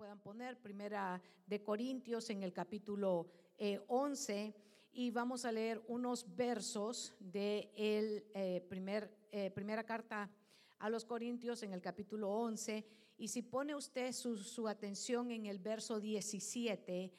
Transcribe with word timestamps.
puedan 0.00 0.18
poner, 0.18 0.56
primera 0.56 1.20
de 1.46 1.62
Corintios 1.62 2.30
en 2.30 2.42
el 2.42 2.54
capítulo 2.54 3.26
11 3.86 4.44
eh, 4.46 4.54
y 4.92 5.10
vamos 5.10 5.44
a 5.44 5.52
leer 5.52 5.82
unos 5.88 6.24
versos 6.34 7.14
de 7.20 7.70
el 7.76 8.24
eh, 8.32 8.64
primer, 8.66 9.14
eh, 9.30 9.50
primera 9.50 9.84
carta 9.84 10.30
a 10.78 10.88
los 10.88 11.04
Corintios 11.04 11.62
en 11.64 11.74
el 11.74 11.82
capítulo 11.82 12.30
11 12.30 12.82
y 13.18 13.28
si 13.28 13.42
pone 13.42 13.74
usted 13.74 14.12
su, 14.12 14.66
atención 14.66 15.30
en 15.32 15.44
el 15.44 15.58
verso 15.58 16.00
17, 16.00 17.12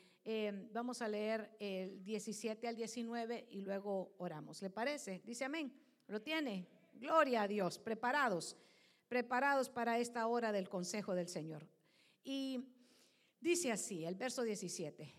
vamos 0.73 1.04
a 1.04 1.07
leer 1.07 1.55
el 1.59 2.04
17 2.04 2.68
al 2.68 2.75
19 2.75 3.48
y 3.52 3.61
luego 3.61 4.16
oramos. 4.18 4.59
¿Le 4.63 4.71
parece? 4.71 5.21
Dice 5.23 5.45
amén. 5.45 5.71
¿Lo 6.07 6.20
tiene? 6.20 6.68
Gloria 6.93 7.43
a 7.43 7.48
Dios. 7.48 7.77
Preparados 7.77 8.57
preparados 9.07 9.70
para 9.70 10.00
esta 10.00 10.25
hora 10.25 10.54
del 10.54 10.70
consejo 10.70 11.13
del 11.13 11.27
Señor. 11.27 11.68
Y 12.23 12.63
dice 13.39 13.71
así, 13.71 14.05
el 14.05 14.15
verso 14.15 14.43
17, 14.43 15.13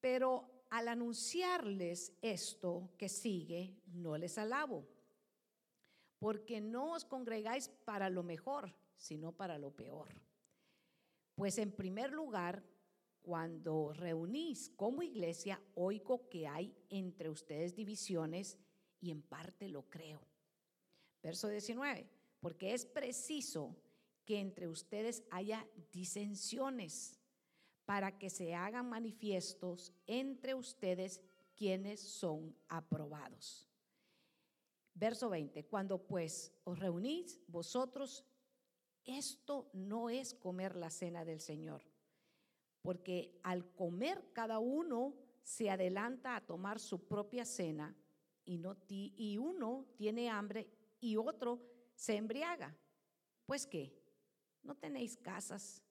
pero 0.00 0.64
al 0.70 0.88
anunciarles 0.88 2.12
esto 2.22 2.90
que 2.96 3.08
sigue, 3.08 3.76
no 3.86 4.16
les 4.16 4.38
alabo, 4.38 4.86
porque 6.18 6.60
no 6.60 6.92
os 6.92 7.04
congregáis 7.04 7.68
para 7.68 8.08
lo 8.10 8.22
mejor, 8.22 8.74
sino 8.96 9.32
para 9.32 9.58
lo 9.58 9.70
peor. 9.72 10.08
Pues 11.34 11.58
en 11.58 11.72
primer 11.72 12.12
lugar, 12.12 12.62
cuando 13.22 13.92
reunís 13.92 14.70
como 14.70 15.02
iglesia, 15.02 15.60
oigo 15.74 16.28
que 16.28 16.46
hay 16.46 16.74
entre 16.88 17.28
ustedes 17.28 17.74
divisiones 17.74 18.58
y 19.00 19.10
en 19.10 19.22
parte 19.22 19.68
lo 19.68 19.88
creo. 19.88 20.20
Verso 21.22 21.48
19, 21.48 22.08
porque 22.40 22.74
es 22.74 22.86
preciso 22.86 23.76
que 24.30 24.38
entre 24.38 24.68
ustedes 24.68 25.24
haya 25.32 25.66
disensiones 25.90 27.18
para 27.84 28.16
que 28.16 28.30
se 28.30 28.54
hagan 28.54 28.88
manifiestos 28.88 29.92
entre 30.06 30.54
ustedes 30.54 31.20
quienes 31.56 31.98
son 31.98 32.56
aprobados. 32.68 33.68
Verso 34.94 35.30
20, 35.30 35.64
cuando 35.64 36.06
pues 36.06 36.52
os 36.62 36.78
reunís 36.78 37.40
vosotros, 37.48 38.24
esto 39.04 39.68
no 39.72 40.08
es 40.08 40.32
comer 40.32 40.76
la 40.76 40.90
cena 40.90 41.24
del 41.24 41.40
Señor, 41.40 41.82
porque 42.82 43.36
al 43.42 43.72
comer 43.72 44.30
cada 44.32 44.60
uno 44.60 45.12
se 45.42 45.70
adelanta 45.70 46.36
a 46.36 46.46
tomar 46.46 46.78
su 46.78 47.08
propia 47.08 47.44
cena 47.44 47.96
y, 48.44 48.58
no, 48.58 48.76
y 48.86 49.38
uno 49.38 49.86
tiene 49.96 50.30
hambre 50.30 50.68
y 51.00 51.16
otro 51.16 51.60
se 51.96 52.14
embriaga. 52.14 52.76
Pues 53.44 53.66
qué, 53.66 53.99
¿no 54.62 54.76
tenéis 54.76 55.16
casas 55.16 55.82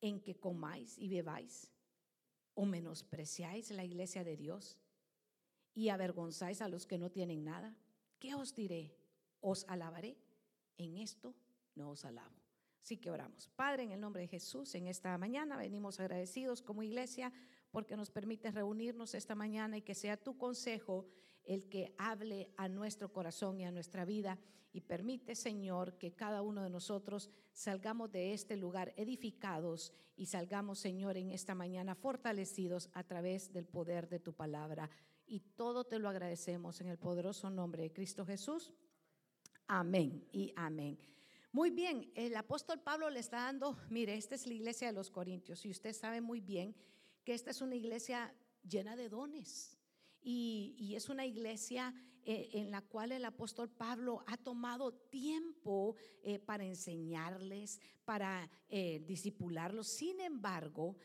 en 0.00 0.20
que 0.20 0.38
comáis 0.38 0.98
y 0.98 1.08
bebáis? 1.08 1.70
¿O 2.54 2.64
menospreciáis 2.64 3.70
la 3.70 3.84
iglesia 3.84 4.24
de 4.24 4.36
Dios 4.36 4.78
y 5.74 5.88
avergonzáis 5.88 6.60
a 6.62 6.68
los 6.68 6.86
que 6.86 6.98
no 6.98 7.10
tienen 7.10 7.44
nada? 7.44 7.74
¿Qué 8.18 8.34
os 8.34 8.54
diré? 8.54 8.94
¿Os 9.40 9.64
alabaré? 9.68 10.16
En 10.76 10.96
esto 10.96 11.34
no 11.74 11.90
os 11.90 12.04
alabo. 12.04 12.36
Así 12.82 12.96
que 12.96 13.10
oramos. 13.10 13.48
Padre, 13.48 13.84
en 13.84 13.92
el 13.92 14.00
nombre 14.00 14.22
de 14.22 14.28
Jesús, 14.28 14.74
en 14.74 14.86
esta 14.86 15.16
mañana 15.18 15.56
venimos 15.56 16.00
agradecidos 16.00 16.62
como 16.62 16.82
iglesia 16.82 17.32
porque 17.70 17.96
nos 17.96 18.10
permite 18.10 18.50
reunirnos 18.50 19.14
esta 19.14 19.34
mañana 19.34 19.76
y 19.76 19.82
que 19.82 19.94
sea 19.94 20.16
tu 20.16 20.36
consejo 20.36 21.06
el 21.50 21.68
que 21.68 21.92
hable 21.98 22.48
a 22.56 22.68
nuestro 22.68 23.12
corazón 23.12 23.58
y 23.58 23.64
a 23.64 23.72
nuestra 23.72 24.04
vida. 24.04 24.38
Y 24.72 24.82
permite, 24.82 25.34
Señor, 25.34 25.98
que 25.98 26.12
cada 26.12 26.42
uno 26.42 26.62
de 26.62 26.70
nosotros 26.70 27.28
salgamos 27.52 28.12
de 28.12 28.32
este 28.32 28.56
lugar 28.56 28.94
edificados 28.96 29.92
y 30.16 30.26
salgamos, 30.26 30.78
Señor, 30.78 31.16
en 31.16 31.32
esta 31.32 31.56
mañana 31.56 31.96
fortalecidos 31.96 32.88
a 32.92 33.02
través 33.02 33.52
del 33.52 33.66
poder 33.66 34.08
de 34.08 34.20
tu 34.20 34.32
palabra. 34.32 34.88
Y 35.26 35.40
todo 35.40 35.82
te 35.82 35.98
lo 35.98 36.08
agradecemos 36.08 36.80
en 36.80 36.86
el 36.86 36.98
poderoso 36.98 37.50
nombre 37.50 37.82
de 37.82 37.92
Cristo 37.92 38.24
Jesús. 38.24 38.72
Amén 39.66 40.28
y 40.30 40.52
amén. 40.54 41.00
Muy 41.50 41.70
bien, 41.70 42.12
el 42.14 42.36
apóstol 42.36 42.78
Pablo 42.78 43.10
le 43.10 43.18
está 43.18 43.38
dando, 43.38 43.76
mire, 43.88 44.14
esta 44.14 44.36
es 44.36 44.46
la 44.46 44.54
iglesia 44.54 44.86
de 44.86 44.92
los 44.92 45.10
Corintios 45.10 45.66
y 45.66 45.70
usted 45.70 45.94
sabe 45.94 46.20
muy 46.20 46.40
bien 46.40 46.76
que 47.24 47.34
esta 47.34 47.50
es 47.50 47.60
una 47.60 47.74
iglesia 47.74 48.32
llena 48.62 48.94
de 48.94 49.08
dones. 49.08 49.79
Y, 50.22 50.94
es 50.94 51.08
una 51.08 51.24
iglesia 51.24 51.94
eh, 52.24 52.50
en 52.52 52.70
la 52.70 52.82
cual 52.82 53.12
el 53.12 53.24
apóstol 53.24 53.70
Pablo 53.70 54.22
ha 54.26 54.36
tomado 54.36 54.92
tiempo 54.92 55.96
eh, 56.22 56.38
para 56.38 56.64
enseñarles, 56.64 57.80
para 58.04 58.50
eh, 58.68 59.02
disipularlos. 59.06 59.88
Sin 59.88 60.20
embargo, 60.20 60.96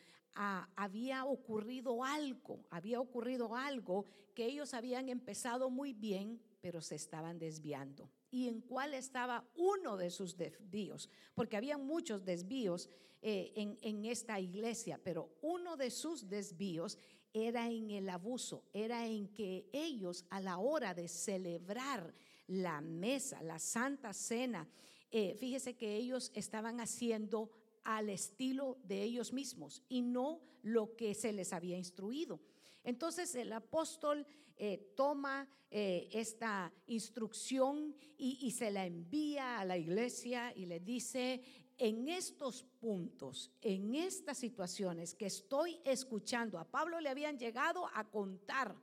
había 0.76 1.24
ocurrido 1.24 2.04
algo, 2.04 2.66
había 2.70 3.00
ocurrido 3.00 3.56
algo 3.56 4.04
que 4.34 4.46
ellos 4.46 4.74
habían 4.74 5.08
empezado 5.08 5.70
muy 5.70 5.94
bien, 5.94 6.42
pero 6.60 6.82
se 6.82 6.96
estaban 6.96 7.40
desviando 7.40 8.12
y 8.36 8.50
en 8.50 8.60
cuál 8.60 8.94
estaba 8.94 9.48
uno 9.56 9.96
de 9.96 10.10
sus 10.10 10.36
desvíos, 10.36 11.10
porque 11.36 11.56
había 11.56 11.78
muchos 11.78 12.26
desvíos 12.26 12.90
eh, 13.22 13.78
en 13.82 14.04
esta 14.04 14.42
iglesia, 14.42 15.00
pero 15.02 15.30
uno 15.42 15.78
de 15.78 15.90
sus 15.90 16.28
desvíos 16.28 16.98
era 17.36 17.70
en 17.70 17.92
el 17.92 18.10
abuso, 18.10 18.64
era 18.72 19.06
en 19.06 19.28
que 19.28 19.68
ellos 19.74 20.26
a 20.30 20.40
la 20.40 20.58
hora 20.58 20.94
de 20.94 21.10
celebrar 21.10 22.14
la 22.48 22.80
mesa, 22.80 23.44
la 23.44 23.60
santa 23.60 24.14
cena, 24.14 24.70
eh, 25.12 25.36
fíjese 25.38 25.76
que 25.76 25.98
ellos 25.98 26.32
estaban 26.34 26.80
haciendo 26.80 27.52
al 27.84 28.10
estilo 28.10 28.78
de 28.86 29.04
ellos 29.04 29.34
mismos 29.34 29.84
y 29.90 30.02
no 30.02 30.40
lo 30.64 30.96
que 30.96 31.14
se 31.14 31.34
les 31.34 31.52
había 31.52 31.78
instruido. 31.78 32.40
Entonces 32.86 33.36
el 33.36 33.52
apóstol 33.52 34.26
eh, 34.58 34.94
toma 34.96 35.50
eh, 35.70 36.08
esta 36.14 36.72
instrucción 36.88 37.94
y, 38.18 38.50
se 38.52 38.72
la 38.72 38.86
envía 38.86 39.60
a 39.60 39.66
la 39.66 39.78
iglesia 39.78 40.54
y 40.56 40.68
le 40.68 40.80
dice, 40.80 41.42
en 41.78 42.08
estos 42.08 42.64
puntos, 42.80 43.52
en 43.62 43.96
estas 43.96 44.38
situaciones 44.38 45.14
que 45.14 45.26
estoy 45.26 45.80
escuchando, 45.84 46.60
a 46.60 46.66
Pablo 46.66 47.00
le 47.00 47.10
habían 47.10 47.38
llegado 47.38 47.88
a 47.94 48.04
contar, 48.06 48.76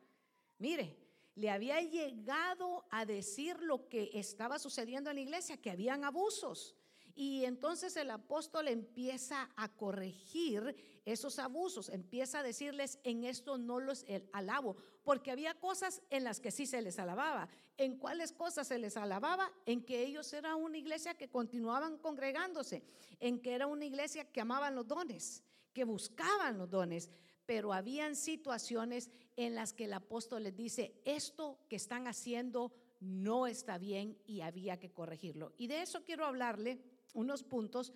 mire, 0.59 0.99
le 1.35 1.51
había 1.51 1.81
llegado 1.81 2.85
a 2.91 3.07
decir 3.07 3.59
lo 3.61 3.89
que 3.89 4.11
estaba 4.15 4.59
sucediendo 4.59 5.11
en 5.11 5.17
la 5.17 5.23
iglesia, 5.23 5.57
que 5.57 5.71
habían 5.71 6.05
abusos 6.05 6.77
y 7.15 7.45
entonces 7.45 7.97
el 7.97 8.11
apóstol 8.11 8.69
empieza 8.69 9.51
a 9.57 9.69
corregir 9.69 10.77
esos 11.05 11.39
abusos, 11.39 11.89
empieza 11.89 12.41
a 12.41 12.43
decirles, 12.43 12.99
en 13.05 13.25
esto 13.25 13.59
no 13.59 13.81
los 13.81 14.05
alabo, 14.33 14.77
porque 15.05 15.31
había 15.31 15.55
cosas 15.55 16.03
en 16.11 16.25
las 16.25 16.41
que 16.41 16.51
sí 16.51 16.67
se 16.67 16.83
les 16.83 16.99
alababa. 16.99 17.49
¿En 17.77 17.99
cuáles 17.99 18.33
cosas 18.33 18.69
se 18.69 18.79
les 18.79 18.97
alababa? 18.97 19.51
En 19.67 19.85
que 19.85 20.03
ellos 20.05 20.33
eran 20.33 20.57
una 20.57 20.79
iglesia 20.79 21.15
que 21.15 21.29
continuaban 21.29 21.99
congregándose, 21.99 22.83
en 23.19 23.41
que 23.41 23.55
era 23.55 23.67
una 23.67 23.85
iglesia 23.85 24.31
que 24.31 24.41
amaban 24.41 24.75
los 24.75 24.87
dones, 24.87 25.43
que 25.73 25.85
buscaban 25.85 26.59
los 26.59 26.71
dones 26.71 27.11
pero 27.47 27.73
habían 27.73 28.17
situaciones 28.17 29.11
en 29.37 29.55
las 29.55 29.73
que 29.73 29.85
el 29.85 29.93
apóstol 29.93 30.45
les 30.45 30.57
dice, 30.57 30.95
esto 31.05 31.59
que 31.69 31.77
están 31.77 32.07
haciendo 32.07 32.73
no 33.01 33.47
está 33.47 33.79
bien 33.79 34.17
y 34.27 34.43
había 34.43 34.79
que 34.79 34.93
corregirlo. 34.93 35.53
Y 35.57 35.67
de 35.67 35.83
eso 35.83 36.05
quiero 36.05 36.25
hablarle 36.25 36.81
unos 37.13 37.43
puntos 37.43 37.93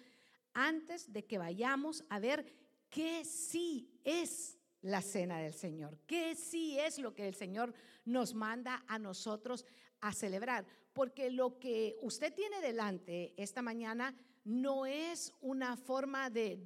antes 0.52 1.12
de 1.12 1.24
que 1.24 1.38
vayamos 1.38 2.04
a 2.08 2.18
ver 2.18 2.46
qué 2.88 3.24
sí 3.24 3.90
es 4.04 4.58
la 4.80 5.02
cena 5.02 5.38
del 5.38 5.52
Señor, 5.52 5.98
qué 6.06 6.34
sí 6.34 6.78
es 6.78 6.98
lo 6.98 7.14
que 7.14 7.28
el 7.28 7.34
Señor 7.34 7.74
nos 8.04 8.34
manda 8.34 8.84
a 8.86 8.98
nosotros 8.98 9.64
a 10.00 10.12
celebrar, 10.12 10.66
porque 10.92 11.30
lo 11.30 11.58
que 11.58 11.96
usted 12.00 12.32
tiene 12.32 12.60
delante 12.60 13.34
esta 13.36 13.62
mañana 13.62 14.14
no 14.44 14.86
es 14.86 15.32
una 15.40 15.76
forma 15.76 16.30
de, 16.30 16.62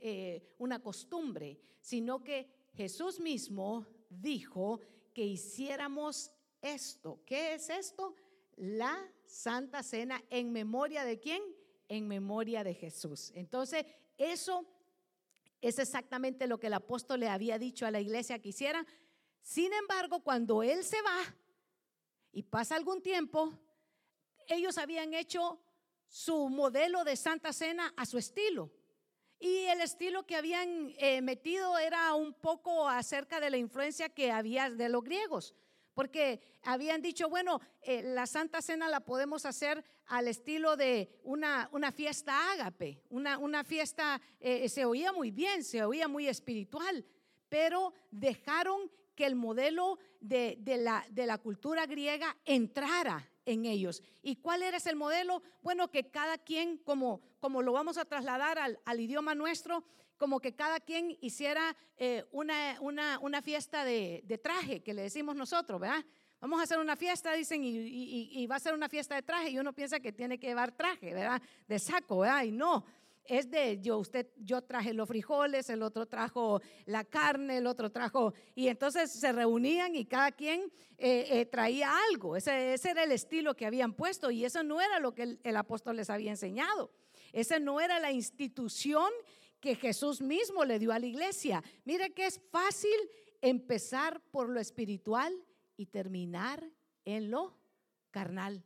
eh, 0.00 0.42
una 0.58 0.82
costumbre, 0.82 1.60
sino 1.80 2.24
que 2.24 2.48
Jesús 2.74 3.20
mismo 3.20 3.86
dijo 4.08 4.80
que 5.12 5.24
hiciéramos 5.24 6.32
esto. 6.62 7.20
¿Qué 7.26 7.54
es 7.54 7.68
esto? 7.68 8.14
La 8.56 8.96
Santa 9.26 9.82
Cena 9.82 10.22
en 10.30 10.50
memoria 10.50 11.04
de 11.04 11.20
quién? 11.20 11.42
En 11.90 12.06
memoria 12.06 12.64
de 12.64 12.72
Jesús. 12.72 13.32
Entonces, 13.34 13.84
eso 14.16 14.64
es 15.60 15.78
exactamente 15.78 16.46
lo 16.46 16.58
que 16.58 16.68
el 16.68 16.74
apóstol 16.74 17.20
le 17.20 17.28
había 17.28 17.58
dicho 17.58 17.84
a 17.84 17.90
la 17.90 18.00
iglesia 18.00 18.38
que 18.38 18.50
hiciera. 18.50 18.86
Sin 19.42 19.72
embargo, 19.72 20.20
cuando 20.20 20.62
él 20.62 20.84
se 20.84 21.02
va 21.02 21.18
y 22.32 22.44
pasa 22.44 22.76
algún 22.76 23.02
tiempo, 23.02 23.52
ellos 24.46 24.78
habían 24.78 25.14
hecho 25.14 25.60
su 26.06 26.48
modelo 26.48 27.02
de 27.02 27.16
Santa 27.16 27.52
Cena 27.52 27.92
a 27.96 28.06
su 28.06 28.18
estilo. 28.18 28.70
Y 29.40 29.64
el 29.66 29.80
estilo 29.80 30.24
que 30.24 30.36
habían 30.36 30.94
eh, 30.98 31.20
metido 31.22 31.76
era 31.76 32.14
un 32.14 32.34
poco 32.34 32.88
acerca 32.88 33.40
de 33.40 33.50
la 33.50 33.56
influencia 33.56 34.08
que 34.08 34.30
había 34.30 34.70
de 34.70 34.88
los 34.88 35.02
griegos. 35.02 35.56
Porque 35.94 36.40
habían 36.62 37.02
dicho, 37.02 37.28
bueno, 37.28 37.60
eh, 37.82 38.02
la 38.02 38.26
Santa 38.26 38.62
Cena 38.62 38.88
la 38.88 39.00
podemos 39.00 39.44
hacer 39.44 39.84
al 40.06 40.28
estilo 40.28 40.76
de 40.76 41.20
una, 41.22 41.68
una 41.72 41.92
fiesta 41.92 42.52
ágape, 42.52 43.02
una, 43.10 43.38
una 43.38 43.64
fiesta, 43.64 44.20
eh, 44.40 44.68
se 44.68 44.84
oía 44.84 45.12
muy 45.12 45.30
bien, 45.30 45.64
se 45.64 45.84
oía 45.84 46.08
muy 46.08 46.28
espiritual, 46.28 47.04
pero 47.48 47.94
dejaron 48.10 48.90
que 49.14 49.26
el 49.26 49.36
modelo 49.36 49.98
de, 50.20 50.56
la, 50.78 51.04
de 51.10 51.26
la 51.26 51.38
cultura 51.38 51.86
griega 51.86 52.36
entrara 52.44 53.28
en 53.44 53.66
ellos. 53.66 54.02
¿Y 54.22 54.36
cuál 54.36 54.62
era 54.62 54.76
ese 54.76 54.94
modelo? 54.94 55.42
Bueno, 55.62 55.90
que 55.90 56.10
cada 56.10 56.38
quien, 56.38 56.78
como, 56.78 57.20
como 57.38 57.62
lo 57.62 57.72
vamos 57.72 57.98
a 57.98 58.04
trasladar 58.04 58.58
al, 58.58 59.00
idioma 59.00 59.34
nuestro, 59.34 59.84
como 60.20 60.38
que 60.38 60.54
cada 60.54 60.80
quien 60.80 61.16
hiciera 61.22 61.74
eh, 61.96 62.26
una, 62.30 62.78
una, 63.22 63.40
fiesta 63.40 63.86
de, 63.86 64.40
traje, 64.42 64.82
que 64.82 64.92
le 64.92 65.00
decimos 65.00 65.34
nosotros, 65.34 65.80
¿verdad? 65.80 66.04
Vamos 66.42 66.60
a 66.60 66.64
hacer 66.64 66.78
una 66.78 66.94
fiesta, 66.94 67.32
dicen, 67.32 67.62
y, 67.64 68.46
va 68.46 68.56
a 68.56 68.60
ser 68.60 68.74
una 68.74 68.90
fiesta 68.90 69.14
de 69.14 69.22
traje, 69.22 69.48
y 69.48 69.58
uno 69.58 69.72
piensa 69.72 69.98
que 69.98 70.12
tiene 70.12 70.38
que 70.38 70.48
llevar 70.48 70.72
traje, 70.72 71.14
¿verdad? 71.14 71.40
De 71.66 71.78
saco, 71.78 72.18
¿verdad? 72.18 72.44
Y 72.44 72.52
no, 72.52 72.84
es 73.24 73.50
de 73.50 73.80
yo, 73.80 73.96
usted, 73.96 74.26
yo 74.36 74.60
traje 74.60 74.92
los 74.92 75.08
frijoles, 75.08 75.70
el 75.70 75.82
otro 75.82 76.04
trajo 76.04 76.60
la 76.84 77.04
carne, 77.04 77.56
el 77.56 77.66
otro 77.66 77.90
trajo, 77.90 78.34
y 78.54 78.68
entonces 78.68 79.10
se 79.10 79.32
reunían 79.32 79.94
y 79.94 80.04
cada 80.04 80.32
quien 80.32 80.70
eh, 80.98 81.28
eh, 81.30 81.46
traía 81.46 81.94
algo. 82.10 82.36
Ese, 82.36 82.74
era 82.74 83.04
el 83.04 83.12
estilo 83.12 83.56
que 83.56 83.64
habían 83.64 83.94
puesto 83.94 84.30
y 84.30 84.44
eso 84.44 84.62
no 84.62 84.82
era 84.82 84.98
lo 84.98 85.14
que 85.14 85.38
el, 85.42 85.56
apóstol 85.56 85.96
les 85.96 86.10
había 86.10 86.30
enseñado. 86.30 86.90
Esa 87.32 87.58
no 87.58 87.80
era 87.80 88.00
la 88.00 88.10
institución 88.10 89.10
que 89.60 89.74
Jesús 89.74 90.20
mismo 90.20 90.64
le 90.64 90.78
dio 90.78 90.92
a 90.92 90.98
la 90.98 91.06
iglesia. 91.06 91.62
Mire 91.84 92.12
que 92.12 92.26
es 92.26 92.40
fácil 92.50 92.96
empezar 93.40 94.20
por 94.30 94.48
lo 94.48 94.60
espiritual 94.60 95.32
y 95.76 95.86
terminar 95.86 96.68
en 97.04 97.30
lo 97.30 97.56
carnal 98.10 98.64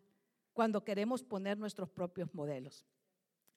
cuando 0.52 0.84
queremos 0.84 1.22
poner 1.22 1.58
nuestros 1.58 1.90
propios 1.90 2.32
modelos. 2.34 2.86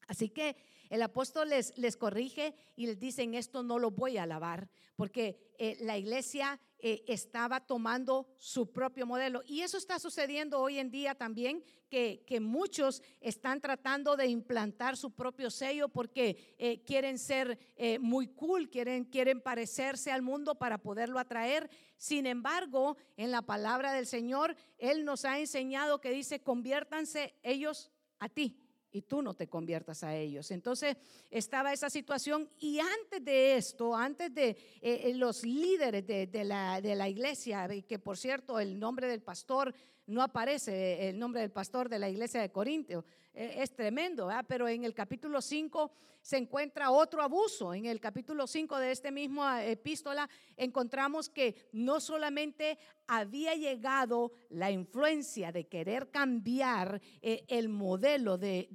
Así 0.07 0.29
que 0.29 0.55
el 0.89 1.01
apóstol 1.01 1.49
les, 1.49 1.97
corrige 1.97 2.53
y 2.75 2.87
les 2.87 2.99
dice, 2.99 3.27
esto 3.33 3.61
no 3.61 3.77
lo 3.77 3.91
voy 3.91 4.17
a 4.17 4.23
alabar, 4.23 4.69
porque 4.95 5.53
eh, 5.57 5.77
la 5.81 5.97
iglesia 5.97 6.59
eh, 6.79 7.03
estaba 7.07 7.59
tomando 7.59 8.27
su 8.37 8.71
propio 8.71 9.05
modelo. 9.05 9.43
Y 9.45 9.61
eso 9.61 9.77
está 9.77 9.99
sucediendo 9.99 10.61
hoy 10.61 10.79
en 10.79 10.89
día 10.89 11.15
también, 11.15 11.63
que, 11.89 12.23
muchos 12.39 13.01
están 13.19 13.59
tratando 13.59 14.15
de 14.15 14.27
implantar 14.27 14.95
su 14.95 15.11
propio 15.11 15.49
sello 15.49 15.89
porque 15.89 16.55
eh, 16.57 16.83
quieren 16.83 17.17
ser 17.17 17.57
muy 17.99 18.27
cool, 18.27 18.69
quieren, 18.69 19.05
quieren 19.05 19.41
parecerse 19.41 20.11
al 20.11 20.21
mundo 20.21 20.55
para 20.55 20.77
poderlo 20.77 21.19
atraer. 21.19 21.69
Sin 21.97 22.25
embargo, 22.25 22.97
en 23.17 23.31
la 23.31 23.41
palabra 23.41 23.93
del 23.93 24.05
Señor, 24.05 24.55
Él 24.77 25.03
nos 25.03 25.25
ha 25.25 25.39
enseñado 25.39 25.99
que 25.99 26.11
dice, 26.11 26.41
conviértanse 26.41 27.33
ellos 27.43 27.91
a 28.19 28.29
ti 28.29 28.66
y 28.91 29.01
tú 29.03 29.21
no 29.21 29.33
te 29.33 29.47
conviertas 29.47 30.03
a 30.03 30.15
ellos. 30.15 30.51
Entonces 30.51 30.97
estaba 31.29 31.73
esa 31.73 31.89
situación 31.89 32.49
y 32.59 32.79
antes 32.79 33.23
de 33.23 33.57
esto, 33.57 33.95
antes 33.95 34.33
de 34.33 34.49
eh, 34.49 34.57
eh, 34.81 35.13
los 35.15 35.43
líderes 35.43 36.05
de, 36.05 36.43
la, 36.43 36.81
de 36.81 36.95
la 36.95 37.09
iglesia, 37.09 37.67
que 37.87 37.99
por 37.99 38.17
cierto 38.17 38.59
el 38.59 38.79
nombre 38.79 39.07
del 39.07 39.21
pastor 39.21 39.73
no 40.07 40.21
aparece, 40.21 41.09
el 41.09 41.19
nombre 41.19 41.41
del 41.41 41.51
pastor 41.51 41.89
de 41.89 41.99
la 41.99 42.09
iglesia 42.09 42.41
de 42.41 42.49
Corintio, 42.49 43.03
es 43.37 43.75
tremendo, 43.75 44.29
pero 44.47 44.67
en 44.67 44.83
el 44.83 44.95
capítulo 44.95 45.41
5 45.41 45.91
se 46.21 46.37
encuentra 46.37 46.89
otro 46.89 47.21
abuso. 47.21 47.73
En 47.73 47.85
el 47.85 47.99
capítulo 47.99 48.47
5 48.47 48.79
de 48.79 48.91
este 48.91 49.11
mismo 49.11 49.47
eh, 49.47 49.73
epístola 49.73 50.27
encontramos 50.55 51.29
que 51.29 51.69
no 51.71 51.99
solamente 51.99 52.79
había 53.05 53.53
llegado 53.53 54.31
la 54.49 54.71
influencia 54.71 55.51
de 55.51 55.67
querer 55.67 56.09
cambiar 56.09 56.99
eh, 57.21 57.45
el 57.47 57.69
modelo 57.69 58.39
de, 58.39 58.67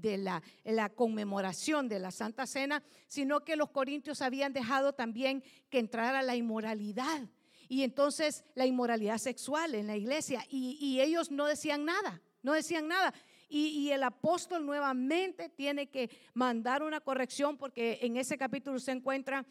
la, 0.65 0.89
conmemoración 0.91 1.89
de 1.89 1.99
la 1.99 2.13
Santa 2.13 2.47
Cena, 2.47 2.85
sino 3.09 3.45
que 3.45 3.57
los 3.57 3.71
corintios 3.71 4.23
habían 4.23 4.53
dejado 4.53 4.93
también 4.93 5.43
que 5.71 5.81
entrara 5.81 6.23
la 6.23 6.37
inmoralidad 6.37 7.29
y 7.69 7.83
entonces 7.83 8.45
la 8.55 8.67
inmoralidad 8.67 9.19
sexual 9.19 9.75
en 9.75 9.89
la 9.89 9.97
iglesia 9.97 10.45
y 10.49 11.01
ellos 11.01 11.31
no 11.33 11.47
decían 11.47 11.85
nada, 11.85 12.23
no 12.43 12.53
decían 12.53 12.87
nada. 12.87 13.13
Y, 13.55 13.91
el 13.91 14.03
apóstol 14.03 14.65
nuevamente 14.65 15.51
tiene 15.51 15.91
que 15.91 16.09
mandar 16.33 16.83
una 16.83 17.01
corrección 17.01 17.59
porque 17.59 17.99
en 18.01 18.17
ese 18.17 18.39
capítulo 18.39 18.79
se 18.79 18.93
encuentra 18.93 19.45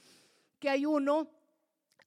que 0.57 0.69
hay 0.69 0.87
uno 0.87 1.29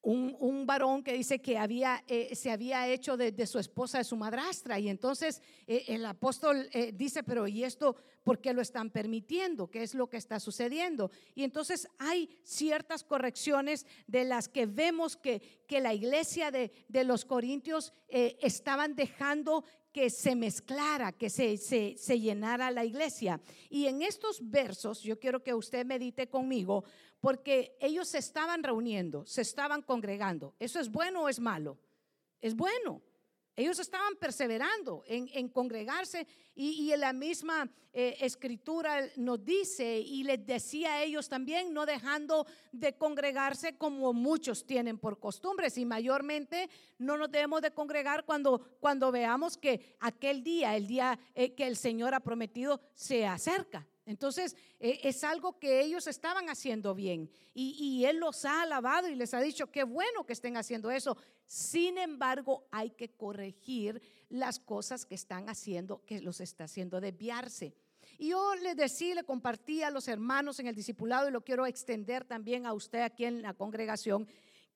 un, 0.02 0.66
varón 0.66 1.02
que 1.02 1.14
dice 1.14 1.40
que 1.40 1.56
había, 1.56 2.04
eh, 2.08 2.34
se 2.34 2.50
había 2.50 2.86
hecho 2.88 3.16
de, 3.16 3.46
su 3.46 3.58
esposa, 3.58 3.98
de 3.98 4.04
su 4.04 4.16
madrastra. 4.16 4.78
Y 4.78 4.88
entonces 4.88 5.40
eh, 5.66 5.84
el 5.88 6.04
apóstol 6.04 6.68
eh, 6.72 6.92
dice, 6.92 7.22
pero 7.22 7.46
¿y 7.46 7.64
esto 7.64 7.96
por 8.22 8.40
qué 8.40 8.52
lo 8.52 8.60
están 8.60 8.90
permitiendo? 8.90 9.70
¿Qué 9.70 9.82
es 9.82 9.94
lo 9.94 10.08
que 10.10 10.18
está 10.18 10.40
sucediendo? 10.40 11.10
Y 11.34 11.44
entonces 11.44 11.88
hay 11.98 12.28
ciertas 12.42 13.02
correcciones 13.02 13.86
de 14.06 14.24
las 14.24 14.48
que 14.48 14.66
vemos 14.66 15.16
que, 15.16 15.64
que 15.66 15.80
la 15.80 15.94
iglesia 15.94 16.50
de, 16.50 16.70
de 16.88 17.04
los 17.04 17.24
corintios 17.24 17.92
estaban 18.08 18.94
dejando 18.96 19.64
que 19.94 20.10
se 20.10 20.34
mezclara, 20.34 21.12
que 21.12 21.30
se, 21.30 21.56
se, 21.56 21.94
se, 21.96 22.18
llenara 22.18 22.72
la 22.72 22.84
iglesia. 22.84 23.40
Y 23.70 23.86
en 23.86 24.02
estos 24.02 24.40
versos, 24.50 25.00
yo 25.00 25.20
quiero 25.20 25.44
que 25.44 25.54
usted 25.54 25.86
medite 25.86 26.26
conmigo, 26.26 26.82
porque 27.20 27.76
ellos 27.80 28.08
se 28.08 28.18
estaban 28.18 28.64
reuniendo, 28.64 29.24
se 29.24 29.42
estaban 29.42 29.82
congregando. 29.82 30.52
¿Eso 30.58 30.80
es 30.80 30.90
bueno 30.90 31.22
o 31.22 31.28
es 31.28 31.38
malo? 31.38 31.78
Es 32.40 32.56
bueno. 32.56 33.02
Ellos 33.56 33.78
estaban 33.78 34.16
perseverando 34.16 35.04
en, 35.06 35.48
congregarse 35.48 36.26
y, 36.56 36.90
en 36.90 37.00
la 37.00 37.12
misma 37.12 37.70
eh, 37.92 38.16
escritura 38.20 39.00
nos 39.16 39.44
dice 39.44 40.00
y 40.00 40.24
les 40.24 40.44
decía 40.44 40.94
a 40.94 41.02
ellos 41.04 41.28
también, 41.28 41.72
no 41.72 41.86
dejando 41.86 42.46
de 42.72 42.96
congregarse 42.96 43.76
como 43.76 44.12
muchos 44.12 44.66
tienen 44.66 44.98
por 44.98 45.20
costumbres 45.20 45.78
y 45.78 45.84
mayormente 45.84 46.68
no 46.98 47.16
nos 47.16 47.30
debemos 47.30 47.62
de 47.62 47.70
congregar 47.70 48.24
cuando, 48.24 48.60
cuando 48.80 49.12
veamos 49.12 49.56
que 49.56 49.94
aquel 50.00 50.42
día, 50.42 50.76
el 50.76 50.88
día 50.88 51.18
eh, 51.34 51.54
que 51.54 51.66
el 51.66 51.76
Señor 51.76 52.12
ha 52.14 52.20
prometido, 52.20 52.80
se 52.94 53.24
acerca. 53.24 53.86
Entonces, 54.06 54.54
e, 54.78 55.00
es 55.04 55.24
algo 55.24 55.58
que 55.58 55.80
ellos 55.80 56.06
estaban 56.06 56.48
haciendo 56.48 56.94
bien 56.94 57.30
y, 57.54 58.04
Él 58.04 58.18
los 58.18 58.44
ha 58.44 58.62
alabado 58.62 59.08
y 59.08 59.14
les 59.14 59.32
ha 59.32 59.40
dicho, 59.40 59.70
qué 59.70 59.84
bueno 59.84 60.26
que 60.26 60.32
estén 60.32 60.56
haciendo 60.56 60.90
eso. 60.90 61.16
Sin 61.46 61.98
embargo, 61.98 62.66
hay 62.70 62.90
que 62.90 63.10
corregir 63.10 64.00
las 64.28 64.58
cosas 64.58 65.04
que 65.04 65.14
están 65.14 65.48
haciendo, 65.48 66.04
que 66.06 66.20
los 66.20 66.40
está 66.40 66.64
haciendo 66.64 67.00
desviarse. 67.00 67.74
Y 68.18 68.30
yo 68.30 68.54
le 68.56 68.74
decía, 68.74 69.14
le 69.14 69.24
compartí 69.24 69.82
a 69.82 69.90
los 69.90 70.08
hermanos 70.08 70.58
en 70.58 70.66
el 70.66 70.74
discipulado 70.74 71.28
y 71.28 71.32
lo 71.32 71.44
quiero 71.44 71.66
extender 71.66 72.24
también 72.24 72.66
a 72.66 72.72
usted 72.72 73.00
aquí 73.00 73.24
en 73.24 73.42
la 73.42 73.54
congregación, 73.54 74.28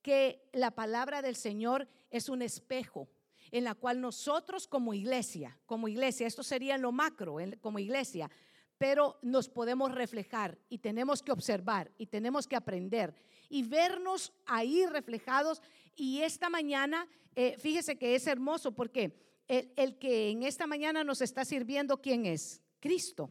que 0.03 0.49
la 0.53 0.71
palabra 0.71 1.23
del 1.23 1.37
Señor 1.37 1.89
es 2.11 2.29
un 2.29 2.43
espejo 2.43 3.09
en 3.51 3.65
la 3.65 3.75
cual 3.75 4.01
nosotros 4.01 4.67
como 4.67 4.95
iglesia, 4.95 5.59
como 5.67 5.89
iglesia, 5.89 6.27
esto 6.27 6.43
sería 6.43 6.75
en 6.75 6.83
lo 6.83 6.93
macro, 6.93 7.37
como 7.61 7.79
iglesia, 7.79 8.31
pero 8.77 9.19
nos 9.23 9.49
podemos 9.49 9.95
reflejar 9.95 10.59
y 10.69 10.79
tenemos 10.79 11.23
que 11.23 11.33
observar 11.33 11.91
y 11.99 12.07
tenemos 12.07 12.47
que 12.47 12.57
aprender 12.57 13.15
y 13.49 13.63
vernos 13.63 14.33
ahí 14.47 14.87
reflejados. 14.87 15.61
Y 15.99 16.23
esta 16.23 16.49
mañana, 16.49 17.09
eh, 17.35 17.57
fíjese 17.59 17.99
que 17.99 18.15
es 18.15 18.27
hermoso 18.29 18.73
porque 18.73 19.21
el, 19.49 19.73
el 19.77 19.99
que 19.99 20.31
en 20.31 20.45
esta 20.45 20.69
mañana 20.69 21.03
nos 21.03 21.21
está 21.21 21.45
sirviendo, 21.45 22.01
¿quién 22.01 22.25
es? 22.25 22.63
Cristo. 22.79 23.29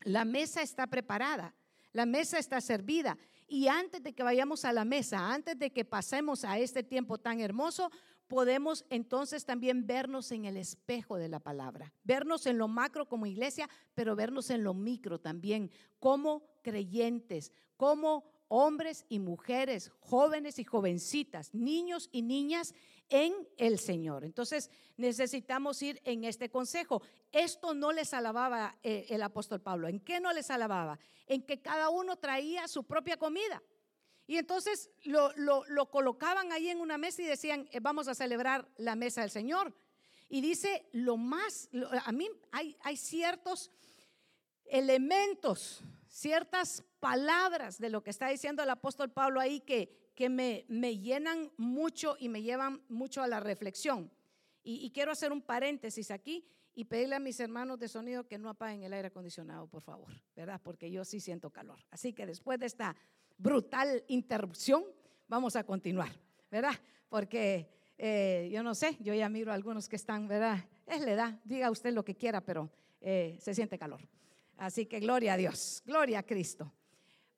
La 0.00 0.24
mesa 0.24 0.62
está 0.62 0.86
preparada, 0.86 1.54
la 1.92 2.06
mesa 2.06 2.38
está 2.38 2.62
servida. 2.62 3.18
Y 3.46 3.68
antes 3.68 4.02
de 4.02 4.14
que 4.14 4.22
vayamos 4.22 4.64
a 4.64 4.72
la 4.72 4.86
mesa, 4.86 5.32
antes 5.32 5.58
de 5.58 5.70
que 5.70 5.84
pasemos 5.84 6.44
a 6.44 6.58
este 6.58 6.82
tiempo 6.82 7.18
tan 7.18 7.40
hermoso, 7.40 7.90
podemos 8.26 8.86
entonces 8.88 9.44
también 9.44 9.86
vernos 9.86 10.32
en 10.32 10.46
el 10.46 10.56
espejo 10.56 11.18
de 11.18 11.28
la 11.28 11.38
palabra, 11.38 11.92
vernos 12.02 12.46
en 12.46 12.56
lo 12.56 12.66
macro 12.68 13.06
como 13.06 13.26
iglesia, 13.26 13.68
pero 13.94 14.16
vernos 14.16 14.48
en 14.48 14.64
lo 14.64 14.72
micro 14.72 15.20
también 15.20 15.70
como 15.98 16.42
creyentes, 16.62 17.52
como 17.76 18.31
hombres 18.54 19.06
y 19.08 19.18
mujeres, 19.18 19.90
jóvenes 20.00 20.58
y 20.58 20.64
jovencitas, 20.64 21.54
niños 21.54 22.10
y 22.12 22.20
niñas 22.20 22.74
en 23.08 23.32
el 23.56 23.78
Señor. 23.78 24.24
Entonces 24.24 24.70
necesitamos 24.98 25.80
ir 25.80 26.02
en 26.04 26.24
este 26.24 26.50
consejo. 26.50 27.00
Esto 27.32 27.72
no 27.72 27.92
les 27.92 28.12
alababa 28.12 28.76
eh, 28.82 29.06
el 29.08 29.22
apóstol 29.22 29.62
Pablo. 29.62 29.88
¿En 29.88 30.00
qué 30.00 30.20
no 30.20 30.34
les 30.34 30.50
alababa? 30.50 30.98
En 31.26 31.46
que 31.46 31.62
cada 31.62 31.88
uno 31.88 32.16
traía 32.16 32.68
su 32.68 32.84
propia 32.84 33.16
comida. 33.16 33.62
Y 34.26 34.36
entonces 34.36 34.90
lo, 35.04 35.90
colocaban 35.90 36.52
ahí 36.52 36.68
en 36.68 36.80
una 36.80 36.98
mesa 36.98 37.22
y 37.22 37.26
decían, 37.26 37.66
eh, 37.72 37.80
vamos 37.80 38.06
a 38.06 38.14
celebrar 38.14 38.68
la 38.76 38.96
mesa 38.96 39.22
del 39.22 39.30
Señor. 39.30 39.74
Y 40.28 40.42
dice, 40.42 40.90
lo 40.92 41.16
más, 41.16 41.70
a 42.04 42.12
mí 42.12 42.28
hay, 42.50 42.76
hay 42.82 42.98
ciertos 42.98 43.70
elementos, 44.66 45.82
ciertas 46.12 46.84
palabras 47.00 47.78
de 47.78 47.88
lo 47.88 48.02
que 48.02 48.10
está 48.10 48.28
diciendo 48.28 48.62
el 48.62 48.68
apóstol 48.68 49.10
Pablo 49.10 49.40
ahí 49.40 49.60
que, 49.60 50.12
que 50.14 50.28
me, 50.28 50.66
me 50.68 50.98
llenan 50.98 51.50
mucho 51.56 52.16
y 52.20 52.28
me 52.28 52.42
llevan 52.42 52.82
mucho 52.88 53.22
a 53.22 53.26
la 53.26 53.40
reflexión. 53.40 54.10
Y, 54.62 54.90
quiero 54.90 55.10
hacer 55.10 55.32
un 55.32 55.42
paréntesis 55.42 56.12
aquí 56.12 56.46
y 56.74 56.84
pedirle 56.84 57.16
a 57.16 57.18
mis 57.18 57.40
hermanos 57.40 57.80
de 57.80 57.88
sonido 57.88 58.28
que 58.28 58.38
no 58.38 58.48
apaguen 58.48 58.84
el 58.84 58.92
aire 58.92 59.08
acondicionado, 59.08 59.66
por 59.66 59.82
favor, 59.82 60.12
¿verdad? 60.36 60.60
Porque 60.62 60.88
yo 60.88 61.04
sí 61.04 61.18
siento 61.18 61.50
calor. 61.50 61.80
Así 61.90 62.12
que 62.12 62.26
después 62.26 62.60
de 62.60 62.66
esta 62.66 62.94
brutal 63.38 64.04
interrupción, 64.06 64.84
vamos 65.26 65.56
a 65.56 65.64
continuar, 65.64 66.12
¿verdad? 66.48 66.74
Porque 67.08 67.68
eh, 67.98 68.50
yo 68.52 68.62
no 68.62 68.76
sé, 68.76 68.96
yo 69.00 69.14
ya 69.14 69.28
miro 69.28 69.50
a 69.50 69.54
algunos 69.54 69.88
que 69.88 69.96
están, 69.96 70.28
¿verdad? 70.28 70.64
Es 70.86 71.00
la 71.00 71.12
edad, 71.12 71.40
diga 71.42 71.70
usted 71.70 71.92
lo 71.92 72.04
que 72.04 72.14
quiera, 72.14 72.40
pero 72.40 72.70
eh, 73.00 73.36
se 73.40 73.54
siente 73.54 73.78
calor. 73.78 74.06
Así 74.56 74.86
que 74.86 75.00
gloria 75.00 75.34
a 75.34 75.36
Dios, 75.36 75.82
gloria 75.84 76.20
a 76.20 76.22
Cristo. 76.22 76.72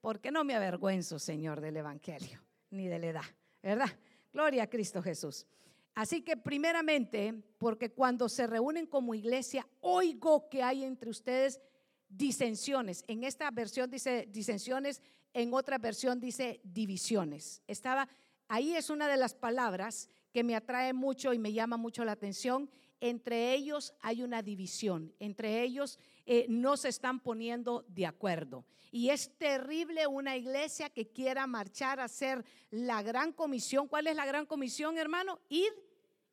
Porque 0.01 0.31
no 0.31 0.45
me 0.45 0.55
avergüenzo, 0.55 1.19
Señor, 1.19 1.61
del 1.61 1.79
Evangelio, 1.79 2.43
ni 2.71 2.89
de 2.89 2.99
la 2.99 3.07
edad, 3.07 3.25
¿verdad? 3.63 3.91
Gloria 4.33 4.65
a 4.65 4.67
Cristo 4.69 5.03
Jesús. 5.03 5.47
Así 5.95 6.23
que 6.23 6.37
primeramente, 6.37 7.43
porque 7.59 7.93
cuando 7.93 8.29
se 8.29 8.47
reúnen 8.47 8.87
como 8.87 9.15
iglesia, 9.15 9.67
oigo 9.81 10.49
que 10.49 10.63
hay 10.63 10.85
entre 10.85 11.09
ustedes 11.09 11.61
disensiones. 12.09 13.05
En 13.07 13.25
esta 13.25 13.51
versión 13.51 13.91
dice 13.91 14.29
disensiones, 14.29 15.01
en 15.33 15.55
otra 15.55 15.79
versión 15.79 16.21
dice 16.21 16.61
divisiones. 16.65 17.63
Estaba 17.67 18.09
ahí 18.49 18.75
es 18.75 18.91
una 18.91 19.09
de 19.09 19.17
las 19.17 19.35
palabras 19.35 20.09
que 20.33 20.45
me 20.45 20.57
atrae 20.57 20.93
mucho 20.93 21.33
y 21.33 21.39
me 21.39 21.53
llama 21.53 21.77
mucho 21.77 22.05
la 22.05 22.13
atención. 22.13 22.69
Entre 23.07 23.53
ellos 23.53 23.93
hay 24.01 24.23
una 24.23 24.41
división, 24.41 25.13
entre 25.19 25.61
ellos 25.61 25.99
eh, 26.25 26.47
no 26.49 26.79
se 26.79 26.89
están 26.89 27.21
poniendo 27.21 27.85
de 27.87 28.07
acuerdo. 28.07 28.65
Y 28.91 29.11
es 29.11 29.37
terrible 29.37 30.07
una 30.07 30.39
iglesia 30.39 30.89
que 30.89 31.09
quiera 31.09 31.47
marchar 31.47 32.01
a 32.01 32.05
hacer 32.05 32.43
la 32.71 33.03
gran 33.03 33.35
comisión. 33.35 33.89
¿Cuál 33.89 34.07
es 34.07 34.17
la 34.17 34.25
gran 34.25 34.47
comisión, 34.47 34.97
hermano? 34.97 35.39
Ir 35.51 35.71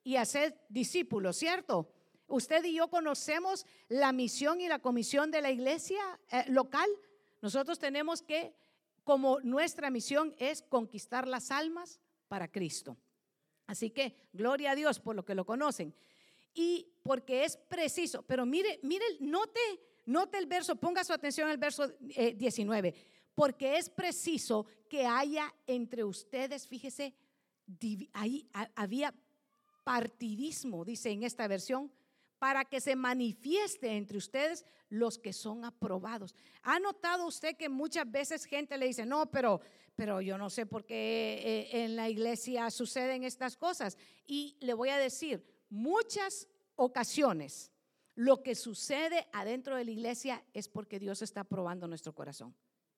y 0.06 0.16
hacer 0.16 0.62
discípulos, 0.70 1.36
¿cierto? 1.36 1.92
Usted 2.28 2.63
y 2.63 2.75
yo 2.75 2.88
conocemos 2.88 3.66
la 3.90 4.13
misión 4.13 4.62
y 4.62 4.70
la 4.70 4.80
comisión 4.80 5.30
de 5.30 5.42
la 5.42 5.51
iglesia 5.51 6.00
eh, 6.30 6.46
local. 6.48 6.90
Nosotros 7.42 7.80
tenemos 7.80 8.22
que, 8.22 8.56
como 9.04 9.42
nuestra 9.42 9.90
misión 9.90 10.34
es 10.40 10.62
conquistar 10.62 11.28
las 11.28 11.51
almas 11.51 12.00
para 12.30 12.48
Cristo. 12.48 12.96
Así 13.68 13.90
que 13.90 14.16
gloria 14.32 14.72
a 14.72 14.75
Dios 14.75 15.01
por 15.01 15.18
lo 15.18 15.25
que 15.25 15.36
lo 15.36 15.46
conocen. 15.46 15.94
Y 16.53 16.88
porque 17.03 17.46
es 17.46 17.58
preciso, 17.58 18.24
pero 18.24 18.46
mire, 18.46 18.79
mire, 18.84 19.05
note 19.20 19.60
Note 20.05 20.38
el 20.38 20.46
verso, 20.46 20.75
ponga 20.75 21.03
su 21.03 21.13
atención 21.13 21.50
al 21.50 21.58
verso 21.58 21.88
19, 21.88 22.88
eh, 22.88 22.96
porque 23.36 23.77
es 23.77 23.89
preciso 23.89 24.65
que 24.89 25.05
haya 25.05 25.53
entre 25.67 26.03
ustedes, 26.03 26.67
fíjese, 26.67 27.13
ahí 28.13 28.48
había 28.75 29.13
partidismo, 29.84 30.84
dice 30.84 31.12
en 31.12 31.24
esta 31.24 31.48
versión, 31.48 31.91
para 32.39 32.65
que 32.65 32.81
se 32.81 32.96
manifieste 32.96 33.96
entre 33.96 34.17
ustedes 34.17 34.65
los 34.89 35.20
que 35.20 35.31
son 35.31 35.63
aprobados. 35.63 36.36
¿Ha 36.63 36.79
notado 36.79 37.27
usted 37.27 37.55
que 37.55 37.70
muchas 37.70 38.10
veces 38.10 38.46
gente 38.46 38.77
le 38.77 38.88
dice, 38.88 39.05
no, 39.05 39.29
pero, 39.29 39.62
pero 39.96 40.22
yo 40.22 40.38
no 40.39 40.50
sé 40.50 40.65
por 40.65 40.84
qué 40.84 41.70
eh, 41.72 41.84
en 41.84 41.96
la 41.96 42.10
iglesia 42.10 42.70
suceden 42.72 43.24
estas 43.24 43.55
cosas? 43.55 43.96
Y 44.25 44.58
le 44.60 44.74
voy 44.74 44.89
a 44.89 44.98
decir, 44.98 45.46
muchas 45.72 46.48
ocasiones 46.75 47.72
lo 48.16 48.44
que 48.44 48.56
sucede 48.56 49.28
adentro 49.32 49.75
de 49.75 49.86
la 49.86 49.92
iglesia 49.92 50.44
es 50.54 50.68
porque 50.68 51.00
Dios 51.00 51.22
está 51.22 51.44
probando 51.44 51.88
nuestro 51.88 52.13
corazón. 52.13 52.56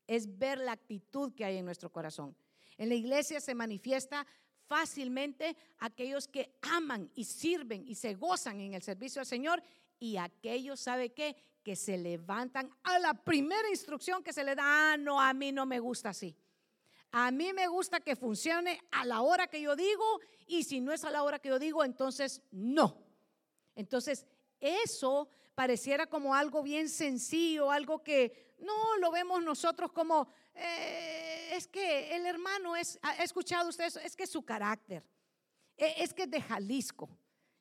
Es 0.07 0.37
ver 0.37 0.57
la 0.57 0.73
actitud 0.73 1.33
que 1.33 1.45
hay 1.45 1.57
en 1.57 1.65
nuestro 1.65 1.91
corazón. 1.91 2.35
En 2.77 2.89
la 2.89 2.95
iglesia 2.95 3.39
se 3.39 3.55
manifiesta 3.55 4.25
fácilmente 4.67 5.55
aquellos 5.79 6.27
que 6.27 6.57
aman 6.61 7.09
y 7.15 7.25
sirven 7.25 7.87
y 7.87 7.95
se 7.95 8.15
gozan 8.15 8.59
en 8.59 8.73
el 8.73 8.81
servicio 8.81 9.21
al 9.21 9.27
Señor 9.27 9.61
y 9.99 10.17
aquellos, 10.17 10.79
¿sabe 10.79 11.13
qué? 11.13 11.35
Que 11.63 11.75
se 11.75 11.97
levantan 11.97 12.69
a 12.83 12.99
la 12.99 13.13
primera 13.13 13.69
instrucción 13.69 14.23
que 14.23 14.33
se 14.33 14.43
le 14.43 14.55
da, 14.55 14.93
ah, 14.93 14.97
no, 14.97 15.21
a 15.21 15.33
mí 15.33 15.51
no 15.51 15.65
me 15.65 15.79
gusta 15.79 16.09
así. 16.09 16.35
A 17.15 17.29
mí 17.29 17.53
me 17.53 17.67
gusta 17.67 17.99
que 17.99 18.15
funcione 18.15 18.81
a 18.89 19.05
la 19.05 19.21
hora 19.21 19.45
que 19.45 19.61
yo 19.61 19.75
digo 19.75 20.19
y 20.47 20.63
si 20.63 20.81
no 20.81 20.91
es 20.91 21.03
a 21.03 21.11
la 21.11 21.21
hora 21.21 21.37
que 21.37 21.49
yo 21.49 21.59
digo, 21.59 21.83
entonces 21.83 22.41
no. 22.49 23.05
Entonces, 23.75 24.25
eso 24.59 25.29
pareciera 25.53 26.07
como 26.07 26.33
algo 26.33 26.63
bien 26.63 26.89
sencillo, 26.89 27.69
algo 27.69 28.01
que 28.01 28.55
no 28.57 28.97
lo 28.97 29.11
vemos 29.11 29.43
nosotros 29.43 29.91
como, 29.91 30.27
eh, 30.55 31.49
es 31.51 31.67
que 31.67 32.15
el 32.15 32.25
hermano 32.25 32.75
es, 32.75 32.97
ha 33.03 33.23
escuchado 33.23 33.69
usted 33.69 33.85
eso, 33.85 33.99
es 33.99 34.15
que 34.15 34.25
su 34.25 34.43
carácter, 34.43 35.03
e, 35.77 35.93
es 36.03 36.15
que 36.15 36.23
es 36.23 36.31
de 36.31 36.41
Jalisco. 36.41 37.07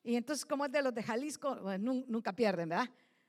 Y 0.02 0.16
entonces 0.16 0.46
como 0.46 0.64
es 0.64 0.72
de 0.72 0.80
los 0.80 0.94
de 0.94 1.02
Jalisco, 1.02 1.56
nunca 1.78 2.32
pierden, 2.32 2.70
¿verdad? 2.70 2.88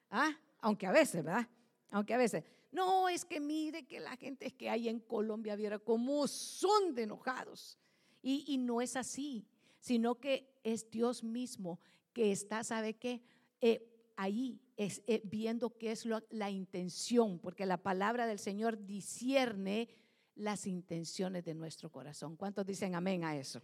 ¿Ah? 0.10 0.32
Aunque 0.62 0.88
a 0.88 0.92
veces, 0.94 1.22
¿verdad? 1.22 1.50
Aunque 1.94 2.14
a 2.14 2.18
veces. 2.18 2.44
No, 2.72 3.08
es 3.08 3.24
que 3.24 3.40
mire 3.40 3.86
que 3.86 4.00
la 4.00 4.18
gente 4.18 4.52
que 4.52 4.70
hay 4.70 4.90
en 4.90 5.00
Colombia, 5.00 5.56
viera 5.56 5.78
cómo 5.78 6.28
son 6.28 6.96
de 6.96 7.04
enojados. 7.04 7.78
Y, 8.22 8.44
y 8.48 8.58
no 8.58 8.82
es 8.82 8.96
así, 8.96 9.46
sino 9.80 10.16
que 10.16 10.52
es 10.64 10.90
Dios 10.90 11.24
mismo 11.24 11.80
que 12.12 12.32
está, 12.32 12.64
¿sabe 12.64 12.96
qué? 12.96 13.22
Eh, 13.62 14.12
ahí 14.16 14.60
es 14.76 15.04
eh, 15.06 15.22
viendo 15.24 15.78
qué 15.78 15.92
es 15.92 16.08
la 16.30 16.50
intención, 16.50 17.38
porque 17.38 17.66
la 17.66 17.78
palabra 17.78 18.26
del 18.26 18.40
Señor 18.40 18.86
discierne 18.86 19.88
las 20.36 20.66
intenciones 20.66 21.46
de 21.46 21.54
nuestro 21.54 21.92
corazón. 21.92 22.36
¿Cuántos 22.36 22.66
dicen 22.66 22.96
amén 22.96 23.24
a 23.24 23.38
eso? 23.38 23.62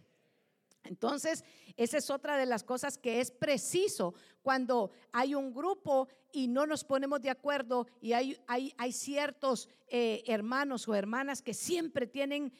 Entonces, 0.84 1.44
esa 1.76 1.98
es 1.98 2.10
otra 2.10 2.36
de 2.36 2.46
las 2.46 2.64
cosas 2.64 2.98
que 2.98 3.20
es 3.20 3.30
preciso 3.30 4.14
cuando 4.42 4.90
hay 5.12 5.34
un 5.34 5.52
grupo 5.52 6.08
y 6.32 6.48
no 6.48 6.66
nos 6.66 6.84
ponemos 6.84 7.20
de 7.20 7.30
acuerdo 7.30 7.86
y 8.00 8.12
hay, 8.12 8.38
hay, 8.46 8.72
hay 8.78 8.92
ciertos 8.92 9.68
eh, 9.88 10.22
hermanos 10.26 10.88
o 10.88 10.94
hermanas 10.94 11.42
que 11.42 11.54
siempre 11.54 12.06
tienen 12.06 12.52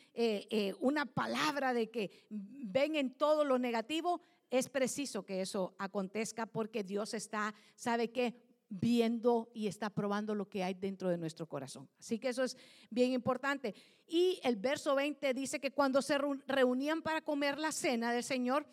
una 0.81 1.07
palabra 1.07 1.73
de 1.73 1.91
que 1.91 2.11
ven 2.29 2.97
en 2.97 3.15
todo 3.15 3.45
lo 3.45 3.59
negativo, 3.59 4.21
es 4.51 4.69
preciso 4.69 5.25
que 5.25 5.41
eso 5.41 5.75
acontezca 5.79 6.47
porque 6.47 6.83
Dios 6.83 7.15
está, 7.15 7.55
¿sabe 7.77 8.11
qué? 8.11 8.35
Viendo 8.73 9.51
y 9.53 9.67
está 9.67 9.91
probando 9.91 10.35
lo 10.35 10.49
que 10.49 10.63
hay 10.63 10.75
dentro 10.75 11.09
de 11.09 11.19
nuestro 11.19 11.47
corazón. 11.47 11.89
Así 11.99 12.19
que 12.19 12.29
eso 12.29 12.45
es 12.45 12.57
bien 12.89 13.13
importante. 13.13 13.75
Y 14.07 14.41
el 14.45 14.57
verso 14.57 14.95
20 14.95 15.35
dice 15.35 15.61
que 15.61 15.73
cuando 15.73 16.01
se 16.01 16.17
reunían 16.47 17.03
para 17.03 17.21
comer 17.21 17.59
la 17.59 17.73
cena 17.73 18.13
del 18.13 18.23
Señor, 18.23 18.65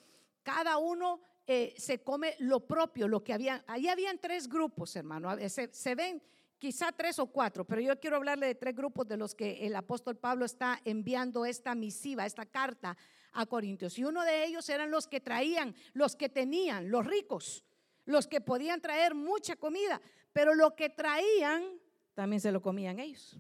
cada 0.43 0.77
uno 0.77 1.19
eh, 1.45 1.73
se 1.77 2.03
come 2.03 2.35
lo 2.39 2.65
propio, 2.65 3.07
lo 3.07 3.23
que 3.23 3.33
había. 3.33 3.63
Ahí 3.67 3.87
habían 3.87 4.19
tres 4.19 4.47
grupos, 4.47 4.95
hermano. 4.95 5.35
Se, 5.49 5.73
se 5.73 5.95
ven 5.95 6.21
quizá 6.57 6.91
tres 6.91 7.19
o 7.19 7.27
cuatro, 7.27 7.65
pero 7.65 7.81
yo 7.81 7.99
quiero 7.99 8.17
hablarle 8.17 8.47
de 8.47 8.55
tres 8.55 8.75
grupos 8.75 9.07
de 9.07 9.17
los 9.17 9.35
que 9.35 9.65
el 9.65 9.75
apóstol 9.75 10.17
Pablo 10.17 10.45
está 10.45 10.81
enviando 10.85 11.45
esta 11.45 11.75
misiva, 11.75 12.25
esta 12.25 12.45
carta 12.45 12.97
a 13.33 13.45
Corintios. 13.45 13.97
Y 13.97 14.03
uno 14.03 14.23
de 14.23 14.45
ellos 14.45 14.67
eran 14.69 14.91
los 14.91 15.07
que 15.07 15.21
traían, 15.21 15.75
los 15.93 16.15
que 16.15 16.29
tenían, 16.29 16.89
los 16.89 17.05
ricos, 17.05 17.63
los 18.07 18.25
que 18.25 18.39
podían 18.41 18.81
traer 18.81 19.13
mucha 19.13 19.57
comida, 19.57 20.01
pero 20.31 20.55
lo 20.55 20.75
que 20.75 20.89
traían 20.89 21.79
también 22.13 22.41
se 22.41 22.53
lo 22.53 22.61
comían 22.61 22.99
ellos 22.99 23.37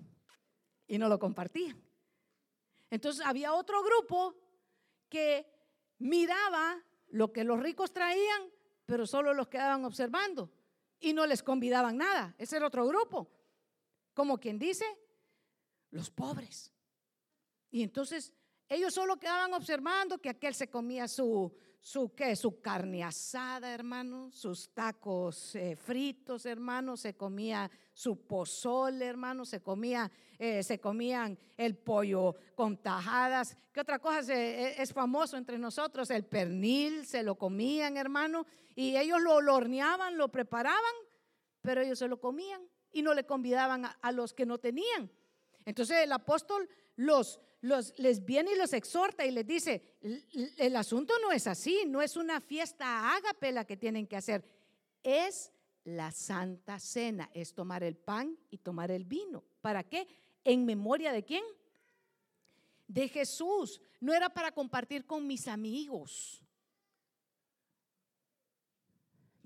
y 0.87 0.97
no 0.97 1.07
lo 1.07 1.17
compartían. 1.17 1.81
Entonces 2.89 3.25
había 3.25 3.53
otro 3.53 3.81
grupo 3.81 4.35
que 5.09 5.47
miraba 5.99 6.83
lo 7.07 7.31
que 7.31 7.45
los 7.45 7.59
ricos 7.61 7.93
traían, 7.93 8.51
pero 8.85 9.07
solo 9.07 9.33
los 9.33 9.47
quedaban 9.47 9.85
observando 9.85 10.51
y 10.99 11.13
no 11.13 11.25
les 11.25 11.41
convidaban 11.43 11.97
nada. 11.97 12.35
Ese 12.37 12.57
era 12.57 12.67
otro 12.67 12.85
grupo. 12.85 13.31
Como 14.13 14.37
quien 14.37 14.59
dice, 14.59 14.85
los 15.91 16.11
pobres. 16.11 16.73
Y 17.71 17.83
entonces 17.83 18.33
ellos 18.67 18.93
solo 18.93 19.17
quedaban 19.17 19.53
observando 19.53 20.17
que 20.17 20.29
aquel 20.29 20.53
se 20.53 20.69
comía 20.69 21.07
su, 21.07 21.55
su, 21.87 22.13
¿qué? 22.13 22.35
su 22.35 22.59
carne 22.59 23.01
asada, 23.01 23.73
hermano, 23.73 24.29
sus 24.33 24.73
tacos 24.73 25.55
eh, 25.55 25.77
fritos, 25.77 26.45
hermano, 26.45 26.97
se 26.97 27.15
comía 27.15 27.71
su 27.93 28.27
pozole, 28.27 29.05
hermano, 29.05 29.45
se 29.45 29.61
comía, 29.61 30.11
eh, 30.37 30.63
se 30.63 30.81
comían 30.81 31.39
el 31.55 31.77
pollo 31.77 32.35
con 32.55 32.75
tajadas. 32.75 33.57
¿Qué 33.71 33.79
otra 33.79 33.99
cosa 33.99 34.19
e, 34.35 34.81
es, 34.81 34.91
famoso 34.91 35.37
entre 35.37 35.57
nosotros? 35.57 36.09
El 36.09 36.25
pernil, 36.25 37.05
se 37.05 37.23
lo 37.23 37.35
comían, 37.35 37.95
hermano, 37.95 38.45
y 38.75 38.97
ellos 38.97 39.21
lo, 39.21 39.35
horneaban, 39.35 40.17
lo 40.17 40.27
preparaban, 40.27 40.93
pero 41.61 41.79
ellos 41.79 41.99
se 41.99 42.09
lo 42.09 42.19
comían 42.19 42.67
y 42.91 43.01
no 43.01 43.13
le 43.13 43.25
convidaban 43.25 43.85
a 44.01 44.11
los 44.11 44.33
que 44.33 44.45
no 44.45 44.57
tenían. 44.57 45.09
Entonces 45.63 45.99
el 46.03 46.11
apóstol 46.11 46.67
los 46.97 47.39
les 47.61 48.23
viene 48.23 48.53
y 48.53 48.55
los 48.55 48.73
exhorta 48.73 49.25
y 49.25 49.31
les 49.31 49.45
dice, 49.45 49.97
el, 50.57 50.75
asunto 50.75 51.13
no 51.21 51.31
es 51.31 51.47
así, 51.47 51.83
no 51.87 52.01
es 52.01 52.15
una 52.15 52.39
fiesta 52.39 53.15
ágape 53.15 53.51
la 53.51 53.65
que 53.65 53.77
tienen 53.77 54.07
que 54.07 54.15
hacer, 54.15 54.43
es 55.03 55.51
la 55.83 56.11
santa 56.11 56.79
cena, 56.79 57.29
es 57.33 57.53
tomar 57.53 57.83
el 57.83 57.95
pan 57.95 58.37
y 58.49 58.57
tomar 58.57 58.91
el 58.91 59.05
vino. 59.05 59.43
¿Para 59.61 59.83
qué? 59.83 60.07
¿En 60.43 60.65
memoria 60.65 61.11
de 61.11 61.23
quién? 61.23 61.43
De 62.87 63.07
Jesús. 63.07 63.81
No 63.99 64.13
era 64.13 64.29
para 64.29 64.51
compartir 64.51 65.05
con 65.05 65.25
mis 65.25 65.47
amigos. 65.47 66.43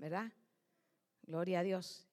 ¿verdad? 0.02 0.32
Gloria 1.22 1.60
a 1.60 1.62
Dios. 1.62 2.08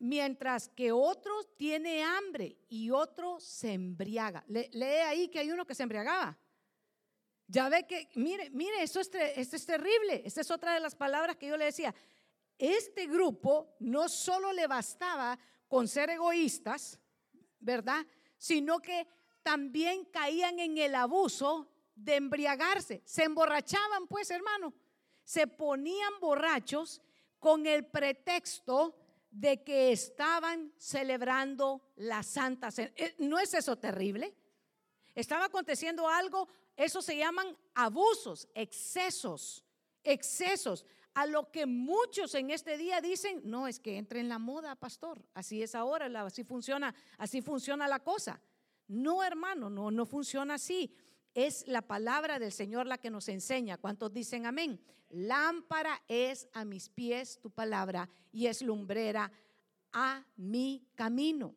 Mientras 0.00 0.68
que 0.68 0.92
otro 0.92 1.42
tiene 1.56 2.04
hambre 2.04 2.56
y 2.68 2.90
otro 2.90 3.40
se 3.40 3.72
embriaga. 3.72 4.44
lee 4.46 4.84
ahí 5.06 5.28
que 5.28 5.40
hay 5.40 5.50
uno 5.50 5.66
que 5.66 5.74
se 5.74 5.82
embriagaba. 5.82 6.38
Ya 7.48 7.68
ve 7.68 7.86
que, 7.86 8.08
mire, 8.14 8.50
mire, 8.50 8.82
eso 8.82 9.00
es, 9.00 9.10
esto 9.14 9.56
es 9.56 9.66
terrible. 9.66 10.22
Esta 10.24 10.42
es 10.42 10.50
otra 10.50 10.74
de 10.74 10.80
las 10.80 10.94
palabras 10.94 11.36
que 11.36 11.48
yo 11.48 11.56
le 11.56 11.64
decía. 11.64 11.94
Este 12.58 13.06
grupo 13.06 13.74
no 13.80 14.08
solo 14.08 14.52
le 14.52 14.66
bastaba 14.66 15.38
con 15.66 15.88
ser 15.88 16.10
egoístas, 16.10 17.00
¿verdad? 17.58 18.06
Sino 18.36 18.80
que 18.80 19.06
también 19.42 20.04
caían 20.06 20.58
en 20.58 20.76
el 20.76 20.94
abuso 20.94 21.70
de 21.94 22.16
embriagarse. 22.16 23.02
Se 23.04 23.24
emborrachaban, 23.24 24.06
pues, 24.06 24.30
hermano. 24.30 24.74
Se 25.24 25.46
ponían 25.46 26.12
borrachos 26.20 27.00
con 27.38 27.66
el 27.66 27.86
pretexto 27.86 28.94
de 29.30 29.62
que 29.62 29.92
estaban 29.92 30.72
celebrando 30.78 31.82
la 31.96 32.22
Santa 32.22 32.70
Cena. 32.70 32.90
Eh, 32.96 33.14
¿No 33.18 33.38
es 33.38 33.54
eso 33.54 33.76
terrible? 33.76 34.34
Estaba 35.14 35.46
aconteciendo 35.46 36.08
algo, 36.08 36.48
eso 36.76 37.02
se 37.02 37.16
llaman 37.16 37.56
abusos, 37.74 38.48
excesos, 38.54 39.64
excesos, 40.04 40.86
a 41.14 41.26
lo 41.26 41.50
que 41.50 41.66
muchos 41.66 42.34
en 42.36 42.50
este 42.50 42.78
día 42.78 43.00
dicen, 43.00 43.40
no, 43.42 43.66
es 43.66 43.80
que 43.80 43.96
entre 43.96 44.20
en 44.20 44.28
la 44.28 44.38
moda, 44.38 44.76
pastor, 44.76 45.20
así 45.34 45.62
es 45.62 45.74
ahora, 45.74 46.06
así 46.24 46.44
funciona, 46.44 46.94
así 47.16 47.42
funciona 47.42 47.88
la 47.88 47.98
cosa. 47.98 48.40
No, 48.86 49.24
hermano, 49.24 49.68
no, 49.68 49.90
no 49.90 50.06
funciona 50.06 50.54
así. 50.54 50.94
Es 51.34 51.66
la 51.66 51.82
palabra 51.82 52.38
del 52.38 52.52
Señor 52.52 52.86
la 52.86 52.98
que 52.98 53.10
nos 53.10 53.28
enseña. 53.28 53.78
¿Cuántos 53.78 54.12
dicen 54.12 54.46
amén? 54.46 54.80
Lámpara 55.10 56.02
es 56.08 56.48
a 56.52 56.64
mis 56.64 56.88
pies 56.88 57.38
tu 57.40 57.50
palabra 57.50 58.08
y 58.32 58.46
es 58.46 58.62
lumbrera 58.62 59.30
a 59.92 60.24
mi 60.36 60.86
camino. 60.94 61.54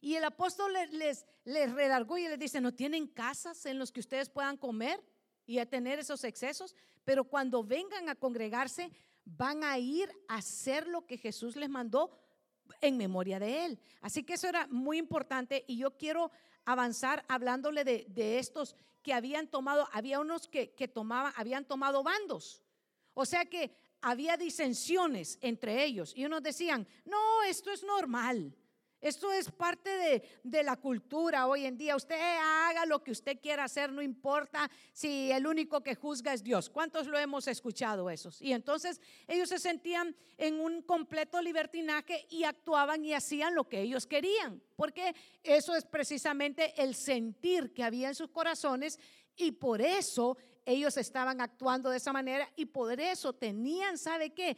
Y 0.00 0.14
el 0.14 0.24
apóstol 0.24 0.72
les, 0.92 1.26
les, 1.44 1.72
redargó 1.72 2.16
y 2.16 2.26
les 2.26 2.38
dice, 2.38 2.60
¿no 2.60 2.72
tienen 2.72 3.06
casas 3.06 3.66
en 3.66 3.78
las 3.78 3.92
que 3.92 4.00
ustedes 4.00 4.30
puedan 4.30 4.56
comer 4.56 5.00
y 5.46 5.58
a 5.58 5.66
tener 5.66 5.98
esos 5.98 6.24
excesos? 6.24 6.74
Pero 7.04 7.24
cuando 7.24 7.62
vengan 7.62 8.08
a 8.08 8.14
congregarse, 8.14 8.90
van 9.24 9.62
a 9.62 9.78
ir 9.78 10.10
a 10.26 10.36
hacer 10.36 10.88
lo 10.88 11.06
que 11.06 11.18
Jesús 11.18 11.54
les 11.56 11.68
mandó 11.68 12.10
en 12.80 12.96
memoria 12.96 13.38
de 13.38 13.66
Él. 13.66 13.78
Así 14.00 14.22
que 14.22 14.34
eso 14.34 14.48
era 14.48 14.66
muy 14.68 14.98
importante 14.98 15.64
y 15.66 15.76
yo 15.76 15.96
quiero 15.96 16.30
avanzar 16.64 17.24
hablándole 17.28 17.84
de, 17.84 18.38
estos 18.38 18.76
que 19.02 19.12
habían 19.12 19.48
tomado, 19.48 19.88
había 19.92 20.20
unos 20.20 20.48
que, 20.48 20.74
que 20.74 20.88
tomaban, 20.88 21.32
habían 21.36 21.64
tomado 21.64 22.02
bandos. 22.02 22.62
O 23.14 23.24
sea 23.26 23.44
que 23.44 23.74
había 24.00 24.36
disensiones 24.36 25.38
entre 25.40 25.84
ellos 25.84 26.12
y 26.16 26.24
unos 26.24 26.42
decían, 26.42 26.86
no, 27.04 27.42
esto 27.42 27.70
es 27.70 27.82
normal. 27.82 28.56
Esto 29.00 29.32
es 29.32 29.50
parte 29.50 30.22
de, 30.42 30.62
la 30.62 30.76
cultura 30.76 31.46
hoy 31.46 31.64
en 31.64 31.78
día. 31.78 31.96
Usted 31.96 32.20
haga 32.20 32.84
lo 32.84 33.02
que 33.02 33.12
usted 33.12 33.40
quiera 33.40 33.64
hacer, 33.64 33.90
no 33.90 34.02
importa 34.02 34.70
si 34.92 35.32
el 35.32 35.46
único 35.46 35.82
que 35.82 35.94
juzga 35.94 36.34
es 36.34 36.42
Dios. 36.42 36.68
¿Cuántos 36.68 37.06
lo 37.06 37.18
hemos 37.18 37.48
escuchado 37.48 38.10
esos? 38.10 38.42
Y 38.42 38.52
entonces 38.52 39.00
ellos 39.26 39.48
se 39.48 39.58
sentían 39.58 40.14
en 40.36 40.60
un 40.60 40.82
completo 40.82 41.40
libertinaje 41.40 42.26
y 42.28 42.44
actuaban 42.44 43.02
y 43.02 43.14
hacían 43.14 43.54
lo 43.54 43.68
que 43.68 43.80
ellos 43.80 44.06
querían, 44.06 44.62
porque 44.76 45.14
eso 45.42 45.74
es 45.74 45.86
precisamente 45.86 46.74
el 46.82 46.94
sentir 46.94 47.72
que 47.72 47.84
había 47.84 48.08
en 48.08 48.14
sus 48.14 48.28
corazones 48.28 48.98
y 49.34 49.52
por 49.52 49.80
eso 49.80 50.36
ellos 50.66 50.96
estaban 50.98 51.40
actuando 51.40 51.88
de 51.88 51.96
esa 51.96 52.12
manera 52.12 52.50
y 52.54 52.66
por 52.66 53.00
eso 53.00 53.32
tenían, 53.32 53.96
¿sabe 53.96 54.30
qué? 54.30 54.56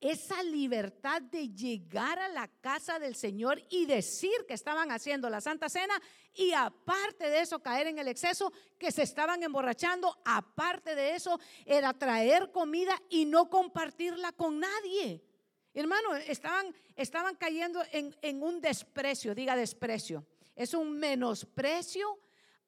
Esa 0.00 0.42
libertad 0.42 1.22
de 1.22 1.48
llegar 1.48 2.18
a 2.18 2.28
la 2.28 2.48
casa 2.60 2.98
del 2.98 3.14
Señor 3.14 3.62
y 3.70 3.86
decir 3.86 4.34
que 4.46 4.54
estaban 4.54 4.90
haciendo 4.90 5.30
la 5.30 5.40
Santa 5.40 5.68
Cena 5.68 6.00
y 6.34 6.52
aparte 6.52 7.30
de 7.30 7.40
eso 7.40 7.60
caer 7.60 7.86
en 7.86 7.98
el 7.98 8.08
exceso, 8.08 8.52
que 8.78 8.92
se 8.92 9.02
estaban 9.02 9.42
emborrachando, 9.42 10.20
aparte 10.24 10.94
de 10.94 11.14
eso 11.14 11.38
era 11.64 11.94
traer 11.94 12.50
comida 12.50 13.00
y 13.08 13.24
no 13.24 13.48
compartirla 13.48 14.32
con 14.32 14.60
nadie. 14.60 15.24
Hermano, 15.72 16.14
estaban, 16.16 16.74
estaban 16.96 17.36
cayendo 17.36 17.82
en, 17.92 18.14
en 18.22 18.42
un 18.42 18.60
desprecio, 18.60 19.34
diga 19.34 19.56
desprecio. 19.56 20.26
Es 20.54 20.74
un 20.74 20.98
menosprecio 20.98 22.18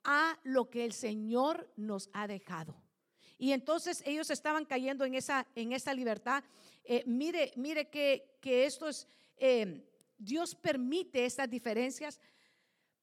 a 0.05 0.39
lo 0.45 0.71
que 0.71 0.85
el 0.85 0.93
Señor 0.93 1.73
nos 1.77 2.09
ha 2.13 2.27
dejado. 2.27 2.86
Y 3.39 3.53
entonces 3.53 4.03
ellos 4.07 4.31
estaban 4.31 4.65
cayendo 4.65 5.05
en 5.05 5.15
esa, 5.15 5.47
en 5.55 5.73
esa 5.73 5.93
libertad 5.93 6.43
eh, 6.89 7.03
mire, 7.05 7.53
mire 7.57 7.89
que, 7.89 8.39
esto 8.43 8.89
es, 8.89 9.09
eh, 9.37 9.85
Dios 10.17 10.55
permite 10.55 11.25
estas 11.25 11.51
diferencias 11.51 12.21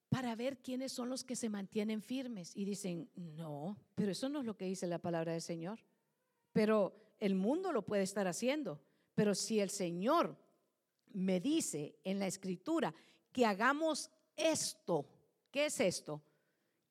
para 0.07 0.35
ver 0.35 0.57
quiénes 0.57 0.93
son 0.93 1.09
los 1.09 1.23
que 1.23 1.35
se 1.35 1.49
mantienen 1.49 2.01
firmes. 2.01 2.55
Y 2.55 2.63
dicen, 2.63 3.09
no, 3.15 3.77
pero 3.93 4.11
eso 4.11 4.29
no 4.29 4.39
es 4.39 4.45
lo 4.45 4.55
que 4.55 4.65
dice 4.65 4.87
la 4.87 4.99
palabra 4.99 5.33
del 5.33 5.41
Señor. 5.41 5.79
Pero 6.53 6.95
el 7.19 7.35
mundo 7.35 7.73
lo 7.73 7.83
puede 7.83 8.03
estar 8.03 8.25
haciendo. 8.27 8.79
Pero 9.15 9.35
si 9.35 9.59
el 9.59 9.69
Señor 9.69 10.37
me 11.11 11.41
dice 11.41 11.97
en 12.05 12.19
la 12.19 12.27
escritura 12.27 12.93
que 13.33 13.45
hagamos 13.45 14.09
esto, 14.37 15.09
¿qué 15.51 15.65
es 15.65 15.79
esto? 15.81 16.21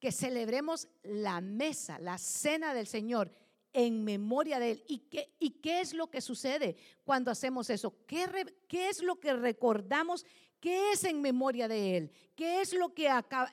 Que 0.02 0.10
celebremos 0.10 0.88
la 1.04 1.40
mesa, 1.40 1.96
la 2.00 2.18
cena 2.18 2.74
del 2.74 2.88
Señor 2.88 3.30
en 3.72 4.02
memoria 4.02 4.58
de 4.58 4.72
Él. 4.72 4.84
¿Y 4.88 4.98
qué, 4.98 5.32
y 5.38 5.50
qué 5.60 5.80
es 5.80 5.94
lo 5.94 6.10
que 6.10 6.20
sucede 6.20 6.74
cuando 7.04 7.30
hacemos 7.30 7.70
eso? 7.70 7.94
¿Qué, 8.04 8.26
¿Qué, 8.66 8.88
es 8.88 9.00
lo 9.00 9.20
que 9.20 9.32
recordamos? 9.32 10.26
¿Qué 10.58 10.90
es 10.90 11.04
en 11.04 11.22
memoria 11.22 11.68
de 11.68 11.96
Él? 11.96 12.10
¿Qué 12.34 12.60
es 12.60 12.72
lo 12.72 12.92
que 12.92 13.08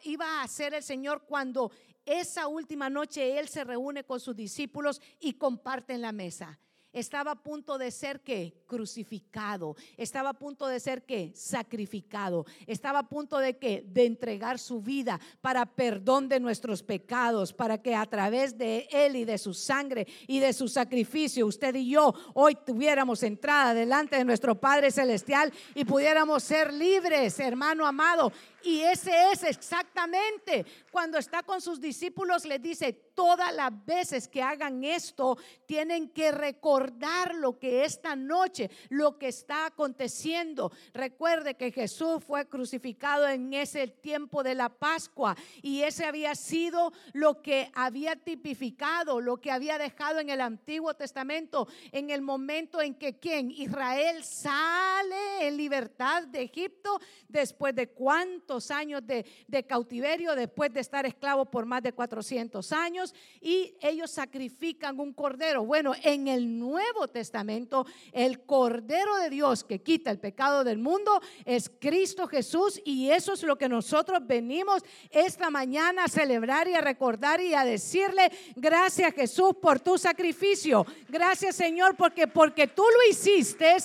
iba 0.06 0.26
a 0.26 0.42
hacer 0.42 0.74
el 0.74 0.82
Señor 0.82 1.28
cuando 1.28 1.72
esa 2.04 2.48
última 2.48 2.90
noche 2.90 3.38
Él 3.38 3.48
se 3.48 3.64
reúne 3.64 4.04
con 4.04 4.20
sus 4.20 4.36
discípulos 4.36 5.00
y 5.20 5.34
comparten 5.34 6.02
la 6.02 6.12
mesa? 6.12 6.60
Estaba 6.94 7.32
a 7.32 7.44
punto 7.44 7.78
de 7.78 7.92
ser 7.92 8.22
que 8.22 8.64
crucificado, 8.66 9.76
estaba 9.98 10.30
a 10.30 10.34
punto 10.34 10.68
de 10.68 10.80
ser 10.80 11.04
que 11.04 11.32
sacrificado, 11.36 12.46
estaba 12.68 13.00
a 13.00 13.10
punto 13.10 13.38
de 13.38 13.54
de 13.54 14.06
entregar 14.06 14.60
su 14.60 14.82
vida 14.82 15.20
para 15.42 15.66
perdón 15.66 16.30
de 16.30 16.40
nuestros 16.40 16.84
pecados, 16.84 17.54
para 17.54 17.82
que 17.82 17.96
a 17.96 18.06
través 18.06 18.58
de 18.58 18.88
él 18.92 19.16
y 19.16 19.26
de 19.26 19.38
su 19.38 19.54
sangre 19.54 20.08
y 20.28 20.40
de 20.40 20.54
su 20.54 20.68
sacrificio 20.68 21.46
usted 21.46 21.76
y 21.76 21.90
yo 21.90 22.14
hoy 22.34 22.56
tuviéramos 22.56 23.24
entrada 23.24 23.74
delante 23.74 24.16
de 24.16 24.26
nuestro 24.26 24.60
Padre 24.60 24.92
celestial 24.92 25.52
y 25.76 25.86
pudiéramos 25.86 26.44
ser 26.44 26.74
libres, 26.74 27.40
hermano 27.40 27.86
amado, 27.86 28.32
y 28.64 28.82
ese 28.82 29.32
es 29.32 29.44
exactamente 29.44 30.66
cuando 30.92 31.18
está 31.18 31.44
con 31.44 31.62
sus 31.62 31.80
discípulos, 31.80 32.46
les 32.46 32.62
dice, 32.62 32.94
todas 32.94 33.54
las 33.54 33.86
veces 33.86 34.28
que 34.28 34.42
hagan 34.42 34.84
esto, 34.84 35.38
tienen 35.66 36.10
que 36.10 36.32
recordar 36.32 37.36
lo 37.36 37.60
que 37.60 37.84
esta 37.84 38.16
noche, 38.16 38.70
lo 38.90 39.18
que 39.18 39.28
está 39.28 39.66
aconteciendo. 39.66 40.72
Recuerde 40.94 41.56
que 41.56 41.72
Jesús 41.72 42.24
fue 42.24 42.48
crucificado 42.48 43.28
en 43.28 43.54
ese 43.54 43.88
tiempo 43.88 44.42
de 44.42 44.56
la 44.56 44.70
Pascua 44.70 45.36
y 45.62 45.82
ese 45.82 46.06
había 46.06 46.34
sido 46.36 46.94
lo 47.14 47.42
que 47.42 47.70
había 47.76 48.16
tipificado, 48.16 49.22
lo 49.22 49.38
que 49.38 49.52
había 49.52 49.78
dejado 49.78 50.20
en 50.20 50.30
el 50.30 50.42
Antiguo 50.42 50.94
Testamento, 50.94 51.68
en 51.92 52.10
el 52.10 52.22
momento 52.22 52.82
en 52.82 52.96
que 52.96 53.20
quien 53.20 53.52
Israel 53.52 54.24
sale 54.24 55.48
en 55.48 55.58
libertad 55.58 56.24
de 56.24 56.44
Egipto 56.44 57.00
después 57.28 57.76
de 57.76 57.90
cuánto 57.90 58.49
años 58.72 59.02
de, 59.06 59.26
cautiverio 59.68 60.36
después 60.36 60.74
de 60.74 60.80
estar 60.80 61.06
esclavos 61.06 61.48
por 61.50 61.66
más 61.66 61.84
de 61.84 61.94
400 61.94 62.72
años 62.72 63.14
y 63.40 63.76
ellos 63.82 64.10
sacrifican 64.10 65.00
un 65.00 65.14
cordero. 65.14 65.64
Bueno, 65.64 65.94
en 66.04 66.28
el 66.28 66.58
Nuevo 66.58 67.08
Testamento, 67.08 67.86
el 68.12 68.42
cordero 68.42 69.18
de 69.18 69.30
Dios 69.30 69.64
que 69.64 69.80
quita 69.80 70.10
el 70.10 70.20
pecado 70.20 70.64
del 70.64 70.80
mundo 70.80 71.22
es 71.46 71.70
Cristo 71.80 72.28
Jesús 72.28 72.82
y 72.84 73.12
eso 73.12 73.34
es 73.34 73.44
lo 73.44 73.58
que 73.58 73.70
nosotros 73.70 74.26
venimos 74.26 74.82
esta 75.12 75.50
mañana 75.50 76.06
a 76.06 76.10
celebrar 76.10 76.68
y 76.68 76.74
a 76.74 76.82
recordar 76.82 77.42
y 77.42 77.54
a 77.54 77.64
decirle 77.64 78.32
gracias 78.56 79.14
Jesús 79.14 79.52
por 79.62 79.80
tu 79.80 79.98
sacrificio. 79.98 80.86
Gracias 81.08 81.56
Señor 81.56 81.96
porque 81.96 82.28
porque 82.28 82.68
tú 82.68 82.84
lo 82.84 83.12
hiciste, 83.12 83.76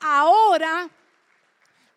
ahora 0.00 0.90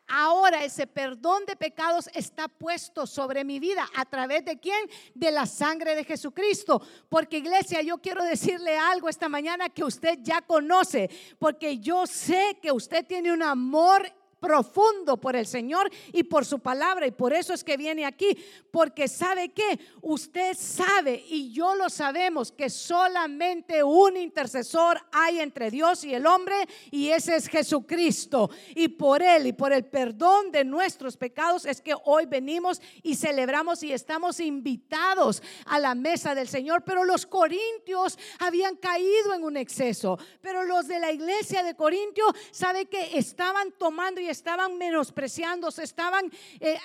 Ahora 0.10 0.63
ese 0.63 0.88
perdón 0.88 1.45
de 1.45 1.56
pecados 1.56 2.10
está 2.13 2.48
puesto 2.48 3.06
sobre 3.06 3.43
mi 3.43 3.60
vida. 3.60 3.88
¿A 3.95 4.06
través 4.06 4.43
de 4.43 4.60
quién? 4.60 4.80
De 5.13 5.32
la 5.32 5.45
sangre 5.45 5.95
de 5.95 6.04
Jesucristo. 6.04 6.82
Porque 7.08 7.38
iglesia, 7.38 7.82
yo 7.82 8.00
quiero 8.00 8.24
decirle 8.24 8.78
algo 8.78 9.08
esta 9.08 9.30
mañana 9.30 9.69
que 9.69 9.84
usted 9.84 10.19
ya 10.22 10.41
conoce. 10.41 11.10
Porque 11.38 11.78
yo 11.78 12.08
sé 12.08 12.58
que 12.62 12.72
usted 12.72 13.06
tiene 13.06 13.32
un 13.32 13.43
amor 13.43 14.12
profundo 14.39 15.17
por 15.17 15.36
el 15.36 15.45
Señor 15.45 15.89
y 16.13 16.23
por 16.23 16.45
su 16.45 16.60
palabra. 16.60 17.08
Y 17.08 17.12
por 17.12 17.34
eso 17.34 17.54
es 17.54 17.63
que 17.63 17.78
viene 17.78 18.06
aquí. 18.06 18.38
Porque 18.71 19.08
sabe 19.08 19.49
que 19.49 19.80
usted 20.02 20.56
sabe 20.58 21.23
y 21.28 21.52
yo 21.52 21.75
lo 21.75 21.89
sabemos 21.89 22.52
que 22.52 22.69
solamente 22.69 23.84
un 23.84 24.17
intercesor 24.17 24.99
hay 25.12 25.39
entre 25.39 25.71
Dios 25.71 26.04
y 26.04 26.13
el 26.13 26.25
hombre 26.25 26.56
y 26.91 27.10
ese 27.10 27.36
es 27.36 27.47
Jesucristo. 27.47 28.49
Y 28.75 28.89
por 28.89 29.21
él 29.21 29.47
y 29.47 29.54
por 29.54 29.73
el 29.73 29.86
perdón 29.86 30.52
de 30.52 30.63
nuestros 30.63 31.17
pecados 31.17 31.65
es 31.65 31.82
que 31.82 31.93
hoy 32.06 32.25
venimos 32.25 32.82
y 33.04 33.15
celebramos 33.15 33.84
y 33.84 33.91
estamos 33.91 34.39
invitados 34.39 35.41
a 35.65 35.80
la 35.80 35.95
mesa 35.95 36.36
del 36.36 36.47
Señor. 36.47 36.84
Pero 36.84 37.04
los 37.04 37.25
corintios 37.25 38.17
habían 38.39 38.75
caído 38.78 39.34
en 39.34 39.43
un 39.43 39.58
exceso. 39.58 40.17
Pero 40.41 40.63
los 40.63 40.88
de 40.88 40.99
la 40.99 41.12
iglesia 41.12 41.63
de 41.63 41.75
Corintio 41.75 42.25
sabe 42.52 42.86
que 42.86 43.17
estaban 43.17 43.71
tomando 43.78 44.21
y 44.21 44.29
estaban 44.32 44.78
menospreciando, 44.78 45.72
se 45.72 45.84
estaban 45.84 46.32
eh, 46.60 46.78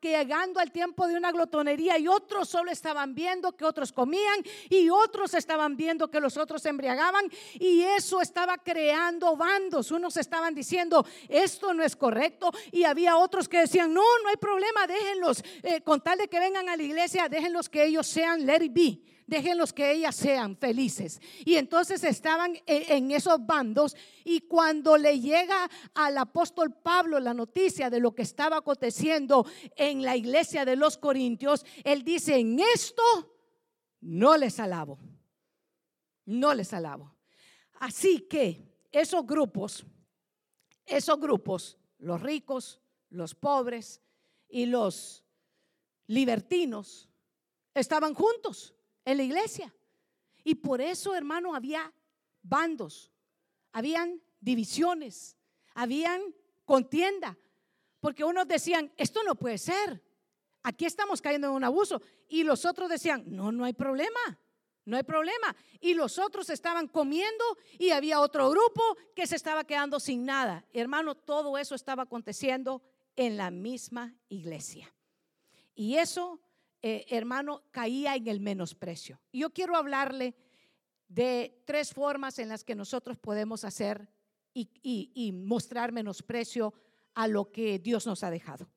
llegando 0.00 0.60
al 0.60 0.72
tiempo 0.72 1.06
de 1.06 1.16
una 1.16 1.32
glotonería 1.32 1.98
y 1.98 2.08
otros 2.08 2.48
solo 2.48 2.70
estaban 2.70 3.14
viendo 3.14 3.56
que 3.56 3.64
otros 3.64 3.92
comían 3.92 4.42
y 4.68 4.90
otros 4.90 5.34
estaban 5.34 5.76
viendo 5.76 6.10
que 6.10 6.20
los 6.20 6.36
otros 6.36 6.62
se 6.62 6.68
embriagaban 6.68 7.24
y 7.54 7.82
eso 7.82 8.20
estaba 8.20 8.58
creando 8.58 9.36
bandos. 9.36 9.90
Unos 9.90 10.16
estaban 10.16 10.54
diciendo, 10.54 11.06
esto 11.28 11.74
no 11.74 11.82
es 11.82 11.96
correcto 11.96 12.50
y 12.70 12.84
había 12.84 13.16
otros 13.16 13.48
que 13.48 13.60
decían, 13.60 13.92
no, 13.92 14.02
no 14.22 14.28
hay 14.28 14.36
problema, 14.36 14.86
déjenlos, 14.86 15.42
eh, 15.62 15.80
con 15.82 16.00
tal 16.00 16.18
de 16.18 16.28
que 16.28 16.40
vengan 16.40 16.68
a 16.68 16.76
la 16.76 16.82
iglesia, 16.82 17.28
déjenlos 17.28 17.68
que 17.68 17.84
ellos 17.84 18.06
sean 18.06 18.46
let 18.46 18.68
be 18.70 19.11
déjenlos 19.32 19.72
que 19.72 19.90
ellas 19.90 20.14
sean 20.14 20.58
felices. 20.58 21.18
Y 21.46 21.56
entonces 21.56 22.04
estaban 22.04 22.54
e, 22.66 22.94
en 22.94 23.10
esos 23.12 23.44
bandos 23.46 23.96
y 24.24 24.42
cuando 24.42 24.98
le 24.98 25.18
llega 25.20 25.70
al 25.94 26.18
apóstol 26.18 26.74
Pablo 26.74 27.18
la 27.18 27.32
noticia 27.32 27.88
de 27.88 27.98
lo 27.98 28.14
que 28.14 28.20
estaba 28.20 28.58
aconteciendo 28.58 29.46
en 29.74 30.02
la 30.02 30.18
iglesia 30.18 30.66
de 30.66 30.76
los 30.76 30.98
Corintios, 30.98 31.64
él 31.82 32.04
dice, 32.04 32.36
en 32.36 32.60
esto 32.60 33.02
no 34.02 34.36
les 34.36 34.60
alabo, 34.60 34.98
no 36.26 36.52
les 36.52 36.74
alabo. 36.74 37.16
Así 37.80 38.28
que 38.28 38.86
esos 38.92 39.26
grupos, 39.26 39.86
esos 40.84 41.18
grupos, 41.18 41.78
los 41.96 42.20
ricos, 42.20 42.82
los 43.08 43.34
pobres 43.34 44.02
y 44.46 44.66
los 44.66 45.24
libertinos, 46.06 47.08
estaban 47.74 48.12
juntos 48.12 48.74
en 49.04 49.16
la 49.16 49.22
iglesia. 49.22 49.74
Y 50.44 50.56
por 50.56 50.80
eso, 50.80 51.14
hermano, 51.14 51.54
había 51.54 51.92
bandos, 52.42 53.10
habían 53.72 54.20
divisiones, 54.40 55.36
habían 55.74 56.22
contienda, 56.64 57.38
porque 58.00 58.24
unos 58.24 58.48
decían, 58.48 58.92
esto 58.96 59.22
no 59.22 59.36
puede 59.36 59.58
ser, 59.58 60.02
aquí 60.62 60.84
estamos 60.84 61.22
cayendo 61.22 61.48
en 61.48 61.54
un 61.54 61.64
abuso, 61.64 62.02
y 62.28 62.42
los 62.42 62.64
otros 62.64 62.88
decían, 62.88 63.24
no, 63.26 63.52
no 63.52 63.64
hay 63.64 63.72
problema, 63.72 64.38
no 64.84 64.96
hay 64.96 65.02
problema. 65.02 65.54
Y 65.80 65.94
los 65.94 66.18
otros 66.18 66.50
estaban 66.50 66.88
comiendo 66.88 67.44
y 67.78 67.90
había 67.90 68.20
otro 68.20 68.50
grupo 68.50 68.82
que 69.14 69.26
se 69.26 69.36
estaba 69.36 69.64
quedando 69.64 70.00
sin 70.00 70.24
nada. 70.24 70.64
Hermano, 70.72 71.14
todo 71.14 71.56
eso 71.58 71.74
estaba 71.74 72.04
aconteciendo 72.04 72.82
en 73.14 73.36
la 73.36 73.50
misma 73.50 74.14
iglesia. 74.28 74.92
Y 75.74 75.96
eso 75.96 76.40
eh, 76.82 77.06
hermano, 77.10 77.62
caía 77.70 78.16
en 78.16 78.26
el 78.26 78.40
menosprecio. 78.40 79.20
Yo 79.32 79.50
quiero 79.50 79.76
hablarle 79.76 80.34
de 81.06 81.62
tres 81.64 81.92
formas 81.92 82.40
en 82.40 82.48
las 82.48 82.64
que 82.64 82.74
nosotros 82.74 83.18
podemos 83.18 83.64
hacer 83.64 84.08
y, 84.52 85.32
mostrar 85.32 85.92
menosprecio 85.92 86.74
a 87.14 87.28
lo 87.28 87.52
que 87.52 87.78
Dios 87.78 88.06
nos 88.06 88.24
ha 88.24 88.30
dejado. 88.30 88.68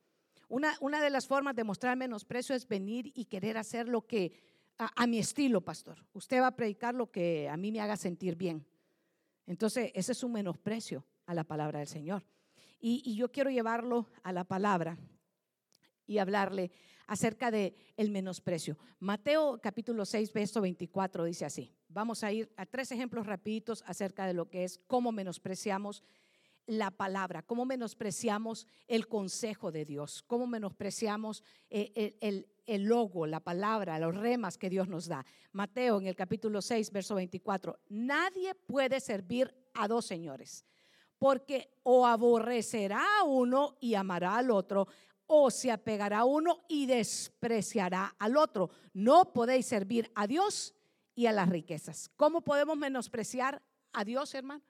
Una, 0.47 0.75
una, 0.81 1.01
de 1.01 1.09
las 1.09 1.27
formas 1.27 1.55
de 1.55 1.63
mostrar 1.63 1.97
menosprecio 1.97 2.55
es 2.55 2.67
venir 2.67 3.11
y 3.15 3.25
querer 3.25 3.57
hacer 3.57 3.87
lo 3.87 4.05
que 4.05 4.33
a, 4.77 5.07
mi 5.07 5.17
estilo, 5.17 5.61
pastor. 5.61 6.05
Usted 6.13 6.41
va 6.41 6.47
a 6.47 6.55
predicar 6.55 6.93
lo 6.93 7.09
que 7.09 7.49
a 7.49 7.57
mí 7.57 7.71
me 7.71 7.81
haga 7.81 7.97
sentir 7.97 8.35
bien. 8.35 8.67
Entonces, 9.47 9.91
ese 9.95 10.11
es 10.11 10.23
un 10.23 10.33
menosprecio 10.33 11.05
a 11.25 11.33
la 11.33 11.43
palabra 11.43 11.79
del 11.79 11.87
Señor. 11.87 12.23
Y 12.79 13.15
yo 13.15 13.31
quiero 13.31 13.49
llevarlo 13.49 14.05
a 14.21 14.31
la 14.31 14.43
palabra 14.43 14.95
y 16.05 16.19
hablarle 16.19 16.71
acerca 17.07 17.51
de 17.51 17.75
el 17.97 18.11
menosprecio. 18.11 18.77
Mateo 18.99 19.59
capítulo 19.61 20.05
6, 20.05 20.33
verso 20.33 20.61
24 20.61 21.25
dice 21.25 21.45
así. 21.45 21.71
Vamos 21.87 22.23
a 22.23 22.31
ir 22.31 22.51
a 22.57 22.65
tres 22.65 22.91
ejemplos 22.91 23.25
rapiditos 23.25 23.83
acerca 23.87 24.25
de 24.25 24.33
lo 24.33 24.49
que 24.49 24.63
es 24.63 24.79
cómo 24.87 25.11
menospreciamos 25.11 26.03
la 26.67 26.91
palabra, 26.91 27.43
cómo 27.43 27.65
menospreciamos 27.65 28.67
el 28.87 29.07
consejo 29.07 29.71
de 29.71 29.85
Dios, 29.85 30.23
cómo 30.25 30.47
menospreciamos 30.47 31.43
eh, 31.69 32.17
el, 32.21 32.47
el, 32.65 32.83
logo, 32.83 33.27
la 33.27 33.39
palabra, 33.39 33.99
los 33.99 34.15
remas 34.15 34.57
que 34.57 34.69
Dios 34.69 34.87
nos 34.87 35.07
da. 35.07 35.25
Mateo 35.51 35.99
en 35.99 36.07
el 36.07 36.15
capítulo 36.15 36.61
6, 36.61 36.91
verso 36.91 37.15
24. 37.15 37.79
Nadie 37.89 38.55
puede 38.55 38.99
servir 38.99 39.53
a 39.73 39.87
dos 39.87 40.05
señores, 40.05 40.65
porque 41.19 41.69
o 41.83 42.07
aborrecerá 42.07 43.03
a 43.19 43.23
uno 43.23 43.77
y 43.79 43.93
amará 43.93 44.37
al 44.37 44.49
otro, 44.49 44.87
o 45.27 45.49
se 45.51 45.71
apegará 45.71 46.19
a 46.19 46.25
uno 46.25 46.63
y 46.67 46.85
despreciará 46.85 48.15
al 48.19 48.37
otro. 48.37 48.69
No 48.93 49.33
podéis 49.33 49.65
servir 49.65 50.11
a 50.15 50.27
Dios 50.27 50.73
y 51.15 51.25
a 51.25 51.31
las 51.31 51.49
riquezas. 51.49 52.09
¿Cómo 52.15 52.41
podemos 52.41 52.77
menospreciar 52.77 53.61
a 53.93 54.03
Dios, 54.03 54.33
hermano? 54.33 54.63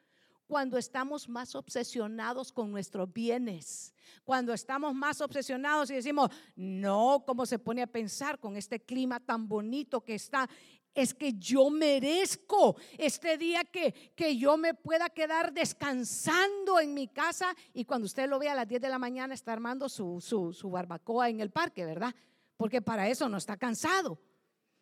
Cuando 0.48 0.78
estamos 0.78 1.28
más 1.28 1.56
obsesionados 1.56 2.52
con 2.52 2.72
nuestros 2.72 3.12
bienes, 3.12 3.96
cuando 4.24 4.54
estamos 4.54 4.94
más 4.94 5.20
obsesionados 5.20 5.90
y 5.90 5.96
decimos, 5.96 6.30
no, 6.56 7.24
¿cómo 7.26 7.48
se 7.48 7.58
pone 7.58 7.82
a 7.82 7.88
pensar 7.88 8.40
con 8.40 8.56
este 8.56 8.80
clima 8.80 9.20
tan 9.20 9.48
bonito 9.48 10.04
que 10.04 10.14
está 10.14 10.48
es 10.96 11.14
que 11.14 11.34
yo 11.34 11.70
merezco 11.70 12.78
este 12.98 13.38
día 13.38 13.64
que, 13.66 13.94
que 14.16 14.38
yo 14.38 14.58
me 14.58 14.74
pueda 14.74 15.10
quedar 15.10 15.54
descansando 15.54 16.80
en 16.80 16.94
mi 16.94 17.08
casa 17.08 17.56
y 17.74 17.86
cuando 17.86 18.06
usted 18.06 18.28
lo 18.28 18.40
ve 18.40 18.50
a 18.50 18.56
las 18.56 18.68
10 18.68 18.82
de 18.82 18.90
la 18.90 18.98
mañana 18.98 19.34
está 19.34 19.54
armando 19.54 19.90
su, 19.90 20.22
su 20.22 20.70
barbacoa 20.72 21.30
en 21.30 21.42
el 21.42 21.52
parque, 21.52 21.86
¿verdad? 21.86 22.16
Porque 22.58 22.82
para 22.82 23.10
eso 23.10 23.30
no 23.30 23.38
está 23.38 23.58
cansado. 23.58 24.18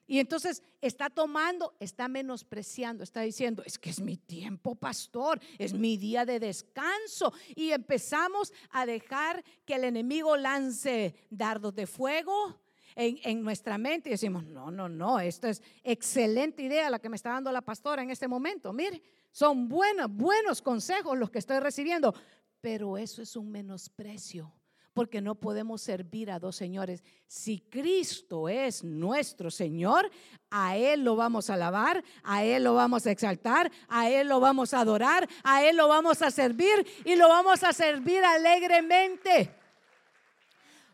Y 0.06 0.20
entonces 0.20 0.62
está 0.82 1.10
tomando, 1.10 1.76
está 1.80 2.08
menospreciando, 2.08 3.04
está 3.04 3.22
diciendo, 3.22 3.64
es 3.66 3.80
que 3.80 3.90
es 3.90 4.02
mi 4.02 4.18
tiempo, 4.18 4.76
pastor, 4.76 5.40
es 5.58 5.74
mi 5.74 5.98
día 5.98 6.26
de 6.26 6.40
descanso. 6.40 7.34
Y 7.56 7.72
empezamos 7.72 8.52
a 8.72 8.86
dejar 8.86 9.44
que 9.66 9.76
el 9.76 9.86
enemigo 9.86 10.36
lance 10.36 11.16
dardos 11.30 11.74
de 11.74 11.88
fuego, 11.88 12.60
en, 12.96 13.44
nuestra 13.44 13.78
mente 13.78 14.10
y 14.10 14.14
decimos, 14.14 14.46
no, 14.46 14.72
no, 14.72 14.90
no, 14.90 15.20
esto 15.20 15.48
es 15.48 15.62
excelente 15.84 16.64
idea 16.64 16.90
la 16.90 17.00
que 17.00 17.10
me 17.10 17.16
está 17.16 17.32
dando 17.32 17.52
la 17.52 17.62
pastora 17.62 18.04
en 18.04 18.12
este 18.12 18.28
momento. 18.28 18.74
Mire, 18.74 19.02
son 19.32 19.68
buenos, 19.68 20.10
buenos 20.12 20.62
consejos 20.62 21.18
los 21.18 21.30
que 21.30 21.40
estoy 21.40 21.60
recibiendo, 21.60 22.14
pero 22.62 22.98
eso 22.98 23.22
es 23.22 23.36
un 23.36 23.52
menosprecio 23.52 24.54
porque 24.94 25.22
no 25.22 25.36
podemos 25.36 25.82
servir 25.82 26.30
a 26.30 26.40
dos 26.40 26.56
señores. 26.56 27.04
Si 27.28 27.60
Cristo 27.60 28.48
es 28.48 28.84
nuestro 28.84 29.50
Señor, 29.50 30.10
a 30.52 30.78
Él 30.78 31.04
lo 31.04 31.16
vamos 31.16 31.50
a 31.50 31.56
alabar, 31.56 32.04
a 32.24 32.44
Él 32.44 32.64
lo 32.64 32.76
vamos 32.76 33.06
a 33.08 33.12
exaltar, 33.12 33.72
a 33.88 34.10
Él 34.10 34.28
lo 34.28 34.40
vamos 34.40 34.74
a 34.74 34.82
adorar, 34.82 35.28
a 35.44 35.64
Él 35.66 35.78
lo 35.78 35.88
vamos 35.88 36.22
a 36.22 36.32
servir 36.32 36.86
y 37.06 37.16
lo 37.16 37.28
vamos 37.28 37.64
a 37.64 37.74
servir 37.74 38.24
alegremente. 38.24 39.63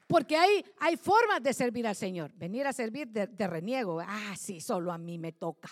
Porque 0.10 0.36
hay, 0.36 0.66
hay 0.80 0.98
formas 0.98 1.44
de 1.44 1.54
servir 1.54 1.86
al 1.86 1.96
Señor. 1.96 2.34
Venir 2.34 2.66
a 2.66 2.74
servir 2.74 3.10
de, 3.10 3.48
reniego. 3.48 4.00
Ah, 4.00 4.34
sí, 4.36 4.60
solo 4.60 4.92
a 4.92 4.98
mí 4.98 5.20
me 5.20 5.34
toca. 5.34 5.70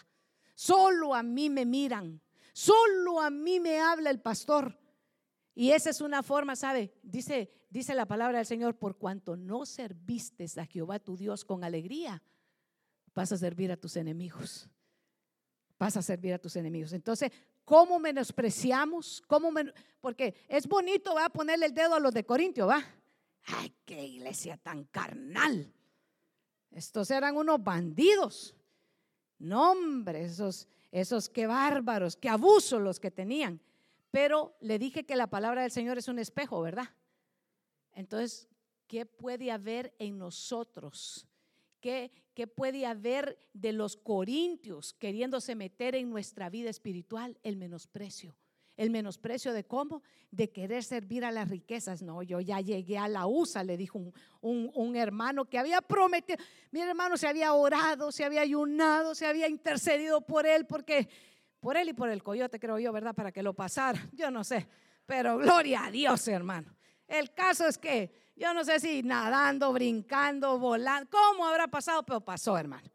Solo 0.53 1.15
a 1.15 1.23
mí 1.23 1.49
me 1.49 1.65
miran. 1.65 2.21
Solo 2.53 3.19
a 3.19 3.31
mí 3.31 3.59
me 3.59 3.79
habla 3.79 4.11
el 4.11 4.21
pastor. 4.21 4.79
Y 5.55 5.71
esa 5.71 5.89
es 5.89 6.01
una 6.01 6.21
forma, 6.21 6.55
¿sabe? 6.55 6.93
Dice, 7.01 7.49
dice 7.71 7.95
la 7.95 8.05
palabra 8.05 8.37
del 8.37 8.45
Señor, 8.45 8.77
por 8.77 8.99
cuanto 8.99 9.35
no 9.35 9.65
serviste 9.65 10.45
a 10.57 10.67
Jehová 10.67 10.99
tu 10.99 11.17
Dios 11.17 11.43
con 11.43 11.63
alegría, 11.63 12.21
vas 13.15 13.31
a 13.31 13.37
servir 13.37 13.71
a 13.71 13.77
tus 13.77 13.95
enemigos. 13.95 14.69
Vas 15.79 15.97
a 15.97 16.03
servir 16.03 16.35
a 16.35 16.37
tus 16.37 16.55
enemigos. 16.57 16.93
Entonces, 16.93 17.31
¿cómo 17.65 17.97
menospreciamos? 17.97 19.23
¿Cómo 19.25 19.51
Porque 19.99 20.35
es 20.47 20.67
bonito, 20.67 21.15
va 21.15 21.25
a 21.25 21.29
ponerle 21.29 21.65
el 21.65 21.73
dedo 21.73 21.95
a 21.95 21.99
los 21.99 22.13
de 22.13 22.23
Corintio, 22.23 22.67
va. 22.67 22.83
Ay, 23.47 23.73
qué 23.85 24.03
iglesia 24.03 24.57
tan 24.57 24.83
carnal. 24.85 25.73
Estos 26.71 27.09
eran 27.11 27.37
unos 27.37 27.63
bandidos. 27.63 28.55
No, 29.39 29.71
hombre, 29.71 30.25
esos, 30.25 30.67
esos 30.91 31.29
qué 31.29 31.47
bárbaros, 31.47 32.17
qué 32.17 32.29
abusos 32.29 32.81
los 32.81 32.99
que 32.99 33.09
tenían. 33.09 33.61
Pero 34.11 34.55
le 34.59 34.77
dije 34.79 35.05
que 35.05 35.15
la 35.15 35.27
palabra 35.27 35.61
del 35.61 35.71
Señor 35.71 35.97
es 35.97 36.07
un 36.07 36.19
espejo, 36.19 36.61
¿verdad? 36.61 36.89
Entonces, 37.93 38.47
¿qué 38.87 39.05
puede 39.05 39.51
haber 39.51 39.95
en 39.97 40.17
nosotros? 40.17 41.25
¿Qué, 41.79 42.11
¿Qué 42.33 42.47
puede 42.47 42.85
haber 42.85 43.39
de 43.53 43.71
los 43.71 43.95
corintios 43.95 44.93
queriéndose 44.93 45.55
meter 45.55 45.95
en 45.95 46.09
nuestra 46.09 46.49
vida 46.49 46.69
espiritual? 46.69 47.37
El 47.43 47.55
menosprecio 47.55 48.35
El 48.77 48.91
menosprecio 48.91 49.53
de 49.53 49.65
cómo? 49.65 50.03
De 50.31 50.51
querer 50.51 50.83
servir 50.83 51.25
a 51.25 51.31
las 51.31 51.49
riquezas. 51.49 52.03
No, 52.03 52.21
yo 52.21 52.39
ya 52.39 52.61
llegué 52.61 52.97
a 52.97 53.07
la 53.07 53.25
USA, 53.25 53.63
le 53.63 53.75
dijo 53.75 53.97
un, 54.41 54.71
un, 54.73 54.95
hermano 54.95 55.45
que 55.45 55.57
había 55.57 55.81
prometido. 55.81 56.37
Mi 56.71 56.79
hermano 56.79 57.17
se 57.17 57.27
había 57.27 57.53
orado, 57.53 58.11
se 58.11 58.23
había 58.23 58.41
ayunado, 58.41 59.15
se 59.15 59.25
había 59.25 59.47
intercedido 59.47 60.21
por 60.21 60.45
él, 60.45 60.67
porque 60.67 61.09
por 61.59 61.75
él 61.75 61.89
y 61.89 61.93
por 61.93 62.09
el 62.09 62.21
coyote, 62.23 62.59
creo 62.59 62.77
yo, 62.77 62.93
¿verdad? 62.93 63.15
Para 63.15 63.31
que 63.31 63.41
lo 63.41 63.53
pasara. 63.53 64.07
Yo 64.13 64.29
no 64.29 64.43
sé. 64.43 64.67
Pero 65.07 65.37
gloria 65.37 65.85
a 65.85 65.91
Dios, 65.91 66.27
hermano. 66.27 66.75
El 67.07 67.33
caso 67.33 67.65
es 67.65 67.77
que 67.77 68.11
yo 68.35 68.53
no 68.53 68.63
sé 68.63 68.79
si 68.79 69.01
nadando, 69.01 69.73
brincando, 69.73 70.59
volando, 70.59 71.09
cómo 71.09 71.47
habrá 71.47 71.67
pasado, 71.67 72.03
pero 72.03 72.21
pasó, 72.21 72.57
hermano. 72.57 72.87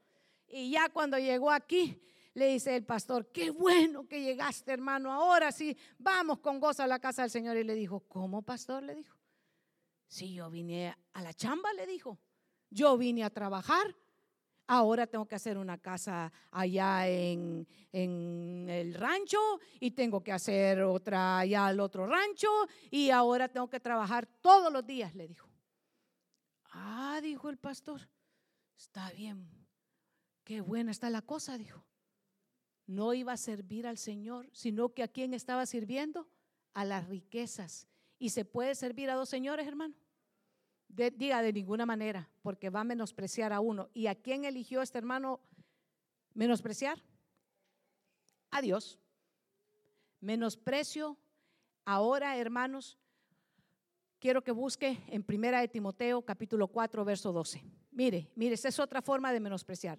Y 0.47 0.71
ya 0.71 0.89
cuando 0.91 1.19
llegó 1.19 1.51
aquí, 1.51 2.01
le 2.35 2.47
dice 2.47 2.75
el 2.75 2.85
pastor, 2.85 3.31
qué 3.31 3.51
bueno 3.51 4.07
que 4.09 4.23
llegaste, 4.23 4.73
hermano. 4.73 5.13
Ahora 5.13 5.53
sí, 5.53 5.77
vamos 5.99 6.39
con 6.39 6.61
gozo 6.61 6.83
a 6.83 6.87
la 6.87 6.99
casa 6.99 7.23
del 7.23 7.31
Señor. 7.31 7.57
Y 7.59 7.65
le 7.65 7.75
dijo, 7.75 8.01
¿cómo, 8.09 8.43
pastor? 8.43 8.83
Le 8.83 8.95
dijo. 8.95 9.19
Si 10.07 10.35
yo 10.35 10.51
vine 10.51 10.97
a 11.13 11.23
la 11.23 11.35
chamba, 11.35 11.73
le 11.75 11.87
dijo. 11.87 12.19
Yo 12.71 12.97
vine 12.97 13.23
a 13.23 13.31
trabajar. 13.31 13.95
Ahora 14.67 15.07
tengo 15.07 15.27
que 15.27 15.35
hacer 15.35 15.59
una 15.59 15.77
casa 15.77 16.33
allá 16.51 17.07
en, 17.07 17.67
en, 17.93 18.67
el 18.71 18.95
rancho 18.95 19.39
y 19.81 19.91
tengo 19.91 20.23
que 20.23 20.33
hacer 20.33 20.81
otra 20.83 21.41
allá 21.41 21.67
al 21.67 21.81
otro 21.81 22.07
rancho 22.07 22.49
y 22.91 23.11
ahora 23.11 23.49
tengo 23.49 23.69
que 23.69 23.81
trabajar 23.81 24.27
todos 24.41 24.73
los 24.73 24.87
días, 24.87 25.15
le 25.15 25.29
dijo. 25.29 25.51
Ah, 26.71 27.21
dijo 27.23 27.51
el 27.51 27.59
pastor, 27.59 28.09
está 28.79 29.11
bien, 29.11 29.51
qué 30.45 30.63
buena 30.63 30.93
está 30.93 31.11
la 31.11 31.21
cosa, 31.21 31.59
dijo 31.59 31.85
no 32.93 33.15
iba 33.15 33.33
a 33.33 33.37
servir 33.37 33.87
al 33.87 33.99
Señor, 33.99 34.49
sino 34.53 34.91
que 34.91 35.03
a 35.03 35.09
quién 35.09 35.35
estaba 35.35 35.67
sirviendo? 35.67 36.29
A 36.75 36.85
las 36.85 37.09
riquezas. 37.09 37.89
¿Y 38.19 38.31
se 38.31 38.45
puede 38.45 38.75
servir 38.75 39.11
a 39.11 39.15
dos 39.15 39.29
señores, 39.29 39.67
hermano? 39.67 39.95
diga 40.89 41.41
de 41.43 41.53
ninguna 41.53 41.87
manera, 41.87 42.29
porque 42.43 42.69
va 42.69 42.81
a 42.81 42.85
menospreciar 42.85 43.53
a 43.53 43.61
uno. 43.61 43.89
¿Y 43.95 44.09
a 44.09 44.15
quién 44.15 44.45
eligió 44.45 44.83
este 44.83 44.99
hermano 44.99 45.41
menospreciar? 46.35 47.03
A 48.51 48.61
Dios. 48.61 48.99
Menosprecio. 50.21 51.17
Ahora, 51.85 52.37
hermanos, 52.37 52.99
quiero 54.19 54.45
que 54.45 54.53
busque 54.53 55.03
en 55.09 55.23
Primera 55.23 55.61
de 55.61 55.69
Timoteo, 55.69 56.23
capítulo 56.23 56.69
4, 56.69 57.05
verso 57.05 57.33
12. 57.33 57.65
Mire, 57.91 58.31
mire, 58.37 58.55
esa 58.55 58.69
es 58.69 58.79
otra 58.79 59.03
forma 59.03 59.33
de 59.33 59.41
menospreciar. 59.41 59.99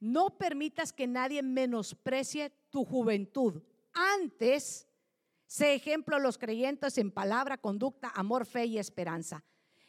No 0.00 0.38
permitas 0.38 0.92
que 0.92 1.06
nadie 1.06 1.42
menosprecie 1.42 2.52
tu 2.70 2.84
juventud. 2.84 3.62
Antes, 3.92 4.86
sé 5.46 5.74
ejemplo 5.74 6.16
a 6.16 6.20
los 6.20 6.38
creyentes 6.38 6.98
en 6.98 7.10
palabra, 7.10 7.58
conducta, 7.58 8.12
amor, 8.14 8.46
fe 8.46 8.66
y 8.66 8.78
esperanza. 8.78 9.44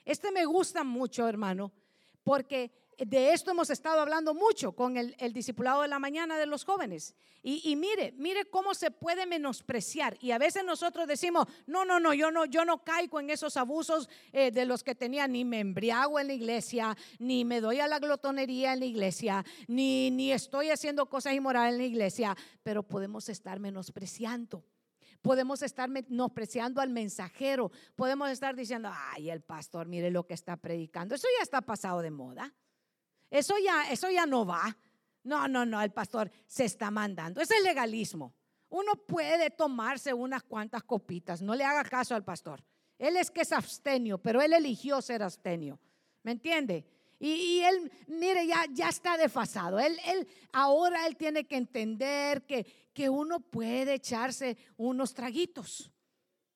Este 0.06 0.32
me 0.32 0.46
gusta 0.46 0.84
mucho, 0.84 1.28
hermano, 1.28 1.72
porque 2.24 2.72
de 3.06 3.34
esto 3.34 3.52
hemos 3.52 3.70
estado 3.70 4.02
hablando 4.02 4.34
mucho 4.34 4.74
con 4.74 4.98
el, 4.98 5.16
discipulado 5.34 5.82
de 5.82 5.88
la 5.88 6.00
mañana 6.00 6.38
de 6.38 6.46
los 6.46 6.66
jóvenes. 6.66 7.16
Y, 7.42 7.76
mire, 7.78 8.14
mire 8.18 8.46
cómo 8.46 8.74
se 8.74 8.92
puede 8.92 9.26
menospreciar. 9.26 10.18
Y 10.20 10.32
a 10.32 10.38
veces 10.38 10.66
nosotros 10.66 11.08
decimos, 11.08 11.46
no, 11.68 11.86
no, 11.86 12.00
no, 12.00 12.14
yo 12.14 12.32
no, 12.32 12.46
yo 12.46 12.66
no 12.66 12.84
caigo 12.84 13.20
en 13.20 13.30
esos 13.30 13.56
abusos 13.56 14.10
eh, 14.34 14.52
de 14.52 14.66
los 14.66 14.84
que 14.84 14.94
tenía, 14.94 15.28
ni 15.28 15.46
me 15.46 15.62
embriago 15.62 16.20
en 16.20 16.28
la 16.28 16.34
iglesia, 16.34 16.98
ni 17.18 17.46
me 17.46 17.62
doy 17.62 17.80
a 17.80 17.88
la 17.88 18.00
glotonería 18.00 18.74
en 18.74 18.80
la 18.80 18.86
iglesia, 18.86 19.46
ni, 19.68 20.12
ni 20.12 20.34
estoy 20.34 20.70
haciendo 20.70 21.06
cosas 21.08 21.34
inmorales 21.34 21.74
en 21.74 21.78
la 21.78 21.86
iglesia, 21.86 22.38
pero 22.62 22.84
podemos 22.84 23.30
estar 23.30 23.60
menospreciando. 23.60 24.66
Podemos 25.22 25.62
estar 25.62 25.90
menospreciando 25.90 26.82
al 26.82 26.90
mensajero. 26.90 27.72
Podemos 27.96 28.30
estar 28.30 28.56
diciendo, 28.56 28.90
ay, 28.94 29.30
el 29.30 29.42
pastor, 29.42 29.88
mire 29.88 30.12
lo 30.12 30.26
que 30.26 30.34
está 30.34 30.56
predicando. 30.58 31.16
Eso 31.16 31.28
ya 31.38 31.44
está 31.44 31.62
pasado 31.62 32.02
de 32.02 32.12
moda. 32.12 32.54
Eso 33.30 33.56
ya, 33.64 33.90
eso 33.92 34.10
ya 34.10 34.26
no 34.26 34.46
va. 34.46 34.76
No, 35.24 35.48
no, 35.48 35.66
no, 35.66 35.82
el 35.82 35.92
pastor 35.92 36.32
se 36.48 36.66
está 36.66 36.90
mandando. 36.92 37.42
Es 37.42 37.52
el 37.52 37.64
legalismo. 37.64 38.34
Uno 38.70 38.94
puede 38.96 39.50
tomarse 39.50 40.14
unas 40.14 40.44
cuantas 40.44 40.84
copitas, 40.84 41.42
no 41.42 41.56
le 41.56 41.64
haga 41.64 41.84
caso 41.84 42.16
al 42.16 42.24
pastor. 42.24 42.64
Él 42.98 43.18
es 43.18 43.32
que 43.32 43.42
es 43.42 43.52
abstenio, 43.52 44.18
pero 44.18 44.42
él 44.42 44.54
eligió 44.54 45.02
ser 45.02 45.24
abstenio. 45.24 45.80
¿Me 46.24 46.32
entiende? 46.32 46.86
Y, 47.20 47.60
él, 47.60 47.92
mire, 48.08 48.48
ya, 48.48 48.66
ya 48.72 48.90
está 48.90 49.18
desfasado. 49.18 49.80
Él, 49.80 49.98
él, 50.06 50.28
ahora 50.54 51.06
él 51.06 51.18
tiene 51.18 51.46
que 51.46 51.58
entender 51.58 52.46
que, 52.46 52.66
que 52.94 53.10
uno 53.10 53.40
puede 53.42 53.96
echarse 53.96 54.58
unos 54.78 55.14
traguitos. 55.14 55.92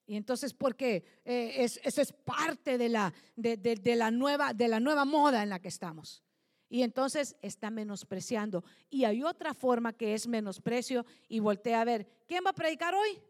Y 0.06 0.16
entonces, 0.16 0.54
porque 0.54 1.22
eh, 1.26 1.56
es, 1.60 1.80
eso 1.84 2.02
es 2.02 2.12
parte 2.12 2.78
de 2.78 2.90
la, 2.90 3.14
de, 3.36 3.96
la 3.96 4.12
nueva, 4.12 4.54
de 4.54 4.68
la 4.68 4.80
nueva 4.80 5.06
moda 5.06 5.44
en 5.44 5.50
la 5.50 5.60
que 5.60 5.70
estamos. 5.70 6.23
Y 6.74 6.82
entonces 6.82 7.36
está 7.44 7.70
menospreciando. 7.70 8.64
Y 8.90 9.04
hay 9.04 9.22
otra 9.22 9.54
forma 9.54 9.94
que 9.94 10.16
es 10.16 10.26
menosprecio 10.26 11.06
y 11.28 11.38
voltea 11.38 11.82
a 11.82 11.86
ver, 11.86 12.08
¿quién 12.28 12.44
va 12.44 12.50
a 12.50 12.54
predicar 12.54 12.96
hoy? 12.96 13.22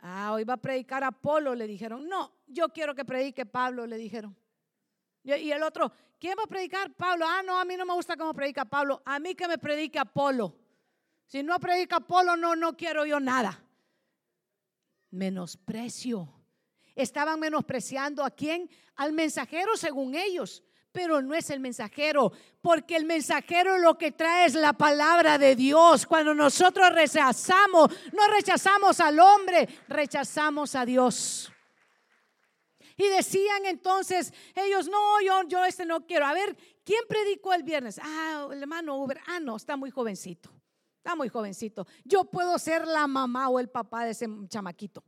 Ah, 0.00 0.32
hoy 0.32 0.44
va 0.44 0.54
a 0.54 0.56
predicar 0.56 1.04
Apolo, 1.04 1.54
le 1.54 1.66
dijeron. 1.66 2.08
No, 2.08 2.32
yo 2.46 2.70
quiero 2.70 2.94
que 2.94 3.04
predique 3.04 3.44
Pablo, 3.44 3.86
le 3.86 3.98
dijeron. 3.98 4.34
Y 5.22 5.50
el 5.50 5.62
otro, 5.62 5.92
¿quién 6.18 6.34
va 6.38 6.44
a 6.44 6.46
predicar? 6.46 6.90
Pablo. 6.94 7.26
Ah, 7.28 7.42
no, 7.44 7.58
a 7.58 7.66
mí 7.66 7.76
no 7.76 7.84
me 7.84 7.92
gusta 7.92 8.16
cómo 8.16 8.32
predica 8.32 8.64
Pablo. 8.64 9.02
A 9.04 9.18
mí 9.18 9.34
que 9.34 9.46
me 9.46 9.58
predique 9.58 9.98
Apolo. 9.98 10.56
Si 11.26 11.42
no 11.42 11.60
predica 11.60 11.96
Apolo, 11.96 12.38
no, 12.38 12.56
no 12.56 12.74
quiero 12.74 13.04
yo 13.04 13.20
nada. 13.20 13.62
Menosprecio. 15.10 16.26
Estaban 16.94 17.38
menospreciando 17.38 18.24
a 18.24 18.30
quién? 18.30 18.70
Al 18.94 19.12
mensajero 19.12 19.76
según 19.76 20.14
ellos 20.14 20.62
pero 20.92 21.22
no 21.22 21.34
es 21.34 21.50
el 21.50 21.58
mensajero, 21.58 22.32
porque 22.60 22.96
el 22.96 23.06
mensajero 23.06 23.78
lo 23.78 23.96
que 23.96 24.12
trae 24.12 24.46
es 24.46 24.54
la 24.54 24.74
palabra 24.74 25.38
de 25.38 25.56
Dios. 25.56 26.06
Cuando 26.06 26.34
nosotros 26.34 26.92
rechazamos, 26.92 27.90
no 28.12 28.28
rechazamos 28.28 29.00
al 29.00 29.18
hombre, 29.18 29.68
rechazamos 29.88 30.74
a 30.74 30.84
Dios. 30.84 31.50
Y 32.96 33.08
decían 33.08 33.64
entonces 33.64 34.32
ellos, 34.54 34.88
no, 34.88 35.20
yo, 35.22 35.48
yo 35.48 35.64
este 35.64 35.86
no 35.86 36.06
quiero. 36.06 36.26
A 36.26 36.34
ver, 36.34 36.56
¿quién 36.84 37.02
predicó 37.08 37.54
el 37.54 37.62
viernes? 37.62 37.98
Ah, 38.02 38.48
el 38.52 38.60
hermano 38.60 38.96
Uber. 38.96 39.18
Ah, 39.26 39.40
no, 39.40 39.56
está 39.56 39.76
muy 39.76 39.90
jovencito. 39.90 40.52
Está 40.98 41.16
muy 41.16 41.28
jovencito. 41.28 41.86
Yo 42.04 42.24
puedo 42.24 42.58
ser 42.58 42.86
la 42.86 43.06
mamá 43.06 43.48
o 43.48 43.58
el 43.58 43.70
papá 43.70 44.04
de 44.04 44.12
ese 44.12 44.28
chamaquito. 44.48 45.02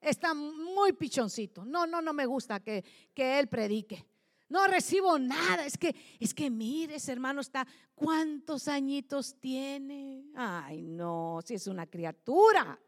Está 0.00 0.34
muy 0.34 0.92
pichoncito. 0.92 1.64
No, 1.64 1.86
no, 1.86 2.02
no 2.02 2.12
me 2.12 2.26
gusta 2.26 2.60
que, 2.60 2.84
que 3.14 3.38
él 3.38 3.48
predique. 3.48 4.04
No 4.48 4.66
recibo 4.66 5.18
nada. 5.18 5.66
Es 5.66 5.76
que, 5.76 5.94
es 6.18 6.32
que 6.32 6.50
mire, 6.50 6.96
ese 6.96 7.12
hermano 7.12 7.40
está, 7.40 7.66
¿cuántos 7.94 8.68
añitos 8.68 9.36
tiene? 9.38 10.24
Ay, 10.34 10.82
no, 10.82 11.40
si 11.44 11.54
es 11.54 11.66
una 11.66 11.86
criatura. 11.86 12.78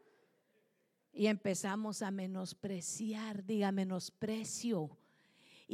Y 1.13 1.27
empezamos 1.27 2.01
a 2.01 2.09
menospreciar, 2.09 3.45
diga 3.45 3.71
menosprecio. 3.71 4.97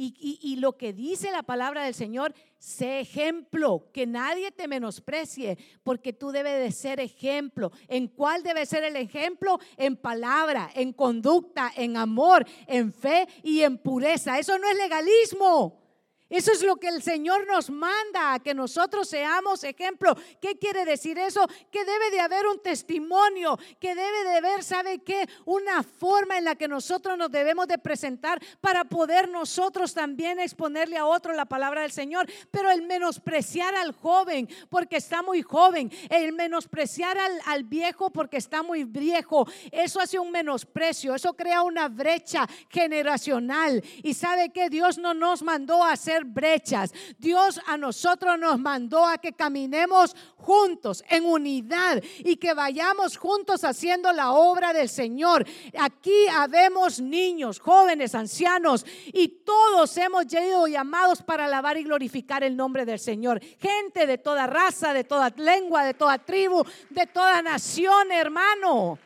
Y, 0.00 0.38
y, 0.40 0.56
lo 0.56 0.76
que 0.76 0.92
dice 0.92 1.32
la 1.32 1.42
palabra 1.42 1.82
del 1.82 1.92
Señor, 1.92 2.32
sé 2.56 3.00
ejemplo, 3.00 3.90
que 3.92 4.06
nadie 4.06 4.52
te 4.52 4.68
menosprecie, 4.68 5.58
porque 5.82 6.12
tú 6.12 6.30
debes 6.30 6.60
de 6.60 6.70
ser 6.70 7.00
ejemplo. 7.00 7.72
¿En 7.88 8.06
cuál 8.06 8.44
debe 8.44 8.64
ser 8.64 8.84
el 8.84 8.94
ejemplo? 8.94 9.58
En 9.76 9.96
palabra, 9.96 10.70
en 10.76 10.92
conducta, 10.92 11.72
en 11.74 11.96
amor, 11.96 12.46
en 12.68 12.92
fe 12.92 13.26
y 13.42 13.62
en 13.62 13.76
pureza. 13.76 14.38
Eso 14.38 14.56
no 14.56 14.68
es 14.70 14.76
legalismo. 14.76 15.87
Eso 16.30 16.52
es 16.52 16.62
lo 16.62 16.76
que 16.76 16.88
el 16.88 17.02
Señor 17.02 17.46
nos 17.46 17.70
manda, 17.70 18.38
que 18.40 18.52
nosotros 18.52 19.08
seamos 19.08 19.64
ejemplo. 19.64 20.14
¿Qué 20.42 20.58
quiere 20.58 20.84
decir 20.84 21.18
eso? 21.18 21.46
Que 21.70 21.84
debe 21.86 22.10
de 22.10 22.20
haber 22.20 22.46
un 22.46 22.60
testimonio, 22.60 23.58
que 23.80 23.94
debe 23.94 24.24
de 24.24 24.36
haber, 24.36 24.62
¿sabe 24.62 24.98
qué? 24.98 25.26
Una 25.46 25.82
forma 25.82 26.36
en 26.36 26.44
la 26.44 26.54
que 26.54 26.68
nosotros 26.68 27.16
nos 27.16 27.30
debemos 27.30 27.66
de 27.66 27.78
presentar 27.78 28.42
para 28.60 28.84
poder 28.84 29.30
nosotros 29.30 29.94
también 29.94 30.38
exponerle 30.38 30.98
a 30.98 31.06
otro 31.06 31.32
la 31.32 31.46
palabra 31.46 31.80
del 31.80 31.92
Señor. 31.92 32.30
Pero 32.50 32.70
el 32.70 32.82
menospreciar 32.82 33.74
al 33.74 33.92
joven 33.92 34.50
porque 34.68 34.96
está 34.96 35.22
muy 35.22 35.40
joven, 35.40 35.90
el 36.10 36.34
menospreciar 36.34 37.16
al, 37.16 37.40
al 37.46 37.64
viejo 37.64 38.10
porque 38.10 38.36
está 38.36 38.62
muy 38.62 38.84
viejo, 38.84 39.48
eso 39.72 39.98
hace 39.98 40.18
un 40.18 40.30
menosprecio, 40.30 41.14
eso 41.14 41.34
crea 41.34 41.62
una 41.62 41.88
brecha 41.88 42.46
generacional. 42.68 43.82
Y 44.02 44.12
sabe 44.12 44.50
que 44.50 44.68
Dios 44.68 44.98
no 44.98 45.14
nos 45.14 45.42
mandó 45.42 45.82
a 45.82 45.92
hacer 45.92 46.17
brechas. 46.24 46.92
Dios 47.18 47.60
a 47.66 47.76
nosotros 47.76 48.38
nos 48.38 48.58
mandó 48.58 49.06
a 49.06 49.18
que 49.18 49.32
caminemos 49.32 50.14
juntos, 50.36 51.04
en 51.08 51.24
unidad, 51.24 52.02
y 52.20 52.36
que 52.36 52.54
vayamos 52.54 53.16
juntos 53.16 53.64
haciendo 53.64 54.12
la 54.12 54.32
obra 54.32 54.72
del 54.72 54.88
Señor. 54.88 55.46
Aquí 55.78 56.26
habemos 56.30 57.00
niños, 57.00 57.60
jóvenes, 57.60 58.14
ancianos, 58.14 58.84
y 59.12 59.28
todos 59.28 59.96
hemos 59.96 60.26
sido 60.26 60.66
llamados 60.66 61.22
para 61.22 61.44
alabar 61.46 61.76
y 61.76 61.84
glorificar 61.84 62.42
el 62.44 62.56
nombre 62.56 62.84
del 62.84 62.98
Señor. 62.98 63.40
Gente 63.58 64.06
de 64.06 64.18
toda 64.18 64.46
raza, 64.46 64.92
de 64.92 65.04
toda 65.04 65.30
lengua, 65.36 65.84
de 65.84 65.94
toda 65.94 66.18
tribu, 66.18 66.64
de 66.90 67.06
toda 67.06 67.42
nación, 67.42 68.10
hermano. 68.12 68.98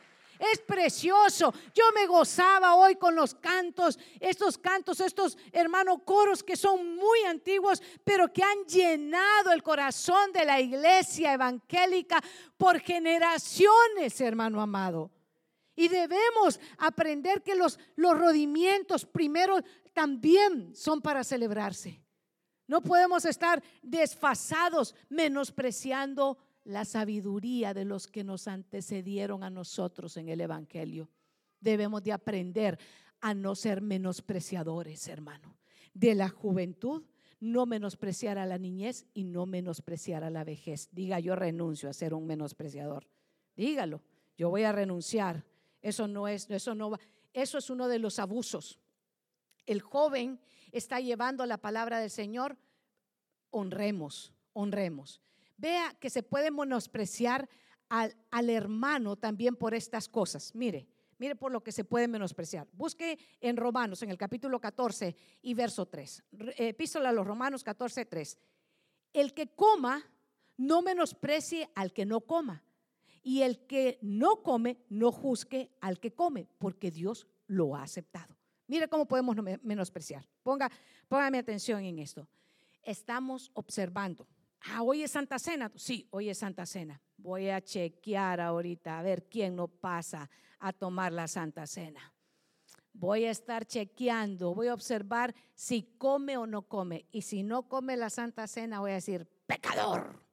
Es 0.51 0.59
precioso. 0.59 1.53
Yo 1.73 1.83
me 1.95 2.05
gozaba 2.05 2.75
hoy 2.75 2.95
con 2.95 3.15
los 3.15 3.33
cantos, 3.33 3.97
estos 4.19 4.57
cantos, 4.57 4.99
estos 4.99 5.37
hermanos 5.53 5.99
coros 6.03 6.43
que 6.43 6.57
son 6.57 6.97
muy 6.97 7.21
antiguos, 7.21 7.81
pero 8.03 8.31
que 8.33 8.43
han 8.43 8.65
llenado 8.65 9.53
el 9.53 9.63
corazón 9.63 10.33
de 10.33 10.43
la 10.43 10.59
iglesia 10.59 11.33
evangélica 11.33 12.21
por 12.57 12.81
generaciones, 12.81 14.19
hermano 14.19 14.61
amado. 14.61 15.11
Y 15.75 15.87
debemos 15.87 16.59
aprender 16.77 17.41
que 17.41 17.55
los, 17.55 17.79
los 17.95 18.17
rodimientos 18.17 19.05
primero 19.05 19.59
también 19.93 20.75
son 20.75 21.01
para 21.01 21.23
celebrarse. 21.23 22.03
No 22.67 22.81
podemos 22.81 23.23
estar 23.23 23.63
desfasados, 23.81 24.93
menospreciando 25.07 26.37
la 26.63 26.85
sabiduría 26.85 27.73
de 27.73 27.85
los 27.85 28.07
que 28.07 28.23
nos 28.23 28.47
antecedieron 28.47 29.43
a 29.43 29.49
nosotros 29.49 30.17
en 30.17 30.29
el 30.29 30.41
Evangelio. 30.41 31.09
Debemos 31.59 32.03
de 32.03 32.13
aprender 32.13 32.79
a 33.21 33.33
no 33.33 33.55
ser 33.55 33.81
menospreciadores, 33.81 35.07
hermano. 35.07 35.57
De 35.93 36.15
la 36.15 36.29
juventud, 36.29 37.03
no 37.39 37.65
menospreciar 37.65 38.37
a 38.37 38.45
la 38.45 38.57
niñez 38.57 39.05
y 39.13 39.25
no 39.25 39.45
menospreciar 39.45 40.23
a 40.23 40.29
la 40.29 40.43
vejez. 40.43 40.89
Diga, 40.91 41.19
yo 41.19 41.35
renuncio 41.35 41.89
a 41.89 41.93
ser 41.93 42.13
un 42.13 42.25
menospreciador. 42.25 43.07
Dígalo, 43.55 44.01
yo 44.37 44.49
voy 44.49 44.63
a 44.63 44.71
renunciar. 44.71 45.45
Eso 45.81 46.07
no 46.07 46.27
es, 46.27 46.49
eso 46.49 46.73
no 46.75 46.91
va. 46.91 46.99
Eso 47.33 47.57
es 47.57 47.69
uno 47.69 47.87
de 47.87 47.99
los 47.99 48.19
abusos. 48.19 48.79
El 49.65 49.81
joven 49.81 50.39
está 50.71 50.99
llevando 50.99 51.45
la 51.45 51.57
palabra 51.57 51.99
del 51.99 52.09
Señor. 52.09 52.57
Honremos, 53.51 54.33
honremos. 54.53 55.21
Vea 55.57 55.95
que 55.99 56.09
se 56.09 56.23
puede 56.23 56.51
menospreciar 56.51 57.49
al, 57.89 58.15
al, 58.31 58.49
hermano 58.49 59.15
también 59.15 59.55
por 59.55 59.73
estas 59.73 60.07
cosas. 60.09 60.53
Mire, 60.55 60.87
mire 61.17 61.35
por 61.35 61.51
lo 61.51 61.63
que 61.63 61.71
se 61.71 61.83
puede 61.83 62.07
menospreciar. 62.07 62.67
Busque 62.73 63.19
en 63.39 63.57
Romanos, 63.57 64.01
en 64.03 64.09
el 64.09 64.17
capítulo 64.17 64.59
14 64.59 65.15
y 65.41 65.53
verso 65.53 65.85
3. 65.85 66.23
Epístola 66.57 67.09
a 67.09 67.13
los 67.13 67.25
Romanos 67.25 67.63
14, 67.63 68.05
3. 68.05 68.37
El 69.13 69.33
que 69.33 69.47
coma, 69.47 70.03
no 70.57 70.81
menosprecie 70.81 71.69
al 71.75 71.93
que 71.93 72.05
no 72.05 72.21
coma. 72.21 72.63
Y 73.21 73.41
el 73.41 73.65
que 73.65 73.99
no 74.01 74.43
come, 74.43 74.77
no 74.89 75.11
juzgue 75.11 75.71
al 75.79 75.99
que 75.99 76.13
come, 76.13 76.47
porque 76.57 76.91
Dios 76.91 77.25
lo 77.47 77.75
ha 77.75 77.83
aceptado. 77.83 78.35
Mire 78.67 78.87
cómo 78.87 79.07
podemos 79.07 79.37
menospreciar. 79.61 80.27
Ponga, 80.41 80.69
póngame 81.07 81.37
atención 81.37 81.83
en 81.83 81.99
esto. 81.99 82.27
Estamos 82.81 83.49
observando 83.53 84.27
Ah, 84.65 84.81
hoy 84.81 85.03
es 85.03 85.11
Santa 85.11 85.39
Cena. 85.39 85.71
Sí, 85.75 86.07
hoy 86.11 86.29
es 86.29 86.37
Santa 86.37 86.65
Cena. 86.65 87.01
Voy 87.17 87.49
a 87.49 87.61
chequear 87.61 88.39
ahorita 88.39 88.97
a 88.97 89.03
ver 89.03 89.27
quién 89.27 89.55
no 89.55 89.67
pasa 89.67 90.29
a 90.59 90.71
tomar 90.71 91.11
la 91.11 91.27
Santa 91.27 91.67
Cena. 91.67 92.13
Voy 92.93 93.25
a 93.25 93.31
estar 93.31 93.65
chequeando, 93.65 94.53
voy 94.53 94.67
a 94.67 94.73
observar 94.73 95.33
si 95.55 95.95
come 95.97 96.37
o 96.37 96.45
no 96.45 96.61
come. 96.61 97.05
Y 97.11 97.23
si 97.23 97.43
no 97.43 97.67
come 97.67 97.97
la 97.97 98.09
Santa 98.09 98.47
Cena, 98.47 98.79
voy 98.79 98.91
a 98.91 98.95
decir, 98.95 99.27
pecador. 99.47 100.23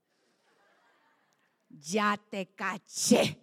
Ya 1.68 2.20
te 2.30 2.54
caché. 2.54 3.40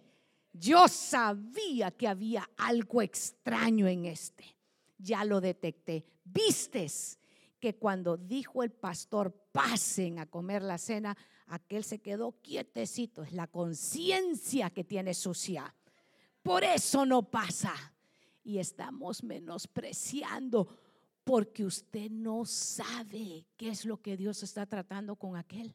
Yo 0.52 0.88
sabía 0.88 1.90
que 1.90 2.08
había 2.08 2.48
algo 2.56 3.02
extraño 3.02 3.86
en 3.86 4.06
este. 4.06 4.56
Ya 4.96 5.24
lo 5.24 5.40
detecté. 5.40 6.06
Vistes 6.24 7.18
que 7.60 7.76
cuando 7.76 8.16
dijo 8.16 8.62
el 8.62 8.70
pastor, 8.70 9.34
pasen 9.58 10.20
a 10.20 10.26
comer 10.26 10.62
la 10.62 10.78
cena, 10.78 11.16
aquel 11.48 11.82
se 11.82 11.98
quedó 11.98 12.30
quietecito. 12.40 13.24
Es 13.24 13.32
la 13.32 13.48
conciencia 13.48 14.70
que 14.70 14.84
tiene 14.84 15.14
sucia. 15.14 15.74
Por 16.44 16.62
eso 16.62 17.04
no 17.04 17.28
pasa. 17.28 17.74
Y 18.44 18.58
estamos 18.58 19.24
menospreciando 19.24 20.68
porque 21.24 21.64
usted 21.64 22.08
no 22.08 22.44
sabe 22.44 23.46
qué 23.56 23.70
es 23.70 23.84
lo 23.84 24.00
que 24.00 24.16
Dios 24.16 24.44
está 24.44 24.64
tratando 24.64 25.16
con 25.16 25.36
aquel. 25.36 25.74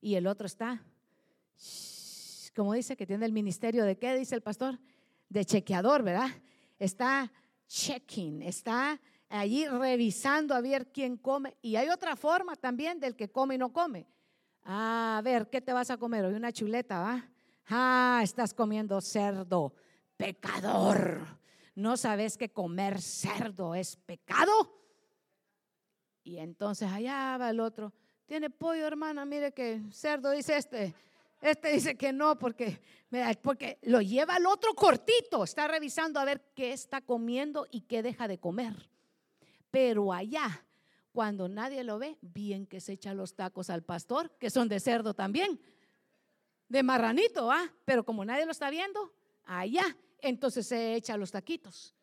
Y 0.00 0.14
el 0.14 0.26
otro 0.26 0.46
está, 0.46 0.82
como 2.56 2.72
dice 2.72 2.96
que 2.96 3.06
tiene 3.06 3.26
el 3.26 3.32
ministerio 3.32 3.84
de 3.84 3.98
qué, 3.98 4.16
dice 4.16 4.36
el 4.36 4.42
pastor, 4.42 4.78
de 5.28 5.44
chequeador, 5.44 6.02
¿verdad? 6.02 6.30
Está 6.78 7.30
checking, 7.66 8.40
está 8.40 8.98
allí 9.28 9.66
revisando 9.66 10.54
a 10.54 10.60
ver 10.60 10.90
quién 10.92 11.16
come. 11.16 11.56
Y 11.62 11.76
hay 11.76 11.88
otra 11.88 12.16
forma 12.16 12.56
también 12.56 13.00
del 13.00 13.16
que 13.16 13.30
come 13.30 13.56
y 13.56 13.58
no 13.58 13.72
come. 13.72 14.06
Ah, 14.64 15.16
a 15.18 15.22
ver, 15.22 15.48
¿qué 15.48 15.60
te 15.60 15.72
vas 15.72 15.90
a 15.90 15.96
comer? 15.96 16.24
Hoy 16.24 16.34
una 16.34 16.52
chuleta, 16.52 17.00
¿va? 17.00 17.28
Ah, 17.68 18.20
estás 18.22 18.54
comiendo 18.54 19.00
cerdo, 19.00 19.74
pecador. 20.16 21.26
¿No 21.74 21.96
sabes 21.96 22.36
que 22.36 22.50
comer 22.50 23.00
cerdo 23.00 23.74
es 23.74 23.96
pecado? 23.96 24.74
Y 26.24 26.38
entonces 26.38 26.90
allá 26.90 27.36
va 27.38 27.50
el 27.50 27.60
otro. 27.60 27.92
Tiene 28.26 28.50
pollo, 28.50 28.86
hermana, 28.86 29.24
mire 29.24 29.52
que 29.52 29.80
cerdo 29.90 30.30
dice 30.30 30.56
este. 30.56 30.94
Este 31.40 31.70
dice 31.70 31.96
que 31.96 32.12
no 32.12 32.38
porque, 32.38 32.80
porque 33.42 33.78
lo 33.82 34.00
lleva 34.00 34.34
al 34.34 34.46
otro 34.46 34.74
cortito. 34.74 35.44
Está 35.44 35.68
revisando 35.68 36.18
a 36.18 36.24
ver 36.24 36.52
qué 36.54 36.72
está 36.72 37.00
comiendo 37.00 37.66
y 37.70 37.82
qué 37.82 38.02
deja 38.02 38.28
de 38.28 38.38
comer. 38.38 38.74
Pero 39.70 40.12
allá, 40.12 40.64
cuando 41.12 41.48
nadie 41.48 41.84
lo 41.84 41.98
ve, 41.98 42.18
bien 42.20 42.66
que 42.66 42.80
se 42.80 42.94
echa 42.94 43.14
los 43.14 43.34
tacos 43.34 43.70
al 43.70 43.82
pastor, 43.82 44.30
que 44.38 44.50
son 44.50 44.68
de 44.68 44.80
cerdo 44.80 45.14
también, 45.14 45.60
de 46.68 46.82
marranito, 46.82 47.50
¿ah? 47.50 47.72
Pero 47.84 48.04
como 48.04 48.24
nadie 48.24 48.44
lo 48.44 48.52
está 48.52 48.70
viendo, 48.70 49.12
allá, 49.44 49.96
entonces 50.20 50.66
se 50.66 50.94
echa 50.94 51.16
los 51.16 51.30
taquitos, 51.30 51.94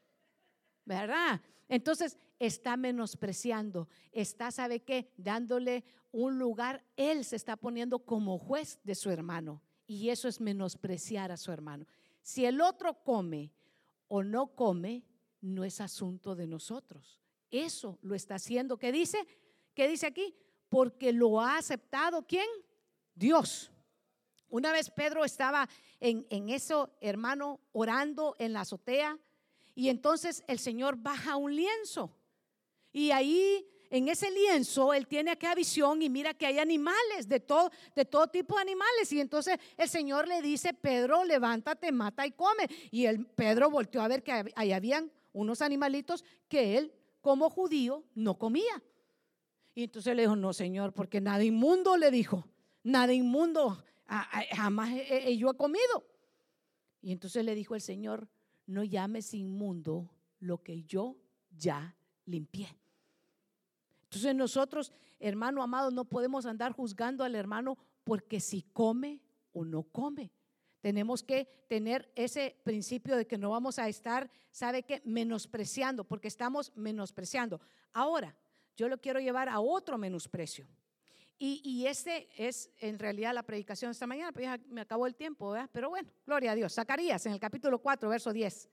¿verdad? 0.86 1.42
Entonces 1.68 2.18
está 2.40 2.78
menospreciando, 2.78 3.88
está, 4.12 4.52
¿sabe 4.52 4.82
qué? 4.82 5.12
Dándole 5.18 5.84
un 6.12 6.40
lugar, 6.40 6.84
él 6.96 7.26
se 7.26 7.36
está 7.36 7.58
poniendo 7.58 8.00
como 8.00 8.38
juez 8.38 8.80
de 8.84 8.96
su 8.96 9.10
hermano. 9.10 9.62
Y 9.88 10.10
eso 10.10 10.28
es 10.28 10.42
menospreciar 10.42 11.32
a 11.32 11.38
su 11.38 11.52
hermano. 11.52 11.86
Si 12.22 12.46
el 12.46 12.62
otro 12.62 13.04
come 13.04 13.52
o 14.08 14.24
no 14.24 14.48
come, 14.56 15.04
no 15.42 15.64
es 15.64 15.80
asunto 15.80 16.36
de 16.36 16.48
nosotros. 16.48 17.22
Eso 17.64 17.98
lo 18.02 18.16
está 18.16 18.36
haciendo. 18.36 18.78
¿Qué 18.78 18.92
dice? 18.92 19.26
¿Qué 19.74 19.88
dice 19.88 20.08
aquí? 20.08 20.36
Porque 20.70 21.12
lo 21.12 21.40
ha 21.40 21.58
aceptado 21.58 22.26
quién? 22.28 22.48
Dios. 23.14 23.72
Una 24.50 24.72
vez 24.72 24.90
Pedro 24.90 25.26
estaba 25.26 25.68
en, 26.00 26.26
en 26.30 26.50
eso, 26.50 26.96
hermano, 27.02 27.60
orando 27.72 28.36
en 28.40 28.54
la 28.54 28.62
azotea 28.62 29.18
y 29.74 29.90
entonces 29.90 30.44
el 30.48 30.60
Señor 30.60 30.98
baja 30.98 31.36
un 31.36 31.56
lienzo 31.56 32.16
y 32.92 33.12
ahí 33.12 33.68
en 33.90 34.08
ese 34.08 34.32
lienzo 34.32 34.94
él 34.94 35.08
tiene 35.08 35.32
aquella 35.32 35.56
visión 35.56 36.02
y 36.02 36.10
mira 36.10 36.34
que 36.34 36.46
hay 36.46 36.60
animales, 36.60 37.28
de 37.28 37.40
todo, 37.40 37.72
de 37.96 38.06
todo 38.06 38.28
tipo 38.28 38.56
de 38.56 38.62
animales. 38.62 39.12
Y 39.12 39.20
entonces 39.20 39.58
el 39.78 39.90
Señor 39.90 40.28
le 40.28 40.42
dice, 40.42 40.74
Pedro, 40.74 41.24
levántate, 41.24 41.92
mata 41.92 42.26
y 42.26 42.32
come. 42.32 42.68
Y 42.92 43.06
el 43.06 43.26
Pedro 43.26 43.70
volteó 43.70 44.02
a 44.02 44.08
ver 44.08 44.24
que 44.24 44.52
ahí 44.56 44.72
habían 44.72 45.12
unos 45.34 45.62
animalitos 45.62 46.24
que 46.48 46.78
él 46.78 46.94
como 47.26 47.50
judío 47.50 48.04
no 48.14 48.38
comía. 48.38 48.84
Y 49.74 49.86
entonces 49.86 50.16
le 50.16 50.22
dijo, 50.22 50.36
no, 50.36 50.54
Señor, 50.54 50.94
porque 50.94 51.20
nada 51.20 51.44
inmundo 51.44 51.98
le 51.98 52.12
dijo, 52.12 52.48
nada 52.84 53.14
inmundo, 53.14 53.84
jamás 54.52 54.92
yo 55.36 55.50
he 55.50 55.58
comido. 55.58 56.06
Y 57.02 57.12
entonces 57.12 57.44
le 57.44 57.56
dijo 57.56 57.74
el 57.74 57.82
Señor, 57.82 58.28
no 58.68 58.84
llames 58.84 59.34
inmundo 59.34 60.08
lo 60.40 60.62
que 60.62 60.84
yo 60.84 61.18
ya 61.58 61.96
limpié. 62.26 62.78
Entonces 64.04 64.36
nosotros, 64.36 64.94
hermano 65.18 65.64
amado, 65.64 65.90
no 65.90 66.06
podemos 66.06 66.46
andar 66.46 66.74
juzgando 66.74 67.24
al 67.24 67.34
hermano 67.34 67.76
porque 68.04 68.40
si 68.40 68.62
come 68.72 69.20
o 69.52 69.66
no 69.66 69.82
come. 69.82 70.32
Tenemos 70.86 71.24
que 71.24 71.46
tener 71.68 72.12
ese 72.16 72.58
principio 72.64 73.16
de 73.18 73.26
que 73.26 73.40
no 73.40 73.50
vamos 73.50 73.80
a 73.80 73.90
estar, 73.90 74.30
¿sabe 74.52 74.84
qué? 74.84 75.02
Menospreciando, 75.04 76.04
porque 76.04 76.28
estamos 76.28 76.72
menospreciando. 76.76 77.60
Ahora, 77.92 78.38
yo 78.78 78.88
lo 78.88 79.02
quiero 79.02 79.20
llevar 79.20 79.50
a 79.50 79.60
otro 79.60 79.98
menosprecio. 79.98 80.68
Y, 81.40 81.60
y 81.64 81.88
este 81.88 82.30
es 82.38 82.70
en 82.78 83.00
realidad 83.00 83.34
la 83.34 83.42
predicación 83.42 83.90
de 83.90 83.94
esta 83.94 84.06
mañana, 84.06 84.32
pero 84.32 84.62
me 84.68 84.82
acabó 84.82 85.08
el 85.08 85.16
tiempo, 85.16 85.50
¿verdad? 85.50 85.72
Pero 85.74 85.90
bueno, 85.90 86.12
gloria 86.24 86.52
a 86.52 86.56
Dios. 86.56 86.76
Zacarías 86.76 87.26
en 87.26 87.32
el 87.32 87.40
capítulo 87.40 87.80
4, 87.80 88.08
verso 88.08 88.32
10. 88.32 88.70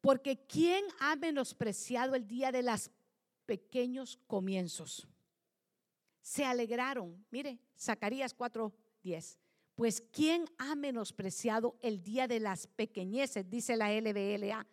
Porque 0.00 0.48
¿quién 0.48 0.84
ha 0.98 1.14
menospreciado 1.14 2.16
el 2.16 2.26
día 2.26 2.50
de 2.50 2.64
los 2.64 2.90
pequeños 3.44 4.18
comienzos? 4.26 5.06
Se 6.22 6.44
alegraron. 6.44 7.24
Mire, 7.30 7.60
Zacarías 7.78 8.34
4, 8.34 8.74
10 9.04 9.45
pues 9.76 10.02
¿quién 10.10 10.46
ha 10.58 10.74
menospreciado 10.74 11.76
el 11.80 12.02
día 12.02 12.26
de 12.26 12.40
las 12.40 12.66
pequeñeces? 12.66 13.48
Dice 13.48 13.76
la 13.76 13.92
LBLA. 13.92 14.66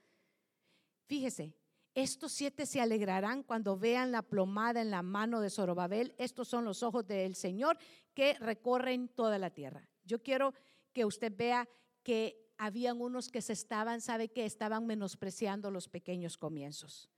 Fíjese, 1.06 1.54
estos 1.93 2.32
siete 2.32 2.66
se 2.66 2.82
alegrarán 2.82 3.43
cuando 3.43 3.78
vean 3.78 4.12
la 4.12 4.24
plomada 4.24 4.82
en 4.82 4.89
la 4.89 5.04
mano 5.04 5.41
de 5.41 5.49
Zorobabel. 5.49 6.16
Estos 6.18 6.47
son 6.47 6.66
los 6.66 6.82
ojos 6.82 7.06
del 7.06 7.36
Señor 7.36 7.78
que 8.16 8.34
recorren 8.36 9.10
toda 9.10 9.38
la 9.38 9.51
tierra. 9.51 9.88
Yo 10.06 10.24
quiero 10.24 10.54
que 10.93 11.06
usted 11.06 11.32
vea 11.36 11.68
que 12.01 12.51
habían 12.58 13.01
unos 13.01 13.30
que 13.30 13.41
se 13.41 13.54
estaban, 13.54 13.99
sabe 13.99 14.30
que 14.30 14.45
estaban 14.45 14.88
menospreciando 14.88 15.70
los 15.70 15.89
pequeños 15.89 16.38
comienzos. 16.38 17.10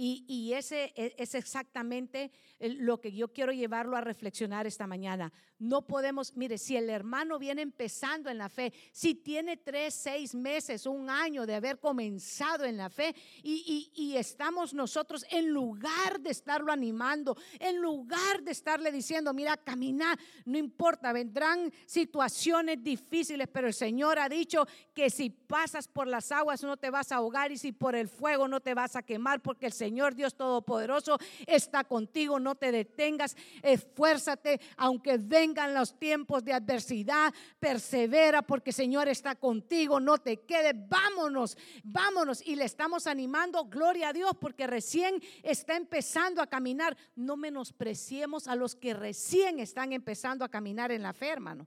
Y, 0.00 0.52
ese 0.52 0.92
e, 0.94 1.16
es 1.18 1.34
exactamente 1.34 2.30
lo 2.60 3.00
que 3.00 3.12
yo 3.12 3.32
quiero 3.32 3.50
llevarlo 3.50 3.96
a 3.96 4.00
reflexionar 4.00 4.64
esta 4.64 4.86
mañana. 4.86 5.32
No 5.58 5.88
podemos, 5.88 6.36
mire, 6.36 6.56
si 6.56 6.76
el 6.76 6.88
hermano 6.88 7.36
viene 7.36 7.62
empezando 7.62 8.30
en 8.30 8.38
la 8.38 8.48
fe, 8.48 8.72
si 8.92 9.16
tiene 9.16 9.56
tres, 9.56 9.94
seis 9.94 10.36
meses, 10.36 10.86
un 10.86 11.10
año 11.10 11.46
de 11.46 11.56
haber 11.56 11.80
comenzado 11.80 12.64
en 12.64 12.76
la 12.76 12.90
fe 12.90 13.12
y, 13.42 13.90
y 13.92 14.16
estamos 14.16 14.72
nosotros 14.72 15.26
en 15.32 15.48
lugar 15.48 16.20
de 16.20 16.30
estarlo 16.30 16.70
animando, 16.70 17.36
en 17.58 17.80
lugar 17.80 18.44
de 18.44 18.52
estarle 18.52 18.92
diciendo, 18.92 19.34
mira, 19.34 19.56
camina, 19.56 20.16
no 20.44 20.58
importa, 20.58 21.12
vendrán 21.12 21.72
situaciones 21.86 22.80
difíciles, 22.84 23.48
pero 23.52 23.66
el 23.66 23.74
Señor 23.74 24.20
ha 24.20 24.28
dicho 24.28 24.64
que 24.94 25.10
si 25.10 25.30
pasas 25.30 25.88
por 25.88 26.06
las 26.06 26.30
aguas 26.30 26.62
no 26.62 26.76
te 26.76 26.90
vas 26.90 27.10
a 27.10 27.16
ahogar 27.16 27.50
y 27.50 27.58
si 27.58 27.72
por 27.72 27.96
el 27.96 28.06
fuego 28.06 28.46
no 28.46 28.60
te 28.60 28.74
vas 28.74 28.94
a 28.94 29.02
quemar 29.02 29.42
porque 29.42 29.66
el 29.66 29.72
Señor 29.72 29.87
Dios 30.14 30.34
Todopoderoso 30.34 31.18
está 31.46 31.84
contigo, 31.84 32.38
no 32.38 32.54
te 32.54 32.72
detengas, 32.72 33.36
esfuérzate, 33.62 34.60
aunque 34.76 35.18
vengan 35.18 35.74
los 35.74 35.98
tiempos 35.98 36.44
de 36.44 36.52
adversidad, 36.52 37.32
persevera 37.58 38.42
porque 38.42 38.72
Señor 38.72 39.08
está 39.08 39.34
contigo, 39.34 40.00
no 40.00 40.18
te 40.18 40.40
quedes, 40.40 40.74
vámonos, 40.88 41.56
vámonos. 41.82 42.46
Y 42.46 42.56
le 42.56 42.64
estamos 42.64 43.06
animando, 43.06 43.64
gloria 43.64 44.08
a 44.08 44.12
Dios, 44.12 44.32
porque 44.40 44.66
recién 44.66 45.22
está 45.42 45.76
empezando 45.76 46.42
a 46.42 46.46
caminar. 46.46 46.96
No 47.16 47.36
menospreciemos 47.36 48.48
a 48.48 48.54
los 48.54 48.74
que 48.74 48.94
recién 48.94 49.60
están 49.60 49.92
empezando 49.92 50.44
a 50.44 50.48
caminar 50.48 50.92
en 50.92 51.02
la 51.02 51.12
fe, 51.12 51.28
hermano. 51.28 51.66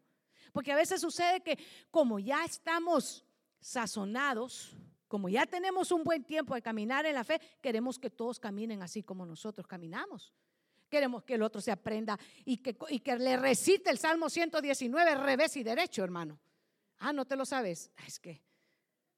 Porque 0.51 0.72
a 0.72 0.76
veces 0.76 1.01
sucede 1.01 1.41
que 1.41 1.57
como 1.89 2.19
ya 2.19 2.43
estamos 2.43 3.26
sazonados, 3.59 4.76
como 5.12 5.28
ya 5.28 5.45
tenemos 5.45 5.91
un 5.91 6.05
buen 6.05 6.24
tiempo 6.24 6.55
de 6.55 6.62
caminar 6.62 7.05
en 7.05 7.16
la 7.16 7.26
fe, 7.26 7.41
queremos 7.62 7.99
que 7.99 8.09
todos 8.09 8.39
caminen 8.39 8.82
así 8.82 9.03
como 9.03 9.26
nosotros 9.26 9.68
caminamos. 9.68 10.34
Queremos 10.88 11.26
que 11.26 11.34
el 11.34 11.41
otro 11.41 11.59
se 11.59 11.70
aprenda 11.70 12.18
y 12.45 12.59
que, 12.59 12.78
y 12.88 13.01
que 13.01 13.18
le 13.18 13.36
recite 13.36 13.89
el 13.89 13.97
Salmo 13.97 14.30
119 14.30 15.16
revés 15.16 15.57
y 15.57 15.64
derecho, 15.64 16.01
hermano. 16.01 16.39
Ah, 16.99 17.12
no 17.12 17.26
te 17.26 17.36
lo 17.36 17.43
sabes. 17.43 17.91
Ah, 17.97 18.03
es 18.07 18.22
que, 18.22 18.41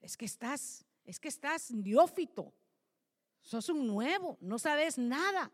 es 0.02 0.18
que 0.18 0.26
estás, 0.26 0.84
es 1.06 1.20
que 1.20 1.28
estás 1.28 1.70
neófito. 1.70 2.56
Sos 3.44 3.70
un 3.70 3.86
nuevo, 3.86 4.39
no 4.41 4.58
sabes 4.58 4.98
nada. 4.98 5.52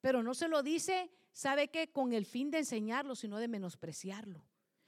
Pero 0.00 0.24
no 0.24 0.34
se 0.34 0.48
lo 0.48 0.64
dice, 0.64 1.08
sabe 1.30 1.68
que 1.68 1.92
con 1.92 2.12
el 2.12 2.26
fin 2.26 2.50
de 2.50 2.58
enseñarlo, 2.58 3.14
sino 3.14 3.38
de 3.38 3.46
menospreciarlo. 3.46 4.44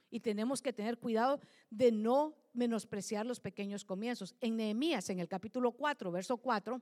Y 0.09 0.19
tenemos 0.19 0.61
que 0.61 0.73
tener 0.73 0.97
cuidado 0.97 1.39
de 1.69 1.91
no 1.91 2.35
menospreciar 2.53 3.25
los 3.25 3.39
pequeños 3.39 3.85
comienzos. 3.85 4.35
En 4.41 4.57
Nehemías, 4.57 5.09
en 5.09 5.19
el 5.19 5.27
capítulo 5.27 5.71
4, 5.71 6.11
verso 6.11 6.37
4, 6.37 6.81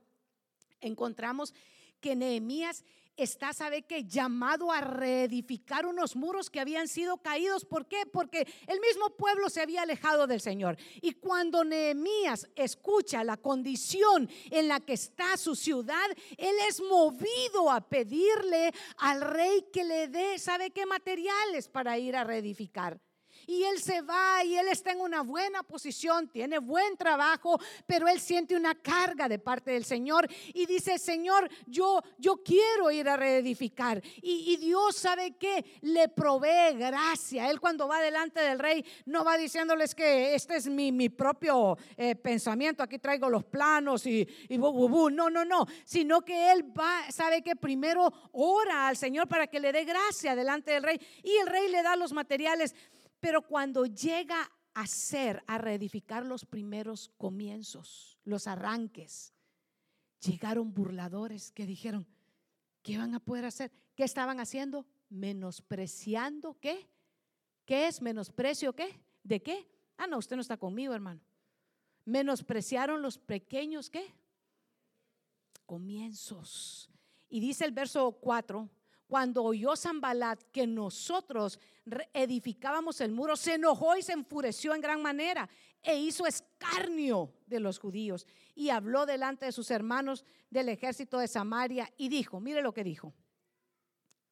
encontramos 0.80 1.54
que 2.00 2.16
Nehemías 2.16 2.84
está, 3.16 3.52
¿sabe 3.52 3.82
qué? 3.82 4.04
Llamado 4.04 4.70
a 4.70 4.80
reedificar 4.80 5.86
unos 5.86 6.14
muros 6.14 6.50
que 6.50 6.60
habían 6.60 6.86
sido 6.86 7.18
caídos. 7.18 7.64
¿Por 7.64 7.86
qué? 7.86 8.06
Porque 8.06 8.46
el 8.66 8.80
mismo 8.80 9.10
pueblo 9.10 9.50
se 9.50 9.60
había 9.60 9.82
alejado 9.82 10.26
del 10.26 10.40
Señor. 10.40 10.76
Y 11.02 11.12
cuando 11.14 11.64
Nehemías 11.64 12.48
escucha 12.54 13.24
la 13.24 13.36
condición 13.36 14.30
en 14.50 14.68
la 14.68 14.80
que 14.80 14.92
está 14.92 15.36
su 15.36 15.56
ciudad, 15.56 16.06
él 16.36 16.54
es 16.68 16.80
movido 16.80 17.70
a 17.70 17.88
pedirle 17.88 18.72
al 18.98 19.20
rey 19.20 19.66
que 19.72 19.84
le 19.84 20.08
dé, 20.08 20.38
¿sabe 20.38 20.70
qué? 20.70 20.86
Materiales 20.86 21.68
para 21.68 21.98
ir 21.98 22.14
a 22.14 22.24
reedificar 22.24 23.00
y 23.48 23.64
él 23.64 23.80
se 23.80 24.02
va 24.02 24.44
y 24.44 24.56
él 24.56 24.68
está 24.68 24.92
en 24.92 25.00
una 25.00 25.22
buena 25.22 25.62
posición, 25.62 26.28
tiene 26.28 26.58
buen 26.58 26.98
trabajo, 26.98 27.58
pero 27.86 28.06
él 28.06 28.20
siente 28.20 28.54
una 28.54 28.74
carga 28.74 29.26
de 29.26 29.38
parte 29.38 29.70
del 29.70 29.86
Señor 29.86 30.28
y 30.52 30.66
dice, 30.66 30.98
Señor, 30.98 31.48
yo, 31.66 32.02
yo 32.18 32.42
quiero 32.44 32.90
ir 32.90 33.08
a 33.08 33.16
reedificar. 33.16 34.02
Y, 34.20 34.58
Dios 34.58 34.96
sabe 34.96 35.36
que 35.36 35.64
le 35.82 36.08
provee 36.08 36.76
gracia. 36.76 37.48
Él 37.48 37.58
cuando 37.58 37.88
va 37.88 38.02
delante 38.02 38.40
del 38.40 38.58
rey 38.58 38.84
no 39.06 39.24
va 39.24 39.38
diciéndoles 39.38 39.94
que 39.94 40.34
este 40.34 40.56
es 40.56 40.66
mi, 40.66 40.92
mi 40.92 41.08
propio 41.08 41.78
eh, 41.96 42.16
pensamiento, 42.16 42.82
aquí 42.82 42.98
traigo 42.98 43.30
los 43.30 43.44
planos 43.44 44.04
y, 44.04 44.28
y 44.48 44.58
no, 44.58 45.30
no, 45.30 45.44
no, 45.44 45.66
sino 45.84 46.20
que 46.22 46.52
él 46.52 46.64
va, 46.78 47.10
sabe 47.10 47.40
que 47.40 47.56
primero 47.56 48.12
ora 48.32 48.88
al 48.88 48.96
Señor 48.96 49.26
para 49.26 49.46
que 49.46 49.60
le 49.60 49.72
dé 49.72 49.84
gracia 49.84 50.36
delante 50.36 50.72
del 50.72 50.82
rey 50.82 51.00
y 51.22 51.36
el 51.36 51.46
rey 51.46 51.70
le 51.70 51.82
da 51.82 51.96
los 51.96 52.12
materiales. 52.12 52.74
Pero 53.20 53.42
cuando 53.42 53.86
llega 53.86 54.50
a 54.74 54.86
ser, 54.86 55.42
a 55.46 55.58
reedificar 55.58 56.24
los 56.24 56.44
primeros 56.44 57.10
comienzos, 57.16 58.18
los 58.24 58.46
arranques, 58.46 59.32
llegaron 60.20 60.72
burladores 60.72 61.50
que 61.50 61.66
dijeron, 61.66 62.06
¿qué 62.82 62.98
van 62.98 63.14
a 63.14 63.20
poder 63.20 63.44
hacer? 63.44 63.72
¿Qué 63.96 64.04
estaban 64.04 64.38
haciendo? 64.40 64.86
Menospreciando, 65.10 66.58
¿qué? 66.60 66.88
¿Qué 67.64 67.88
es 67.88 68.00
menosprecio? 68.00 68.74
¿Qué? 68.74 69.00
¿De 69.22 69.42
qué? 69.42 69.68
Ah, 69.96 70.06
no, 70.06 70.18
usted 70.18 70.36
no 70.36 70.42
está 70.42 70.56
conmigo, 70.56 70.94
hermano. 70.94 71.20
Menospreciaron 72.04 73.02
los 73.02 73.18
pequeños, 73.18 73.90
¿qué? 73.90 74.14
Comienzos. 75.66 76.88
Y 77.28 77.40
dice 77.40 77.64
el 77.64 77.72
verso 77.72 78.12
4, 78.12 78.70
cuando 79.08 79.42
oyó 79.42 79.74
Zambalat 79.74 80.42
que 80.52 80.66
nosotros 80.66 81.58
edificábamos 82.12 83.00
el 83.00 83.10
muro, 83.10 83.36
se 83.36 83.54
enojó 83.54 83.96
y 83.96 84.02
se 84.02 84.12
enfureció 84.12 84.74
en 84.74 84.82
gran 84.82 85.00
manera 85.00 85.48
e 85.82 85.98
hizo 85.98 86.26
escarnio 86.26 87.32
de 87.46 87.58
los 87.58 87.78
judíos 87.78 88.26
y 88.54 88.68
habló 88.68 89.06
delante 89.06 89.46
de 89.46 89.52
sus 89.52 89.70
hermanos 89.70 90.24
del 90.50 90.68
ejército 90.68 91.18
de 91.18 91.26
Samaria 91.26 91.90
y 91.96 92.10
dijo, 92.10 92.38
mire 92.38 92.60
lo 92.60 92.74
que 92.74 92.84
dijo, 92.84 93.14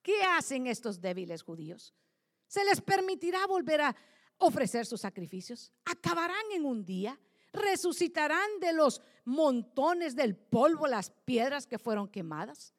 ¿qué 0.02 0.22
hacen 0.22 0.66
estos 0.66 1.00
débiles 1.00 1.42
judíos? 1.42 1.94
¿Se 2.46 2.62
les 2.64 2.82
permitirá 2.82 3.46
volver 3.46 3.80
a 3.80 3.96
ofrecer 4.36 4.84
sus 4.84 5.00
sacrificios? 5.00 5.72
¿Acabarán 5.86 6.52
en 6.52 6.66
un 6.66 6.84
día? 6.84 7.18
¿Resucitarán 7.50 8.60
de 8.60 8.74
los 8.74 9.00
montones 9.24 10.14
del 10.14 10.36
polvo 10.36 10.86
las 10.86 11.10
piedras 11.10 11.66
que 11.66 11.78
fueron 11.78 12.08
quemadas? 12.08 12.75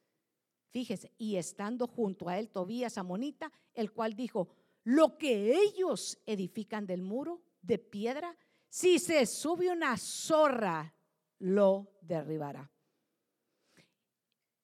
Y 1.17 1.37
estando 1.37 1.87
junto 1.87 2.29
a 2.29 2.37
él 2.37 2.49
Tobías 2.49 2.97
Amonita, 2.97 3.51
el 3.73 3.91
cual 3.91 4.13
dijo, 4.15 4.49
lo 4.83 5.17
que 5.17 5.55
ellos 5.55 6.19
edifican 6.25 6.85
del 6.85 7.01
muro 7.01 7.41
de 7.61 7.77
piedra, 7.77 8.37
si 8.69 8.99
se 8.99 9.25
sube 9.25 9.71
una 9.71 9.97
zorra, 9.97 10.93
lo 11.39 11.91
derribará. 12.01 12.71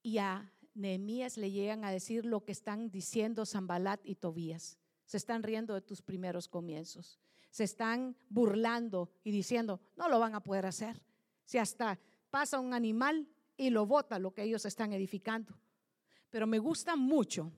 Y 0.01 0.17
a 0.17 0.51
Nehemías 0.73 1.37
le 1.37 1.51
llegan 1.51 1.83
a 1.83 1.91
decir 1.91 2.25
lo 2.25 2.43
que 2.43 2.51
están 2.51 2.89
diciendo 2.89 3.45
Zambalat 3.45 4.01
y 4.03 4.15
Tobías. 4.15 4.77
Se 5.05 5.17
están 5.17 5.43
riendo 5.43 5.73
de 5.73 5.81
tus 5.81 6.01
primeros 6.01 6.47
comienzos. 6.47 7.19
Se 7.49 7.63
están 7.63 8.15
burlando 8.29 9.11
y 9.23 9.31
diciendo, 9.31 9.79
no 9.95 10.09
lo 10.09 10.19
van 10.19 10.35
a 10.35 10.43
poder 10.43 10.65
hacer. 10.65 11.01
Si 11.45 11.57
hasta 11.57 11.99
pasa 12.29 12.59
un 12.59 12.73
animal 12.73 13.27
y 13.57 13.69
lo 13.69 13.85
bota 13.85 14.19
lo 14.19 14.33
que 14.33 14.43
ellos 14.43 14.65
están 14.65 14.93
edificando 14.93 15.55
pero 16.33 16.47
me 16.47 16.57
gusta 16.57 16.95
mucho 16.95 17.51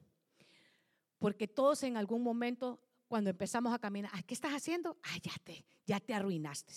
porque 1.18 1.48
todos 1.48 1.82
en 1.84 1.96
algún 1.96 2.22
momento 2.22 2.82
cuando 3.08 3.30
empezamos 3.30 3.74
a 3.74 3.80
caminar, 3.80 4.12
¿qué 4.26 4.34
estás 4.34 4.52
haciendo? 4.52 4.98
Ah, 5.02 5.18
ya 5.24 5.32
te, 5.46 5.66
ya 5.86 6.02
te 6.02 6.14
arruinaste. 6.14 6.74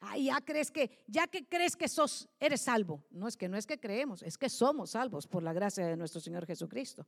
Ah, 0.00 0.16
ya 0.16 0.40
crees 0.40 0.70
que, 0.70 1.04
ya 1.06 1.26
que 1.26 1.46
crees 1.46 1.76
que 1.76 1.86
sos, 1.86 2.30
eres 2.40 2.62
salvo. 2.62 3.04
No 3.10 3.28
es 3.28 3.36
que 3.36 3.50
no 3.50 3.58
es 3.58 3.66
que 3.66 3.78
creemos, 3.78 4.22
es 4.22 4.38
que 4.38 4.48
somos 4.48 4.92
salvos 4.92 5.26
por 5.26 5.42
la 5.42 5.52
gracia 5.52 5.86
de 5.86 5.98
nuestro 5.98 6.18
Señor 6.18 6.46
Jesucristo. 6.46 7.06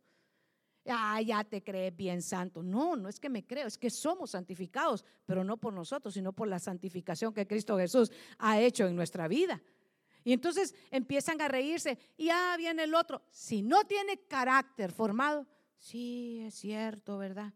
Ah, 0.84 1.22
ya 1.22 1.42
te 1.42 1.64
crees 1.64 1.96
bien 1.96 2.20
santo. 2.20 2.62
No, 2.62 2.94
no 2.94 3.08
es 3.08 3.18
que 3.18 3.30
me 3.30 3.46
creo, 3.46 3.66
es 3.66 3.78
que 3.78 3.88
somos 3.88 4.32
santificados, 4.32 5.02
pero 5.24 5.44
no 5.44 5.56
por 5.56 5.72
nosotros, 5.72 6.12
sino 6.12 6.34
por 6.34 6.46
la 6.46 6.58
santificación 6.58 7.32
que 7.32 7.46
Cristo 7.46 7.78
Jesús 7.78 8.12
ha 8.36 8.60
hecho 8.60 8.86
en 8.86 8.96
nuestra 8.96 9.28
vida. 9.28 9.62
Y 10.26 10.32
entonces 10.32 10.74
empiezan 10.90 11.40
a 11.40 11.46
reírse 11.46 11.96
y 12.16 12.26
ya 12.26 12.56
viene 12.56 12.82
el 12.82 12.96
otro. 12.96 13.22
Si 13.30 13.62
no 13.62 13.84
tiene 13.84 14.18
carácter 14.26 14.90
formado, 14.90 15.46
sí, 15.78 16.42
es 16.44 16.56
cierto, 16.56 17.16
¿verdad? 17.16 17.54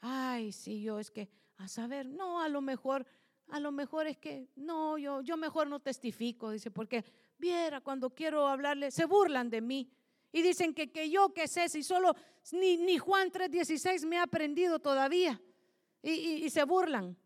Ay, 0.00 0.50
sí, 0.50 0.82
yo 0.82 0.98
es 0.98 1.12
que, 1.12 1.28
a 1.56 1.68
saber, 1.68 2.04
no, 2.04 2.40
a 2.40 2.48
lo 2.48 2.60
mejor, 2.60 3.06
a 3.46 3.60
lo 3.60 3.70
mejor 3.70 4.08
es 4.08 4.16
que, 4.18 4.48
no, 4.56 4.98
yo, 4.98 5.20
yo 5.20 5.36
mejor 5.36 5.68
no 5.68 5.78
testifico, 5.78 6.50
dice, 6.50 6.72
porque 6.72 7.04
viera, 7.38 7.80
cuando 7.80 8.10
quiero 8.10 8.48
hablarle, 8.48 8.90
se 8.90 9.04
burlan 9.04 9.48
de 9.48 9.60
mí. 9.60 9.88
Y 10.32 10.42
dicen 10.42 10.74
que, 10.74 10.90
que 10.90 11.08
yo 11.08 11.32
qué 11.32 11.46
sé, 11.46 11.68
si 11.68 11.84
solo 11.84 12.16
ni, 12.50 12.76
ni 12.76 12.98
Juan 12.98 13.30
3.16 13.30 14.04
me 14.04 14.18
ha 14.18 14.24
aprendido 14.24 14.80
todavía. 14.80 15.40
Y, 16.02 16.10
y, 16.44 16.50
se 16.50 16.64
burlan. 16.64 17.16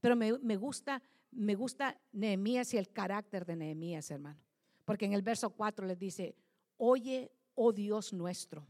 Pero 0.00 0.16
me, 0.16 0.38
me 0.38 0.56
gusta 0.56 1.02
me 1.34 1.54
gusta 1.54 1.98
Nehemías 2.12 2.72
y 2.74 2.78
el 2.78 2.90
carácter 2.90 3.44
de 3.44 3.56
Nehemías, 3.56 4.10
hermano. 4.10 4.40
Porque 4.84 5.04
en 5.04 5.12
el 5.12 5.22
verso 5.22 5.50
4 5.50 5.86
les 5.86 5.98
dice, 5.98 6.34
oye, 6.76 7.30
oh 7.54 7.72
Dios 7.72 8.12
nuestro, 8.12 8.66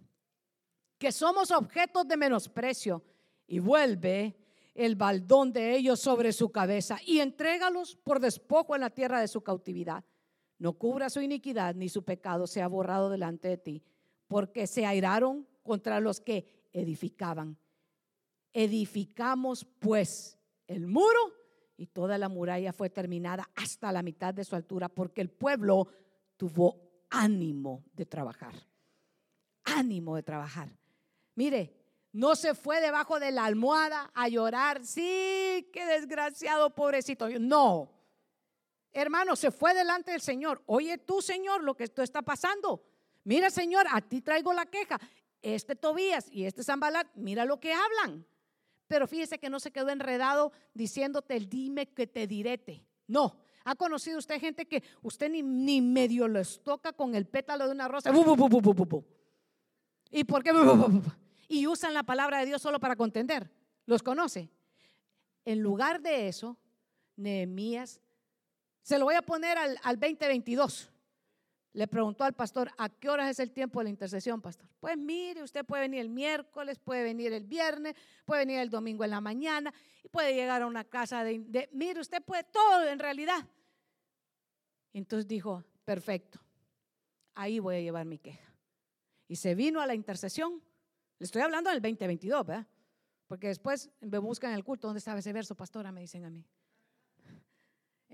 que 0.98 1.12
somos 1.12 1.50
objetos 1.50 2.06
de 2.06 2.16
menosprecio 2.16 3.02
y 3.46 3.58
vuelve 3.58 4.36
el 4.74 4.96
baldón 4.96 5.52
de 5.52 5.76
ellos 5.76 6.00
sobre 6.00 6.32
su 6.32 6.50
cabeza 6.50 6.98
y 7.06 7.20
entrégalos 7.20 7.96
por 7.96 8.20
despojo 8.20 8.74
en 8.74 8.80
la 8.80 8.90
tierra 8.90 9.20
de 9.20 9.28
su 9.28 9.42
cautividad. 9.42 10.04
No 10.58 10.72
cubra 10.74 11.10
su 11.10 11.20
iniquidad 11.20 11.74
ni 11.74 11.88
su 11.88 12.04
pecado 12.04 12.46
sea 12.46 12.68
borrado 12.68 13.10
delante 13.10 13.48
de 13.48 13.58
ti, 13.58 13.82
porque 14.28 14.66
se 14.66 14.86
airaron 14.86 15.46
contra 15.62 16.00
los 16.00 16.20
que 16.20 16.68
edificaban. 16.72 17.56
Edificamos 18.52 19.64
pues 19.78 20.38
el 20.66 20.86
muro 20.86 21.32
y 21.76 21.86
toda 21.86 22.18
la 22.18 22.28
muralla 22.28 22.72
fue 22.72 22.90
terminada 22.90 23.48
hasta 23.54 23.92
la 23.92 24.02
mitad 24.02 24.32
de 24.32 24.44
su 24.44 24.56
altura, 24.56 24.88
porque 24.88 25.20
el 25.20 25.30
pueblo 25.30 25.88
tuvo 26.36 27.06
ánimo 27.10 27.84
de 27.92 28.06
trabajar. 28.06 28.54
Ánimo 29.64 30.16
de 30.16 30.22
trabajar. 30.22 30.68
Mire, 31.34 31.74
no 32.12 32.36
se 32.36 32.54
fue 32.54 32.80
debajo 32.80 33.18
de 33.18 33.32
la 33.32 33.44
almohada 33.44 34.10
a 34.14 34.28
llorar. 34.28 34.84
Sí, 34.84 35.68
qué 35.72 35.84
desgraciado, 35.86 36.70
pobrecito. 36.74 37.28
No. 37.40 37.90
Hermano, 38.92 39.34
se 39.34 39.50
fue 39.50 39.74
delante 39.74 40.12
del 40.12 40.20
Señor. 40.20 40.62
Oye 40.66 40.98
tú, 40.98 41.20
Señor, 41.20 41.64
lo 41.64 41.76
que 41.76 41.84
esto 41.84 42.02
está 42.02 42.22
pasando. 42.22 42.84
Mira, 43.24 43.50
Señor, 43.50 43.86
a 43.90 44.00
ti 44.00 44.20
traigo 44.20 44.52
la 44.52 44.66
queja. 44.66 45.00
Este 45.42 45.74
Tobías 45.74 46.28
y 46.30 46.44
este 46.44 46.62
Zambalat, 46.62 47.08
mira 47.16 47.44
lo 47.44 47.58
que 47.58 47.72
hablan. 47.72 48.24
Pero 48.86 49.06
fíjese 49.06 49.38
que 49.38 49.50
no 49.50 49.60
se 49.60 49.70
quedó 49.70 49.90
enredado 49.90 50.52
diciéndote 50.74 51.36
el 51.36 51.48
dime 51.48 51.86
que 51.86 52.06
te 52.06 52.26
direte. 52.26 52.84
No. 53.06 53.38
¿Ha 53.64 53.74
conocido 53.76 54.18
usted 54.18 54.38
gente 54.40 54.66
que 54.66 54.82
usted 55.02 55.30
ni, 55.30 55.42
ni 55.42 55.80
medio 55.80 56.28
les 56.28 56.62
toca 56.62 56.92
con 56.92 57.14
el 57.14 57.26
pétalo 57.26 57.66
de 57.66 57.72
una 57.72 57.88
rosa? 57.88 58.10
¿Y 60.10 60.24
por 60.24 60.42
qué? 60.42 60.52
y 61.48 61.66
usan 61.66 61.94
la 61.94 62.02
palabra 62.02 62.40
de 62.40 62.46
Dios 62.46 62.60
solo 62.60 62.78
para 62.78 62.96
contender. 62.96 63.50
¿Los 63.86 64.02
conoce? 64.02 64.50
En 65.44 65.60
lugar 65.60 66.00
de 66.00 66.28
eso, 66.28 66.58
Nehemías, 67.16 68.00
se 68.82 68.98
lo 68.98 69.06
voy 69.06 69.14
a 69.14 69.22
poner 69.22 69.56
al, 69.56 69.78
al 69.82 69.98
2022. 69.98 70.90
Le 71.74 71.86
preguntó 71.86 72.24
al 72.24 72.32
pastor, 72.32 72.70
¿a 72.78 72.88
qué 72.88 73.10
horas 73.10 73.28
es 73.28 73.38
el 73.40 73.50
tiempo 73.50 73.80
de 73.80 73.84
la 73.84 73.90
intercesión, 73.90 74.40
pastor? 74.40 74.66
Pues 74.80 74.96
mire, 74.96 75.42
usted 75.42 75.64
puede 75.66 75.82
venir 75.82 76.00
el 76.00 76.08
miércoles, 76.08 76.78
puede 76.78 77.02
venir 77.02 77.32
el 77.32 77.44
viernes, 77.44 77.94
puede 78.24 78.46
venir 78.46 78.60
el 78.60 78.70
domingo 78.70 79.04
en 79.04 79.10
la 79.10 79.20
mañana 79.20 79.74
y 80.02 80.08
puede 80.08 80.34
llegar 80.34 80.62
a 80.62 80.66
una 80.66 80.84
casa 80.84 81.22
de, 81.22 81.68
mire, 81.72 82.00
usted 82.00 82.22
puede 82.22 82.44
todo 82.44 82.88
en 82.88 82.98
realidad. 82.98 83.46
Entonces 84.92 85.28
dijo, 85.28 85.62
perfecto, 85.84 86.40
ahí 87.34 87.58
voy 87.58 87.76
a 87.76 87.80
llevar 87.80 88.06
mi 88.06 88.18
queja. 88.18 88.54
Y 89.28 89.36
se 89.36 89.54
vino 89.54 89.80
a 89.80 89.86
la 89.86 89.94
intercesión 89.94 90.62
le 91.18 91.24
estoy 91.24 91.42
hablando 91.42 91.70
del 91.70 91.80
2022, 91.80 92.46
¿verdad? 92.46 92.66
Porque 93.26 93.48
después 93.48 93.90
me 94.00 94.18
buscan 94.18 94.50
en 94.50 94.56
el 94.56 94.64
culto, 94.64 94.88
¿dónde 94.88 94.98
estaba 94.98 95.18
ese 95.18 95.32
verso, 95.32 95.54
pastora? 95.54 95.92
Me 95.92 96.00
dicen 96.00 96.24
a 96.24 96.30
mí. 96.30 96.44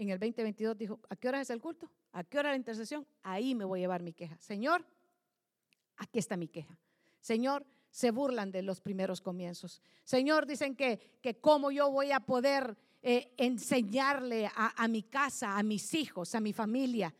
En 0.01 0.09
el 0.09 0.19
2022 0.19 0.79
dijo, 0.79 0.99
¿a 1.11 1.17
qué 1.17 1.29
hora 1.29 1.43
es 1.43 1.51
el 1.51 1.61
culto? 1.61 1.91
¿A 2.13 2.25
qué 2.25 2.39
hora 2.39 2.53
la 2.53 2.57
intercesión? 2.57 3.07
Ahí 3.23 3.55
me 3.55 3.67
voy 3.67 3.81
a 3.81 3.83
llevar 3.83 4.03
mi 4.03 4.15
queja. 4.15 4.35
Señor, 4.39 4.83
aquí 5.99 6.19
está 6.19 6.39
mi 6.39 6.49
queja. 6.49 6.75
Señor, 7.21 7.67
se 7.91 8.11
burlan 8.11 8.51
de 8.51 8.63
los 8.63 8.81
primeros 8.81 9.21
comienzos. 9.21 9.83
Señor, 10.03 10.47
dicen 10.47 10.75
que, 10.75 11.19
que 11.21 11.39
cómo 11.39 11.71
yo 11.71 11.91
voy 11.91 12.13
a 12.13 12.21
poder 12.21 12.79
eh, 13.03 13.35
enseñarle 13.37 14.47
a, 14.47 14.73
a 14.83 14.89
mi 14.89 15.03
casa, 15.03 15.59
a 15.59 15.63
mis 15.63 15.93
hijos, 15.93 16.35
a 16.35 16.41
mi 16.41 16.55
familia. 16.55 17.15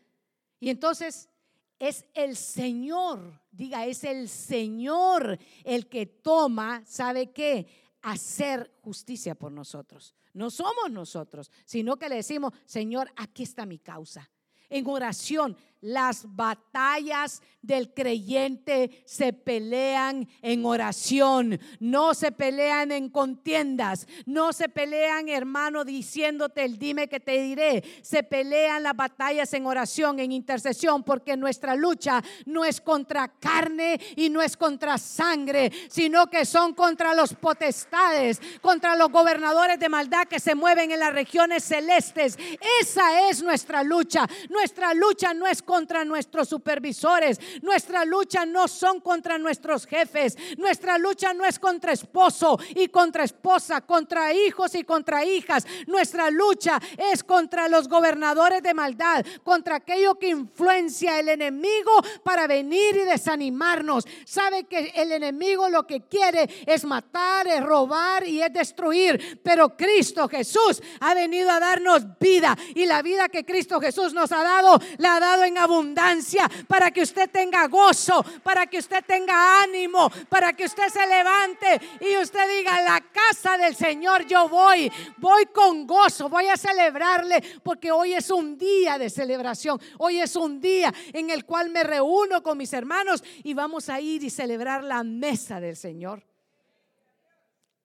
Y 0.59 0.71
entonces 0.71 1.29
es 1.77 2.05
el 2.15 2.35
Señor, 2.35 3.41
diga, 3.51 3.85
es 3.85 4.03
el 4.03 4.27
Señor 4.27 5.37
el 5.63 5.87
que 5.87 6.07
toma, 6.07 6.83
¿sabe 6.87 7.31
qué? 7.31 7.67
Hacer 8.01 8.71
justicia 8.81 9.35
por 9.35 9.51
nosotros. 9.51 10.15
No 10.33 10.49
somos 10.49 10.89
nosotros, 10.89 11.51
sino 11.65 11.97
que 11.97 12.09
le 12.09 12.15
decimos, 12.15 12.53
Señor, 12.65 13.11
aquí 13.15 13.43
está 13.43 13.65
mi 13.65 13.79
causa. 13.79 14.29
En 14.69 14.87
oración, 14.87 15.57
las 15.81 16.35
batallas 16.35 17.41
del 17.61 17.93
creyente 17.93 19.03
se 19.05 19.33
pelean 19.33 20.27
en 20.41 20.65
oración, 20.65 21.59
no 21.79 22.13
se 22.13 22.31
pelean 22.31 22.91
en 22.91 23.09
contiendas, 23.09 24.07
no 24.25 24.53
se 24.53 24.69
pelean, 24.69 25.29
hermano, 25.29 25.83
diciéndote 25.83 26.63
el 26.63 26.77
dime 26.77 27.07
que 27.07 27.19
te 27.19 27.41
diré. 27.41 27.83
Se 28.01 28.23
pelean 28.23 28.83
las 28.83 28.95
batallas 28.95 29.53
en 29.53 29.65
oración, 29.65 30.19
en 30.19 30.31
intercesión, 30.31 31.03
porque 31.03 31.37
nuestra 31.37 31.75
lucha 31.75 32.23
no 32.45 32.65
es 32.65 32.81
contra 32.81 33.27
carne 33.27 33.99
y 34.15 34.29
no 34.29 34.41
es 34.41 34.57
contra 34.57 34.97
sangre, 34.97 35.71
sino 35.89 36.27
que 36.27 36.45
son 36.45 36.73
contra 36.73 37.13
los 37.13 37.33
potestades, 37.33 38.41
contra 38.61 38.95
los 38.95 39.11
gobernadores 39.11 39.79
de 39.79 39.89
maldad 39.89 40.27
que 40.27 40.39
se 40.39 40.55
mueven 40.55 40.91
en 40.91 40.99
las 40.99 41.13
regiones 41.13 41.63
celestes. 41.63 42.37
Esa 42.81 43.29
es 43.29 43.43
nuestra 43.43 43.83
lucha. 43.83 44.27
Nuestra 44.49 44.93
lucha 44.93 45.33
no 45.33 45.47
es 45.47 45.61
contra 45.71 46.03
nuestros 46.03 46.49
supervisores, 46.49 47.39
nuestra 47.61 48.03
lucha 48.03 48.45
no 48.45 48.67
son 48.67 48.99
contra 48.99 49.37
nuestros 49.37 49.85
jefes, 49.85 50.37
nuestra 50.57 50.97
lucha 50.97 51.33
no 51.33 51.45
es 51.45 51.59
contra 51.59 51.93
esposo 51.93 52.59
y 52.75 52.89
contra 52.89 53.23
esposa, 53.23 53.79
contra 53.79 54.33
hijos 54.33 54.75
y 54.75 54.83
contra 54.83 55.23
hijas, 55.23 55.65
nuestra 55.87 56.29
lucha 56.29 56.77
es 57.13 57.23
contra 57.23 57.69
los 57.69 57.87
gobernadores 57.87 58.61
de 58.61 58.73
maldad, 58.73 59.25
contra 59.43 59.77
aquello 59.77 60.15
que 60.15 60.27
influencia 60.27 61.17
el 61.17 61.29
enemigo 61.29 61.93
para 62.21 62.47
venir 62.47 62.97
y 62.97 63.05
desanimarnos. 63.05 64.03
Sabe 64.25 64.65
que 64.65 64.91
el 64.93 65.13
enemigo 65.13 65.69
lo 65.69 65.87
que 65.87 66.01
quiere 66.01 66.49
es 66.65 66.83
matar, 66.83 67.47
es 67.47 67.63
robar 67.63 68.27
y 68.27 68.41
es 68.41 68.51
destruir, 68.51 69.39
pero 69.41 69.77
Cristo 69.77 70.27
Jesús 70.27 70.83
ha 70.99 71.13
venido 71.13 71.49
a 71.49 71.61
darnos 71.61 72.19
vida 72.19 72.57
y 72.75 72.85
la 72.85 73.01
vida 73.01 73.29
que 73.29 73.45
Cristo 73.45 73.79
Jesús 73.79 74.13
nos 74.13 74.33
ha 74.33 74.43
dado, 74.43 74.77
la 74.97 75.15
ha 75.15 75.19
dado 75.21 75.45
en 75.45 75.60
abundancia 75.63 76.49
para 76.67 76.91
que 76.91 77.01
usted 77.01 77.29
tenga 77.29 77.67
gozo, 77.67 78.23
para 78.43 78.67
que 78.67 78.79
usted 78.79 79.03
tenga 79.05 79.63
ánimo, 79.63 80.09
para 80.29 80.53
que 80.53 80.65
usted 80.65 80.89
se 80.89 81.05
levante 81.07 81.81
y 81.99 82.17
usted 82.17 82.57
diga, 82.57 82.81
la 82.81 83.01
casa 83.01 83.57
del 83.57 83.75
Señor 83.75 84.25
yo 84.25 84.47
voy, 84.49 84.91
voy 85.17 85.45
con 85.47 85.85
gozo, 85.87 86.29
voy 86.29 86.47
a 86.47 86.57
celebrarle, 86.57 87.41
porque 87.63 87.91
hoy 87.91 88.13
es 88.13 88.29
un 88.29 88.57
día 88.57 88.97
de 88.97 89.09
celebración, 89.09 89.79
hoy 89.97 90.19
es 90.19 90.35
un 90.35 90.59
día 90.59 90.93
en 91.13 91.29
el 91.29 91.45
cual 91.45 91.69
me 91.69 91.83
reúno 91.83 92.43
con 92.43 92.57
mis 92.57 92.73
hermanos 92.73 93.23
y 93.43 93.53
vamos 93.53 93.89
a 93.89 93.99
ir 93.99 94.23
y 94.23 94.29
celebrar 94.29 94.83
la 94.83 95.03
mesa 95.03 95.59
del 95.59 95.75
Señor. 95.75 96.23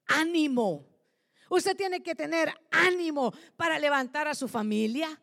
Ánimo. 0.07 0.85
Usted 1.49 1.77
tiene 1.77 2.03
que 2.03 2.14
tener 2.14 2.53
ánimo 2.70 3.33
para 3.57 3.79
levantar 3.79 4.27
a 4.29 4.35
su 4.35 4.49
familia. 4.49 5.20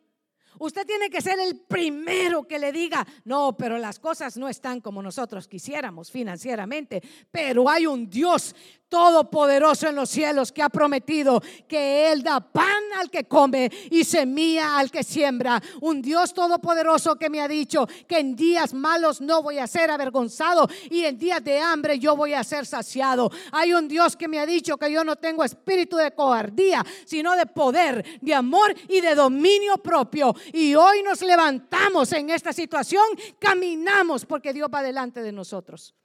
Usted 0.63 0.85
tiene 0.87 1.09
que 1.09 1.19
ser 1.19 1.41
el 1.41 1.59
primero 1.59 2.47
que 2.47 2.57
le 2.57 2.71
diga, 2.71 3.05
no, 3.25 3.57
pero 3.57 3.77
las 3.77 3.99
cosas 3.99 4.37
no 4.37 4.47
están 4.47 4.79
como 4.79 5.01
nosotros 5.01 5.45
quisiéramos 5.45 6.09
financieramente, 6.09 7.03
pero 7.29 7.69
hay 7.69 7.85
un 7.85 8.09
Dios 8.09 8.55
todopoderoso 8.93 9.87
en 9.87 9.95
los 9.95 10.07
cielos 10.07 10.51
que 10.51 10.61
ha 10.61 10.69
prometido 10.69 11.41
que 11.67 12.11
Él 12.11 12.21
da 12.21 12.39
pan 12.39 12.83
al 12.99 13.09
que 13.09 13.23
come 13.23 13.71
y 13.89 14.03
semilla 14.03 14.77
al 14.77 14.91
que 14.91 15.01
siembra. 15.01 15.59
Un 15.81 15.99
Dios 15.99 16.31
todopoderoso 16.31 17.15
que 17.15 17.27
me 17.27 17.41
ha 17.41 17.47
dicho 17.47 17.87
que 18.07 18.19
en 18.19 18.35
días 18.35 18.71
malos 18.71 19.19
no 19.19 19.41
voy 19.41 19.57
a 19.57 19.65
ser 19.65 19.89
avergonzado 19.89 20.69
y 20.91 21.05
en 21.05 21.17
días 21.17 21.43
de 21.43 21.59
hambre 21.59 21.97
yo 21.97 22.15
voy 22.15 22.35
a 22.35 22.43
ser 22.43 22.67
saciado. 22.67 23.31
Hay 23.51 23.73
un 23.73 23.87
Dios 23.87 24.15
que 24.15 24.27
me 24.27 24.37
ha 24.37 24.45
dicho 24.45 24.77
que 24.77 24.91
yo 24.91 25.03
no 25.03 25.15
tengo 25.15 25.43
espíritu 25.43 25.97
de 25.97 26.11
cobardía, 26.11 26.85
sino 27.03 27.35
de 27.35 27.47
poder, 27.47 28.19
de 28.21 28.35
amor 28.35 28.75
y 28.87 29.01
de 29.01 29.15
dominio 29.15 29.77
propio. 29.79 30.35
Y 30.53 30.75
hoy 30.75 31.01
nos 31.01 31.23
levantamos 31.23 32.11
en 32.11 32.29
esta 32.29 32.53
situación, 32.53 33.03
caminamos 33.39 34.23
porque 34.23 34.53
Dios 34.53 34.69
va 34.71 34.83
delante 34.83 35.23
de 35.23 35.31
nosotros. 35.31 35.95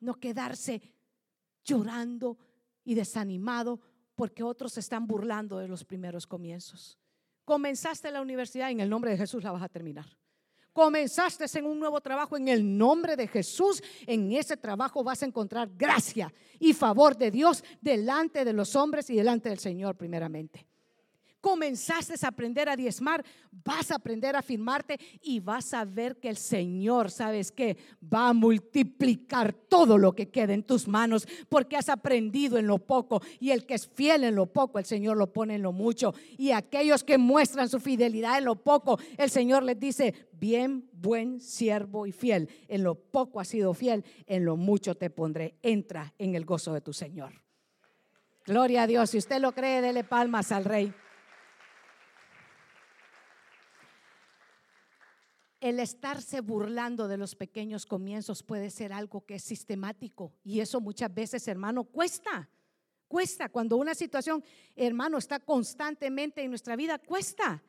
No 0.00 0.16
quedarse 0.16 0.93
llorando 1.64 2.38
y 2.84 2.94
desanimado 2.94 3.80
porque 4.14 4.42
otros 4.42 4.74
se 4.74 4.80
están 4.80 5.06
burlando 5.06 5.58
de 5.58 5.68
los 5.68 5.84
primeros 5.84 6.26
comienzos. 6.26 6.98
Comenzaste 7.44 8.10
la 8.10 8.22
universidad, 8.22 8.70
en 8.70 8.80
el 8.80 8.88
nombre 8.88 9.10
de 9.10 9.16
Jesús 9.16 9.42
la 9.42 9.52
vas 9.52 9.62
a 9.62 9.68
terminar. 9.68 10.06
Comenzaste 10.72 11.46
en 11.58 11.66
un 11.66 11.78
nuevo 11.78 12.00
trabajo 12.00 12.36
en 12.36 12.48
el 12.48 12.76
nombre 12.76 13.16
de 13.16 13.28
Jesús. 13.28 13.82
En 14.06 14.32
ese 14.32 14.56
trabajo 14.56 15.04
vas 15.04 15.22
a 15.22 15.26
encontrar 15.26 15.70
gracia 15.76 16.32
y 16.58 16.72
favor 16.72 17.16
de 17.16 17.30
Dios 17.30 17.62
delante 17.80 18.44
de 18.44 18.52
los 18.52 18.74
hombres 18.74 19.08
y 19.10 19.16
delante 19.16 19.48
del 19.48 19.58
Señor 19.58 19.96
primeramente 19.96 20.66
comenzaste 21.44 22.14
a 22.24 22.28
aprender 22.28 22.70
a 22.70 22.74
diezmar, 22.74 23.22
vas 23.62 23.90
a 23.90 23.96
aprender 23.96 24.34
a 24.34 24.40
firmarte 24.40 24.98
y 25.20 25.40
vas 25.40 25.74
a 25.74 25.84
ver 25.84 26.16
que 26.16 26.30
el 26.30 26.38
Señor, 26.38 27.10
¿sabes 27.10 27.52
qué? 27.52 27.76
Va 28.02 28.30
a 28.30 28.32
multiplicar 28.32 29.52
todo 29.52 29.98
lo 29.98 30.14
que 30.14 30.30
quede 30.30 30.54
en 30.54 30.62
tus 30.62 30.88
manos 30.88 31.28
porque 31.50 31.76
has 31.76 31.90
aprendido 31.90 32.56
en 32.56 32.66
lo 32.66 32.78
poco 32.78 33.20
y 33.40 33.50
el 33.50 33.66
que 33.66 33.74
es 33.74 33.86
fiel 33.86 34.24
en 34.24 34.36
lo 34.36 34.46
poco, 34.46 34.78
el 34.78 34.86
Señor 34.86 35.18
lo 35.18 35.34
pone 35.34 35.56
en 35.56 35.62
lo 35.62 35.72
mucho. 35.72 36.14
Y 36.38 36.52
aquellos 36.52 37.04
que 37.04 37.18
muestran 37.18 37.68
su 37.68 37.78
fidelidad 37.78 38.38
en 38.38 38.46
lo 38.46 38.56
poco, 38.56 38.98
el 39.18 39.28
Señor 39.28 39.64
les 39.64 39.78
dice, 39.78 40.14
bien, 40.32 40.88
buen 40.94 41.40
siervo 41.40 42.06
y 42.06 42.12
fiel. 42.12 42.48
En 42.68 42.82
lo 42.82 42.94
poco 42.94 43.38
has 43.38 43.48
sido 43.48 43.74
fiel, 43.74 44.02
en 44.26 44.46
lo 44.46 44.56
mucho 44.56 44.94
te 44.94 45.10
pondré. 45.10 45.58
Entra 45.60 46.14
en 46.16 46.36
el 46.36 46.46
gozo 46.46 46.72
de 46.72 46.80
tu 46.80 46.94
Señor. 46.94 47.34
Gloria 48.46 48.84
a 48.84 48.86
Dios. 48.86 49.10
Si 49.10 49.18
usted 49.18 49.42
lo 49.42 49.52
cree, 49.52 49.82
dele 49.82 50.04
palmas 50.04 50.50
al 50.50 50.64
rey. 50.64 50.94
El 55.64 55.80
estarse 55.80 56.42
burlando 56.42 57.08
de 57.08 57.16
los 57.16 57.34
pequeños 57.34 57.86
comienzos 57.86 58.42
puede 58.42 58.68
ser 58.68 58.92
algo 58.92 59.24
que 59.24 59.36
es 59.36 59.44
sistemático 59.44 60.34
y 60.44 60.60
eso 60.60 60.78
muchas 60.78 61.14
veces, 61.14 61.48
hermano, 61.48 61.84
cuesta. 61.84 62.50
Cuesta. 63.08 63.48
Cuando 63.48 63.78
una 63.78 63.94
situación, 63.94 64.44
hermano, 64.76 65.16
está 65.16 65.40
constantemente 65.40 66.42
en 66.42 66.50
nuestra 66.50 66.76
vida, 66.76 66.98
cuesta. 66.98 67.62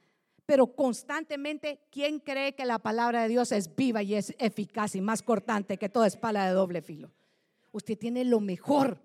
Pero 0.46 0.68
constantemente, 0.76 1.88
¿quién 1.90 2.20
cree 2.20 2.54
que 2.54 2.66
la 2.66 2.80
palabra 2.80 3.22
de 3.22 3.30
Dios 3.30 3.54
es 3.54 3.74
viva 3.74 4.04
y 4.04 4.16
es 4.16 4.36
eficaz 4.40 4.96
y 4.96 5.02
más 5.02 5.22
cortante 5.22 5.78
que 5.78 5.88
toda 5.88 6.08
espalda 6.08 6.48
de 6.48 6.54
doble 6.54 6.82
filo? 6.82 7.14
Usted 7.72 7.98
tiene 7.98 8.26
lo 8.26 8.42
mejor 8.42 9.00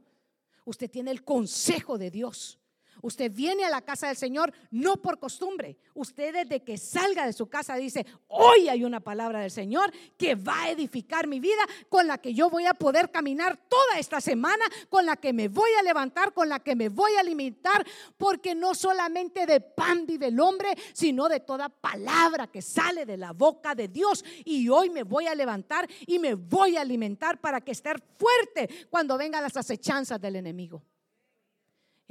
Usted 0.71 0.89
tiene 0.89 1.11
el 1.11 1.25
consejo 1.25 1.99
de 1.99 2.13
Dios. 2.13 2.60
Usted 3.03 3.31
viene 3.33 3.65
a 3.65 3.71
la 3.71 3.83
casa 3.83 4.09
del 4.09 4.17
Señor 4.17 4.53
no 4.71 4.97
por 4.97 5.19
costumbre. 5.19 5.77
Usted 5.95 6.33
desde 6.33 6.63
que 6.63 6.79
salga 6.79 7.27
de 7.27 7.33
su 7.33 7.49
casa 7.49 7.77
dice, 7.77 8.07
hoy 8.29 8.69
hay 8.69 8.85
una 8.85 9.01
palabra 9.01 9.41
del 9.41 9.51
Señor 9.51 9.93
que 10.17 10.35
va 10.35 10.65
a 10.65 10.71
edificar 10.71 11.27
mi 11.27 11.41
vida, 11.41 11.63
con 11.89 12.07
la 12.07 12.19
que 12.19 12.35
yo 12.35 12.51
voy 12.51 12.67
a 12.67 12.75
poder 12.75 13.11
caminar 13.11 13.57
toda 13.69 13.99
esta 13.99 14.21
semana, 14.21 14.65
con 14.89 15.07
la 15.07 15.17
que 15.17 15.33
me 15.33 15.49
voy 15.49 15.71
a 15.79 15.83
levantar, 15.83 16.33
con 16.33 16.49
la 16.49 16.61
que 16.61 16.77
me 16.77 16.89
voy 16.89 17.13
a 17.17 17.21
alimentar, 17.21 17.87
porque 18.17 18.55
no 18.55 18.75
solamente 18.75 19.47
de 19.47 19.61
pan 19.61 20.07
vive 20.07 20.27
el 20.29 20.41
hombre, 20.41 20.75
sino 20.93 21.29
de 21.29 21.41
toda 21.41 21.69
palabra 21.69 22.47
que 22.47 22.63
sale 22.63 23.07
de 23.07 23.17
la 23.17 23.33
boca 23.33 23.75
de 23.75 23.89
Dios. 23.89 24.25
Y 24.45 24.69
hoy 24.69 24.91
me 24.91 25.03
voy 25.03 25.27
a 25.27 25.35
levantar 25.35 25.89
y 26.07 26.19
me 26.19 26.35
voy 26.35 26.77
a 26.77 26.83
alimentar 26.83 27.41
para 27.41 27.61
que 27.61 27.73
esté 27.73 27.91
fuerte 28.17 28.69
cuando 28.91 29.19
vengan 29.19 29.43
las 29.43 29.57
acechanzas 29.57 30.21
del 30.21 30.37
enemigo. 30.37 30.83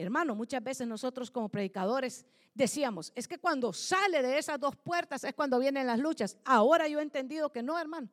Hermano, 0.02 0.34
muchas 0.34 0.64
veces 0.64 0.88
nosotros 0.88 1.30
como 1.30 1.50
predicadores 1.50 2.26
decíamos, 2.54 3.12
es 3.16 3.28
que 3.28 3.38
cuando 3.38 3.74
sale 3.74 4.22
de 4.22 4.38
esas 4.38 4.60
dos 4.60 4.76
puertas 4.76 5.24
es 5.24 5.34
cuando 5.34 5.60
vienen 5.60 5.88
las 5.88 6.00
luchas. 6.00 6.38
Ahora 6.46 6.88
yo 6.88 7.00
he 7.00 7.04
entendido 7.04 7.52
que 7.52 7.62
no, 7.62 7.78
hermano, 7.78 8.10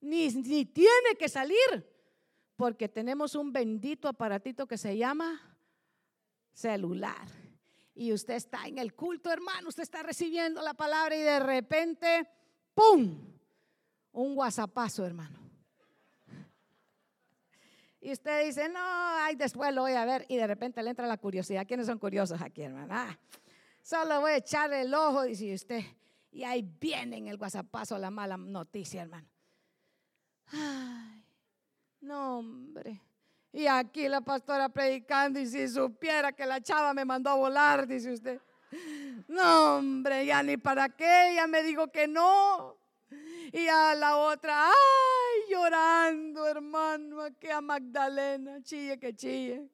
ni, 0.00 0.28
ni 0.28 0.64
tiene 0.64 1.16
que 1.18 1.28
salir, 1.28 1.92
porque 2.56 2.88
tenemos 2.88 3.34
un 3.34 3.52
bendito 3.52 4.06
aparatito 4.06 4.66
que 4.66 4.78
se 4.78 4.96
llama 4.96 5.58
celular. 6.52 7.26
Y 7.96 8.12
usted 8.12 8.34
está 8.34 8.66
en 8.66 8.78
el 8.78 8.94
culto, 8.94 9.30
hermano, 9.30 9.68
usted 9.68 9.82
está 9.82 10.02
recibiendo 10.02 10.62
la 10.62 10.74
palabra 10.74 11.16
y 11.16 11.20
de 11.20 11.40
repente, 11.40 12.28
¡pum! 12.74 13.18
Un 14.12 14.34
guasapazo, 14.34 15.04
hermano. 15.04 15.43
Y 18.04 18.12
usted 18.12 18.44
dice, 18.44 18.68
no, 18.68 18.78
ay, 18.82 19.34
después 19.34 19.74
lo 19.74 19.80
voy 19.80 19.94
a 19.94 20.04
ver. 20.04 20.26
Y 20.28 20.36
de 20.36 20.46
repente 20.46 20.82
le 20.82 20.90
entra 20.90 21.06
la 21.06 21.16
curiosidad. 21.16 21.66
¿Quiénes 21.66 21.86
son 21.86 21.98
curiosos 21.98 22.38
aquí, 22.38 22.60
hermano? 22.60 22.92
Ah, 22.94 23.18
solo 23.80 24.20
voy 24.20 24.32
a 24.32 24.36
echar 24.36 24.70
el 24.74 24.92
ojo, 24.92 25.22
dice 25.22 25.54
usted. 25.54 25.80
Y 26.30 26.44
ahí 26.44 26.60
viene 26.78 27.16
en 27.16 27.28
el 27.28 27.38
guasapazo 27.38 27.96
la 27.96 28.10
mala 28.10 28.36
noticia, 28.36 29.00
hermano. 29.00 29.26
Ay, 30.52 31.24
no, 32.02 32.40
hombre. 32.40 33.00
Y 33.50 33.66
aquí 33.66 34.06
la 34.06 34.20
pastora 34.20 34.68
predicando 34.68 35.40
y 35.40 35.46
si 35.46 35.66
supiera 35.66 36.30
que 36.30 36.44
la 36.44 36.60
chava 36.60 36.92
me 36.92 37.06
mandó 37.06 37.30
a 37.30 37.36
volar, 37.36 37.86
dice 37.86 38.12
usted. 38.12 38.38
No, 39.28 39.78
hombre, 39.78 40.26
ya 40.26 40.42
ni 40.42 40.58
para 40.58 40.90
qué, 40.90 41.32
ya 41.36 41.46
me 41.46 41.62
dijo 41.62 41.88
que 41.88 42.06
no. 42.06 42.76
Y 43.52 43.68
a 43.68 43.94
la 43.94 44.16
otra, 44.16 44.66
ay, 44.66 45.50
llorando, 45.50 46.46
hermano, 46.46 47.22
aquí 47.22 47.48
a 47.48 47.60
Magdalena, 47.60 48.62
chille 48.62 48.98
que 48.98 49.14
chille. 49.14 49.68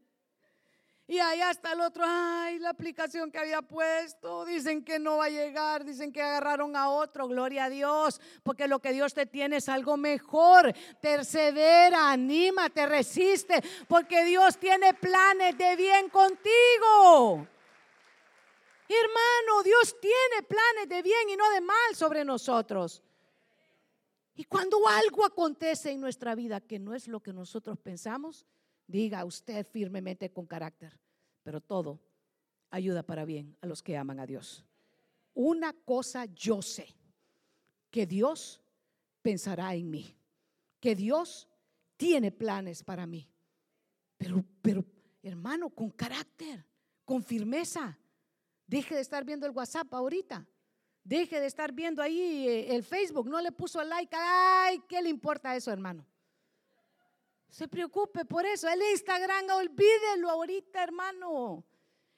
Y 1.10 1.18
allá 1.18 1.50
está 1.50 1.72
el 1.72 1.80
otro, 1.80 2.04
ay, 2.06 2.60
la 2.60 2.68
aplicación 2.68 3.32
que 3.32 3.38
había 3.40 3.62
puesto, 3.62 4.44
dicen 4.44 4.84
que 4.84 5.00
no 5.00 5.16
va 5.16 5.24
a 5.24 5.28
llegar, 5.28 5.84
dicen 5.84 6.12
que 6.12 6.22
agarraron 6.22 6.76
a 6.76 6.88
otro, 6.88 7.26
gloria 7.26 7.64
a 7.64 7.68
Dios, 7.68 8.20
porque 8.44 8.68
lo 8.68 8.78
que 8.78 8.92
Dios 8.92 9.12
te 9.12 9.26
tiene 9.26 9.56
es 9.56 9.68
algo 9.68 9.96
mejor. 9.96 10.72
Persevera, 11.00 12.12
anímate, 12.12 12.86
resiste, 12.86 13.60
porque 13.88 14.24
Dios 14.24 14.56
tiene 14.56 14.94
planes 14.94 15.58
de 15.58 15.74
bien 15.74 16.10
contigo. 16.10 17.44
Hermano, 18.88 19.62
Dios 19.64 19.96
tiene 20.00 20.44
planes 20.46 20.88
de 20.88 21.02
bien 21.02 21.28
y 21.28 21.36
no 21.36 21.50
de 21.50 21.60
mal 21.60 21.96
sobre 21.96 22.24
nosotros. 22.24 23.02
Y 24.34 24.44
cuando 24.44 24.86
algo 24.88 25.24
acontece 25.24 25.90
en 25.90 26.00
nuestra 26.00 26.34
vida 26.34 26.60
que 26.60 26.78
no 26.78 26.94
es 26.94 27.08
lo 27.08 27.20
que 27.20 27.32
nosotros 27.32 27.78
pensamos, 27.78 28.46
diga 28.86 29.24
usted 29.24 29.66
firmemente 29.66 30.30
con 30.30 30.46
carácter, 30.46 30.98
pero 31.42 31.60
todo 31.60 32.00
ayuda 32.70 33.02
para 33.02 33.24
bien 33.24 33.56
a 33.60 33.66
los 33.66 33.82
que 33.82 33.96
aman 33.96 34.20
a 34.20 34.26
Dios. 34.26 34.64
Una 35.34 35.72
cosa 35.72 36.26
yo 36.26 36.62
sé, 36.62 36.94
que 37.90 38.06
Dios 38.06 38.60
pensará 39.22 39.74
en 39.74 39.90
mí, 39.90 40.16
que 40.78 40.94
Dios 40.94 41.48
tiene 41.96 42.30
planes 42.30 42.82
para 42.82 43.06
mí. 43.06 43.28
Pero, 44.16 44.44
pero, 44.62 44.84
hermano, 45.22 45.70
con 45.70 45.90
carácter, 45.90 46.64
con 47.04 47.22
firmeza. 47.22 47.98
Deje 48.66 48.94
de 48.94 49.00
estar 49.00 49.24
viendo 49.24 49.46
el 49.46 49.52
WhatsApp 49.52 49.92
ahorita. 49.92 50.46
Deje 51.02 51.40
de 51.40 51.46
estar 51.46 51.72
viendo 51.72 52.02
ahí 52.02 52.48
eh, 52.48 52.74
el 52.74 52.84
Facebook, 52.84 53.28
no 53.28 53.40
le 53.40 53.52
puso 53.52 53.82
like. 53.82 54.14
Ay, 54.18 54.82
¿qué 54.88 55.00
le 55.02 55.08
importa 55.08 55.56
eso, 55.56 55.72
hermano? 55.72 56.06
Se 57.48 57.66
preocupe 57.66 58.24
por 58.24 58.46
eso. 58.46 58.68
El 58.68 58.80
Instagram, 58.92 59.48
olvídelo 59.50 60.30
ahorita, 60.30 60.82
hermano. 60.82 61.64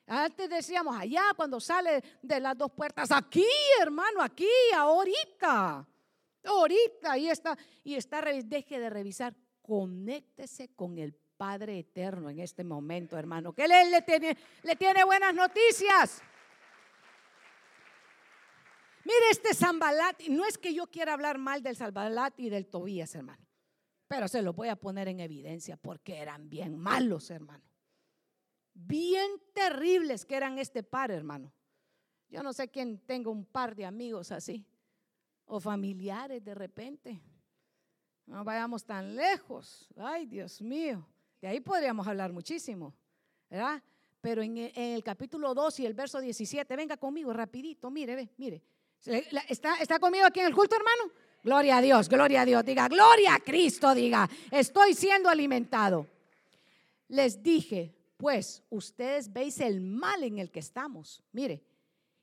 Antes 0.06 0.50
decíamos 0.50 0.96
allá 0.96 1.22
cuando 1.34 1.60
sale 1.60 2.02
de 2.20 2.40
las 2.40 2.58
dos 2.58 2.72
puertas, 2.72 3.10
aquí, 3.10 3.46
hermano, 3.80 4.20
aquí, 4.20 4.48
ahorita. 4.76 5.86
Ahorita, 6.44 7.12
ahí 7.12 7.28
está. 7.28 7.56
Y 7.84 7.94
está, 7.94 8.20
deje 8.20 8.78
de 8.78 8.90
revisar. 8.90 9.34
Conéctese 9.62 10.74
con 10.74 10.98
el 10.98 11.14
Padre 11.36 11.78
Eterno 11.78 12.28
en 12.28 12.40
este 12.40 12.64
momento, 12.64 13.16
hermano. 13.16 13.52
Que 13.52 13.64
él 13.64 13.90
le 13.90 14.02
tiene, 14.02 14.36
le 14.64 14.76
tiene 14.76 15.04
buenas 15.04 15.32
noticias. 15.32 16.20
Mire 19.04 19.30
este 19.30 19.54
Zambalat, 19.54 20.22
no 20.28 20.44
es 20.44 20.58
que 20.58 20.72
yo 20.72 20.86
quiera 20.86 21.12
hablar 21.14 21.38
mal 21.38 21.62
del 21.62 21.76
Zambalat 21.76 22.38
y 22.38 22.48
del 22.48 22.66
Tobías, 22.66 23.14
hermano, 23.14 23.44
pero 24.06 24.28
se 24.28 24.42
lo 24.42 24.52
voy 24.52 24.68
a 24.68 24.76
poner 24.76 25.08
en 25.08 25.20
evidencia 25.20 25.76
porque 25.76 26.18
eran 26.18 26.48
bien 26.48 26.76
malos, 26.76 27.30
hermano. 27.30 27.64
Bien 28.74 29.30
terribles 29.52 30.24
que 30.24 30.36
eran 30.36 30.58
este 30.58 30.82
par, 30.82 31.10
hermano. 31.10 31.52
Yo 32.28 32.42
no 32.42 32.52
sé 32.52 32.68
quién 32.68 32.98
tenga 32.98 33.30
un 33.30 33.44
par 33.44 33.74
de 33.74 33.84
amigos 33.84 34.32
así, 34.32 34.66
o 35.44 35.60
familiares 35.60 36.42
de 36.42 36.54
repente. 36.54 37.20
No 38.26 38.44
vayamos 38.44 38.84
tan 38.84 39.14
lejos. 39.14 39.88
Ay, 39.96 40.26
Dios 40.26 40.62
mío. 40.62 41.06
De 41.40 41.48
ahí 41.48 41.60
podríamos 41.60 42.06
hablar 42.06 42.32
muchísimo, 42.32 42.94
¿verdad? 43.50 43.82
Pero 44.20 44.40
en 44.42 44.56
el, 44.56 45.02
capítulo 45.02 45.52
2 45.52 45.80
y 45.80 45.86
el 45.86 45.94
verso 45.94 46.20
17, 46.20 46.76
venga 46.76 46.96
conmigo 46.96 47.32
rapidito, 47.32 47.90
mire, 47.90 48.14
ve, 48.14 48.30
mire. 48.36 48.62
¿Está, 49.04 49.76
¿Está 49.76 49.98
conmigo 49.98 50.26
aquí 50.26 50.40
en 50.40 50.46
el 50.46 50.54
culto, 50.54 50.76
hermano? 50.76 51.12
Gloria 51.42 51.78
a 51.78 51.80
Dios, 51.80 52.08
gloria 52.08 52.42
a 52.42 52.44
Dios. 52.44 52.64
Diga, 52.64 52.88
gloria 52.88 53.34
a 53.34 53.40
Cristo, 53.40 53.94
diga, 53.94 54.30
estoy 54.50 54.94
siendo 54.94 55.28
alimentado. 55.28 56.06
Les 57.08 57.42
dije, 57.42 57.94
pues 58.16 58.62
ustedes 58.70 59.32
veis 59.32 59.60
el 59.60 59.80
mal 59.80 60.22
en 60.22 60.38
el 60.38 60.50
que 60.50 60.60
estamos. 60.60 61.22
Mire, 61.32 61.64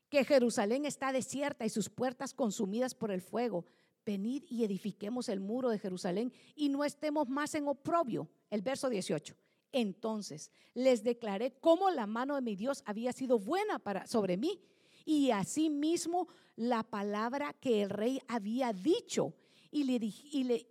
que 0.08 0.24
Jerusalén 0.24 0.86
está 0.86 1.12
desierta 1.12 1.66
y 1.66 1.68
sus 1.68 1.90
puertas 1.90 2.32
consumidas 2.32 2.94
por 2.94 3.10
el 3.10 3.20
fuego. 3.20 3.66
Venid 4.06 4.44
y 4.48 4.64
edifiquemos 4.64 5.28
el 5.28 5.40
muro 5.40 5.68
de 5.68 5.78
Jerusalén 5.78 6.32
y 6.56 6.70
no 6.70 6.84
estemos 6.84 7.28
más 7.28 7.54
en 7.54 7.68
oprobio. 7.68 8.28
El 8.48 8.62
verso 8.62 8.88
18. 8.88 9.36
Entonces 9.72 10.50
les 10.72 11.04
declaré 11.04 11.52
cómo 11.60 11.90
la 11.90 12.06
mano 12.06 12.34
de 12.36 12.40
mi 12.40 12.56
Dios 12.56 12.82
había 12.86 13.12
sido 13.12 13.38
buena 13.38 13.78
para, 13.78 14.06
sobre 14.06 14.36
mí 14.36 14.60
y 15.04 15.30
asimismo 15.30 16.28
la 16.56 16.82
palabra 16.82 17.52
que 17.54 17.82
el 17.82 17.90
rey 17.90 18.20
había 18.28 18.72
dicho. 18.72 19.34
Y, 19.70 19.84
le, 19.84 19.94
y, 20.04 20.44
le, 20.44 20.66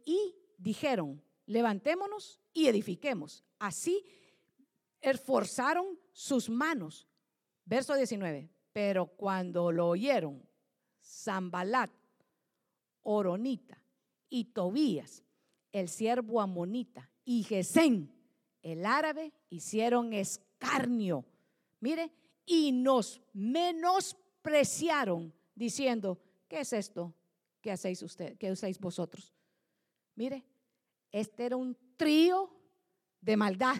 dijeron, 0.58 1.22
levantémonos 1.46 2.40
y 2.54 2.68
edifiquemos. 2.68 3.44
Así 3.58 4.06
esforzaron 5.02 5.98
sus 6.12 6.50
manos. 6.50 7.08
Verso 7.66 7.96
19. 7.96 8.50
Pero 8.74 9.08
cuando 9.08 9.72
lo 9.72 9.88
oyeron, 9.88 10.44
Zambalat, 11.02 11.92
Oronita 13.04 13.82
y 14.30 14.46
Tobías, 14.46 15.24
el 15.72 15.90
siervo 15.90 16.42
amonita, 16.42 17.10
y 17.26 17.44
Gesén, 17.44 18.12
el 18.62 18.86
árabe, 18.86 19.34
hicieron 19.50 20.14
escarnio. 20.14 21.26
Mire, 21.80 22.12
y 22.50 22.72
nos 22.72 23.22
menospreciaron 23.32 25.32
diciendo, 25.54 26.20
¿qué 26.48 26.62
es 26.62 26.74
esto 26.74 27.14
que 27.62 27.72
hacéis 27.72 28.02
usted, 28.02 28.40
que 28.40 28.50
hacéis 28.50 28.80
vosotros? 28.80 29.36
Mire, 30.16 30.44
este 31.12 31.46
era 31.46 31.58
un 31.58 31.78
trío 31.96 32.52
de 33.22 33.38
maldad. 33.38 33.76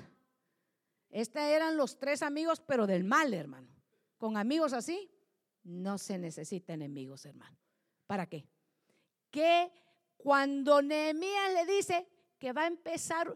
Estos 1.10 1.42
eran 1.42 1.78
los 1.78 1.98
tres 1.98 2.22
amigos, 2.22 2.62
pero 2.62 2.86
del 2.86 3.04
mal, 3.04 3.34
hermano. 3.34 3.76
Con 4.20 4.38
amigos 4.38 4.74
así, 4.74 5.10
no 5.64 5.98
se 5.98 6.20
necesita 6.20 6.74
enemigos, 6.74 7.26
hermano. 7.26 7.58
¿Para 8.06 8.28
qué? 8.28 8.48
Que 9.32 9.72
cuando 10.16 10.84
Nehemías 10.84 11.54
le 11.56 11.66
dice 11.66 12.08
que 12.38 12.54
va 12.54 12.66
a 12.66 12.68
empezar 12.68 13.36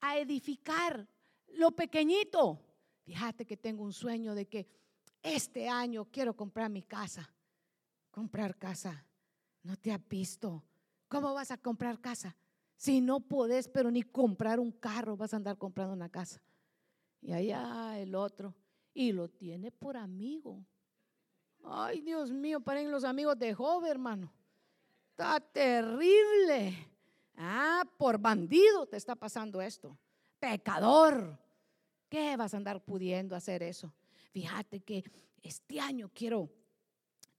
a 0.00 0.18
edificar 0.18 1.08
lo 1.46 1.70
pequeñito, 1.70 2.69
fíjate 3.10 3.44
que 3.44 3.56
tengo 3.56 3.82
un 3.82 3.92
sueño 3.92 4.36
de 4.36 4.46
que 4.46 4.68
este 5.20 5.68
año 5.68 6.04
quiero 6.12 6.36
comprar 6.36 6.70
mi 6.70 6.82
casa. 6.82 7.28
Comprar 8.12 8.56
casa. 8.56 9.04
No 9.64 9.76
te 9.76 9.90
has 9.90 10.08
visto. 10.08 10.62
¿Cómo 11.08 11.34
vas 11.34 11.50
a 11.50 11.58
comprar 11.58 12.00
casa? 12.00 12.36
Si 12.76 13.00
no 13.00 13.18
podés, 13.18 13.66
pero 13.66 13.90
ni 13.90 14.04
comprar 14.04 14.60
un 14.60 14.70
carro, 14.70 15.16
vas 15.16 15.34
a 15.34 15.38
andar 15.38 15.58
comprando 15.58 15.92
una 15.92 16.08
casa. 16.08 16.40
Y 17.20 17.32
allá 17.32 17.98
el 17.98 18.14
otro. 18.14 18.54
Y 18.94 19.10
lo 19.10 19.28
tiene 19.28 19.72
por 19.72 19.96
amigo. 19.96 20.64
Ay, 21.64 22.00
Dios 22.02 22.30
mío, 22.30 22.60
paren 22.60 22.92
los 22.92 23.02
amigos 23.02 23.36
de 23.36 23.52
Job, 23.52 23.84
hermano. 23.86 24.32
Está 25.10 25.40
terrible. 25.40 26.86
Ah, 27.36 27.82
por 27.98 28.18
bandido 28.18 28.86
te 28.86 28.96
está 28.96 29.16
pasando 29.16 29.60
esto. 29.60 29.98
Pecador. 30.38 31.36
¿Qué 32.10 32.36
vas 32.36 32.52
a 32.52 32.56
andar 32.56 32.82
pudiendo 32.82 33.36
hacer 33.36 33.62
eso? 33.62 33.94
Fíjate 34.32 34.80
que 34.80 35.04
este 35.42 35.78
año 35.78 36.10
quiero, 36.12 36.50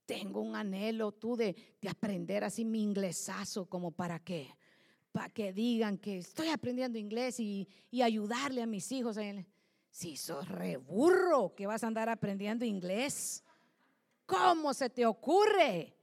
tengo 0.06 0.40
un 0.40 0.56
anhelo 0.56 1.12
tú 1.12 1.36
de, 1.36 1.54
aprender 1.90 2.46
así 2.46 2.64
mi 2.64 2.82
inglesazo, 2.82 3.66
como 3.66 3.92
para 3.92 4.20
qué, 4.20 4.48
para 5.12 5.28
que 5.28 5.52
digan 5.52 5.98
que 5.98 6.20
estoy 6.20 6.48
aprendiendo 6.48 6.98
inglés 6.98 7.38
y, 7.42 7.68
ayudarle 8.02 8.62
a 8.62 8.66
mis 8.66 8.90
hijos. 8.94 9.18
Si 9.90 10.16
sos 10.16 10.48
reburro 10.48 11.54
que 11.54 11.68
vas 11.68 11.84
a 11.84 11.88
andar 11.88 12.08
aprendiendo 12.08 12.64
inglés, 12.64 13.44
¿cómo 14.26 14.74
se 14.74 14.90
te 14.90 15.06
ocurre? 15.06 15.94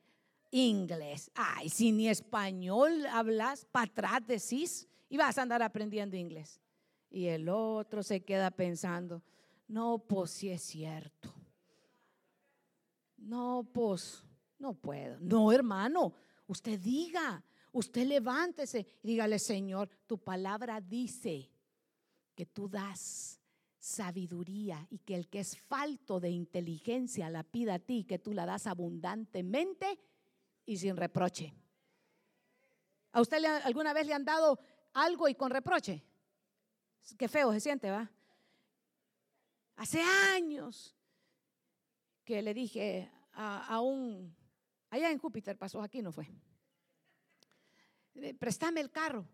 Inglés. 0.51 1.31
Ay, 1.35 1.71
si 1.71 1.91
ni 1.91 2.11
español 2.11 3.07
hablas, 3.07 3.65
para 3.65 3.91
atrás 3.91 4.27
decís 4.27 4.87
y 5.09 5.17
vas 5.17 5.39
a 5.39 5.43
andar 5.43 5.63
aprendiendo 5.63 6.17
inglés. 6.17 6.61
Y 7.11 7.27
el 7.27 7.49
otro 7.49 8.03
se 8.03 8.25
queda 8.25 8.51
pensando, 8.51 9.23
no, 9.67 9.99
pues 9.99 10.31
si 10.31 10.51
es 10.51 10.63
cierto. 10.63 11.33
No, 13.17 13.69
pues 13.73 14.25
no 14.59 14.75
puedo. 14.75 15.19
No, 15.21 15.53
hermano, 15.53 16.15
usted 16.47 16.79
diga, 16.79 17.43
usted 17.73 18.07
levántese 18.07 18.87
y 19.03 19.09
dígale, 19.09 19.39
Señor, 19.39 19.89
tu 20.07 20.19
palabra 20.19 20.81
dice 20.81 21.51
que 22.35 22.47
tú 22.47 22.69
das 22.69 23.41
sabiduría 23.79 24.87
y 24.91 24.99
que 24.99 25.15
el 25.15 25.29
que 25.29 25.41
es 25.41 25.59
falto 25.59 26.21
de 26.21 26.31
inteligencia 26.31 27.31
la 27.31 27.43
pida 27.43 27.75
a 27.75 27.79
ti, 27.79 28.05
que 28.05 28.19
tú 28.19 28.33
la 28.33 28.47
das 28.47 28.67
abundantemente 28.67 29.99
y 30.67 30.77
sin 30.77 30.97
reproche. 30.97 31.55
¿A 33.13 33.21
usted 33.21 33.43
alguna 33.65 33.93
vez 33.93 34.07
le 34.07 34.15
han 34.15 34.25
dado 34.25 34.59
algo 34.93 35.29
y 35.29 35.35
con 35.35 35.51
reproche? 35.51 36.05
Qué 37.17 37.29
feo 37.29 37.53
se 37.53 37.61
siente, 37.61 37.91
¿va? 37.91 38.11
Hace 39.77 40.03
años 40.03 40.97
que 42.25 42.43
le 42.43 42.53
dije 42.53 43.11
a, 43.33 43.81
un, 43.81 44.37
allá 44.91 45.11
en 45.11 45.19
Júpiter 45.19 45.57
pasó, 45.57 45.81
aquí 45.81 46.03
no 46.03 46.11
fue, 46.11 46.29
eh, 48.17 48.35
préstame 48.35 48.81
el 48.81 48.91
carro. 48.91 49.27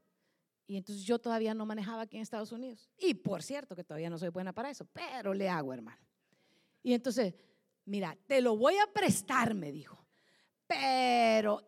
Y 0.66 0.76
entonces 0.76 1.04
yo 1.04 1.18
todavía 1.18 1.54
no 1.54 1.66
manejaba 1.66 2.02
aquí 2.02 2.16
en 2.16 2.22
Estados 2.22 2.52
Unidos. 2.52 2.88
Y 2.98 3.14
por 3.14 3.42
cierto 3.42 3.74
que 3.74 3.84
todavía 3.84 4.10
no 4.10 4.18
soy 4.18 4.30
buena 4.30 4.52
para 4.52 4.70
eso, 4.70 4.86
pero 4.92 5.34
le 5.34 5.48
hago, 5.48 5.74
hermano. 5.74 6.00
Y 6.82 6.92
entonces, 6.94 7.34
mira, 7.84 8.16
te 8.26 8.40
lo 8.40 8.56
voy 8.56 8.76
a 8.76 8.92
prestar, 8.92 9.54
me 9.54 9.72
dijo. 9.72 10.06
Pero, 10.66 11.66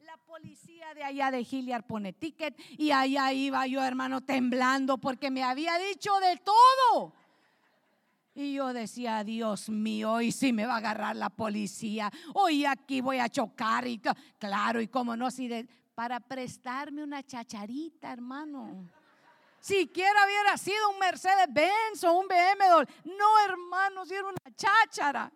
la 0.00 0.16
policía 0.26 0.94
de 0.94 1.04
allá 1.04 1.30
de 1.30 1.44
Giliar 1.44 1.86
pone 1.86 2.12
ticket 2.12 2.54
y 2.76 2.90
allá 2.90 3.32
iba 3.32 3.66
yo, 3.66 3.82
hermano, 3.82 4.20
temblando 4.20 4.98
porque 4.98 5.30
me 5.30 5.42
había 5.42 5.78
dicho 5.78 6.12
de 6.20 6.36
todo. 6.38 7.14
Y 8.34 8.54
yo 8.54 8.72
decía, 8.72 9.24
Dios 9.24 9.68
mío, 9.68 10.12
hoy 10.12 10.32
sí 10.32 10.52
me 10.52 10.66
va 10.66 10.74
a 10.74 10.78
agarrar 10.78 11.16
la 11.16 11.28
policía, 11.28 12.10
hoy 12.34 12.64
aquí 12.64 13.00
voy 13.00 13.18
a 13.18 13.28
chocar 13.28 13.86
y 13.86 14.00
claro, 14.38 14.80
y 14.80 14.88
cómo 14.88 15.16
no, 15.16 15.30
si 15.30 15.48
para 15.94 16.18
prestarme 16.18 17.02
una 17.02 17.22
chacharita, 17.22 18.12
hermano. 18.12 18.88
Siquiera 19.60 20.24
hubiera 20.26 20.56
sido 20.56 20.90
un 20.90 20.98
Mercedes 20.98 21.46
Benz 21.50 22.02
o 22.04 22.12
un 22.14 22.26
BMW. 22.26 22.82
No, 23.16 23.38
hermano, 23.46 24.04
si 24.04 24.14
era 24.14 24.24
una 24.24 24.56
cháchara 24.56 25.32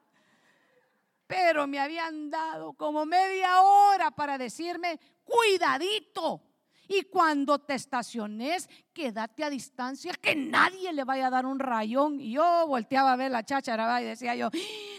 pero 1.27 1.67
me 1.67 1.79
habían 1.79 2.31
dado 2.31 2.73
como 2.75 3.05
media 3.05 3.61
hora 3.63 4.11
para 4.11 4.39
decirme, 4.39 5.01
cuidadito. 5.25 6.43
Y 6.89 7.03
cuando 7.03 7.59
te 7.59 7.75
estaciones, 7.75 8.69
quédate 8.93 9.43
a 9.43 9.51
distancia, 9.51 10.13
que 10.15 10.37
nadie 10.37 10.93
le 10.93 11.03
vaya 11.03 11.27
a 11.27 11.31
dar 11.31 11.45
un 11.45 11.59
rayón. 11.59 12.21
Y 12.21 12.33
yo 12.33 12.67
volteaba 12.69 13.13
a 13.13 13.17
ver 13.17 13.33
la 13.33 13.43
cháchara 13.43 14.01
y 14.01 14.05
decía 14.05 14.37
yo, 14.37 14.51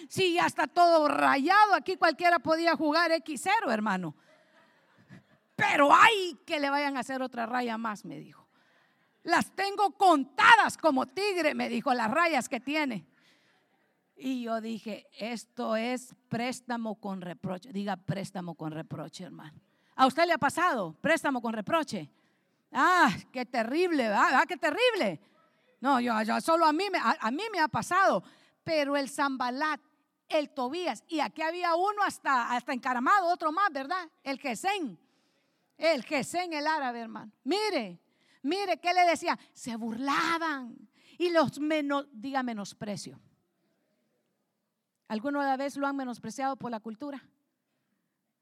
sí, 0.10 0.34
ya 0.34 0.48
está 0.48 0.68
todo 0.68 1.08
rayado, 1.08 1.74
aquí 1.74 1.96
cualquiera 1.96 2.40
podía 2.40 2.76
jugar 2.76 3.12
X0, 3.12 3.72
hermano. 3.72 4.16
Pero 5.56 5.94
hay 5.94 6.38
que 6.46 6.60
le 6.60 6.70
vayan 6.70 6.98
a 6.98 7.00
hacer 7.00 7.22
otra 7.22 7.46
raya 7.46 7.78
más, 7.78 8.04
me 8.04 8.20
dijo. 8.20 8.48
Las 9.24 9.56
tengo 9.56 9.92
contadas 9.98 10.78
como 10.78 11.06
tigre, 11.06 11.56
me 11.56 11.70
dijo, 11.70 11.94
las 11.94 12.12
rayas 12.12 12.50
que 12.50 12.60
tiene. 12.60 13.08
Y 14.20 14.42
yo 14.42 14.60
dije, 14.62 15.06
esto 15.20 15.76
es 15.76 16.16
préstamo 16.28 16.96
con 16.96 17.22
reproche. 17.22 17.72
Diga 17.72 17.96
préstamo 17.98 18.56
con 18.56 18.72
reproche, 18.72 19.26
hermano. 19.26 19.62
¿A 19.96 20.08
usted 20.08 20.26
le 20.26 20.34
ha 20.34 20.38
pasado 20.40 20.94
préstamo 21.00 21.40
con 21.40 21.54
reproche? 21.54 22.10
Ah, 22.72 23.16
qué 23.32 23.46
terrible, 23.46 24.10
¿verdad? 24.10 24.46
Qué 24.48 24.58
terrible. 24.58 25.20
No, 25.80 26.00
yo, 26.00 26.14
solo 26.42 26.66
a 26.66 26.74
mí, 26.74 26.86
me, 26.92 26.98
a, 26.98 27.30
mí 27.30 27.44
me 27.52 27.60
ha 27.60 27.68
pasado. 27.68 28.24
Pero 28.64 28.98
el 28.98 29.08
Zambalat, 29.08 29.80
el 30.28 30.50
Tobías, 30.50 31.04
y 31.08 31.20
aquí 31.20 31.44
había 31.44 31.76
uno 31.76 32.02
hasta, 32.04 32.56
hasta 32.56 32.74
encaramado, 32.74 33.28
otro 33.28 33.52
más, 33.52 33.72
¿verdad? 33.72 34.10
El 34.24 34.40
Gesén. 34.40 35.00
El 35.78 36.04
Gesén, 36.04 36.54
el 36.54 36.66
árabe, 36.66 37.02
hermano. 37.02 37.32
Mire, 37.44 38.00
mire, 38.42 38.78
¿qué 38.80 38.96
le 38.96 39.06
decía? 39.06 39.38
Se 39.54 39.76
burlaban 39.76 40.76
y 41.20 41.30
los 41.30 41.60
menos, 41.60 42.08
diga 42.12 42.42
menosprecio. 42.42 43.20
¿Alguna 45.08 45.56
vez 45.56 45.78
lo 45.78 45.88
han 45.88 45.96
menospreciado 45.96 46.56
por 46.56 46.72
la 46.72 46.80
cultura? 46.80 47.24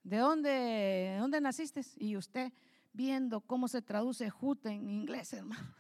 ¿De 0.04 0.18
dónde, 0.18 0.50
de 0.50 1.18
dónde 1.20 1.42
naciste? 1.42 1.82
Y 1.98 2.18
usted 2.18 2.52
viendo 2.94 3.42
cómo 3.42 3.68
se 3.68 3.82
traduce 3.82 4.30
jute 4.30 4.70
en 4.70 4.90
inglés, 4.90 5.34
hermano. 5.34 5.74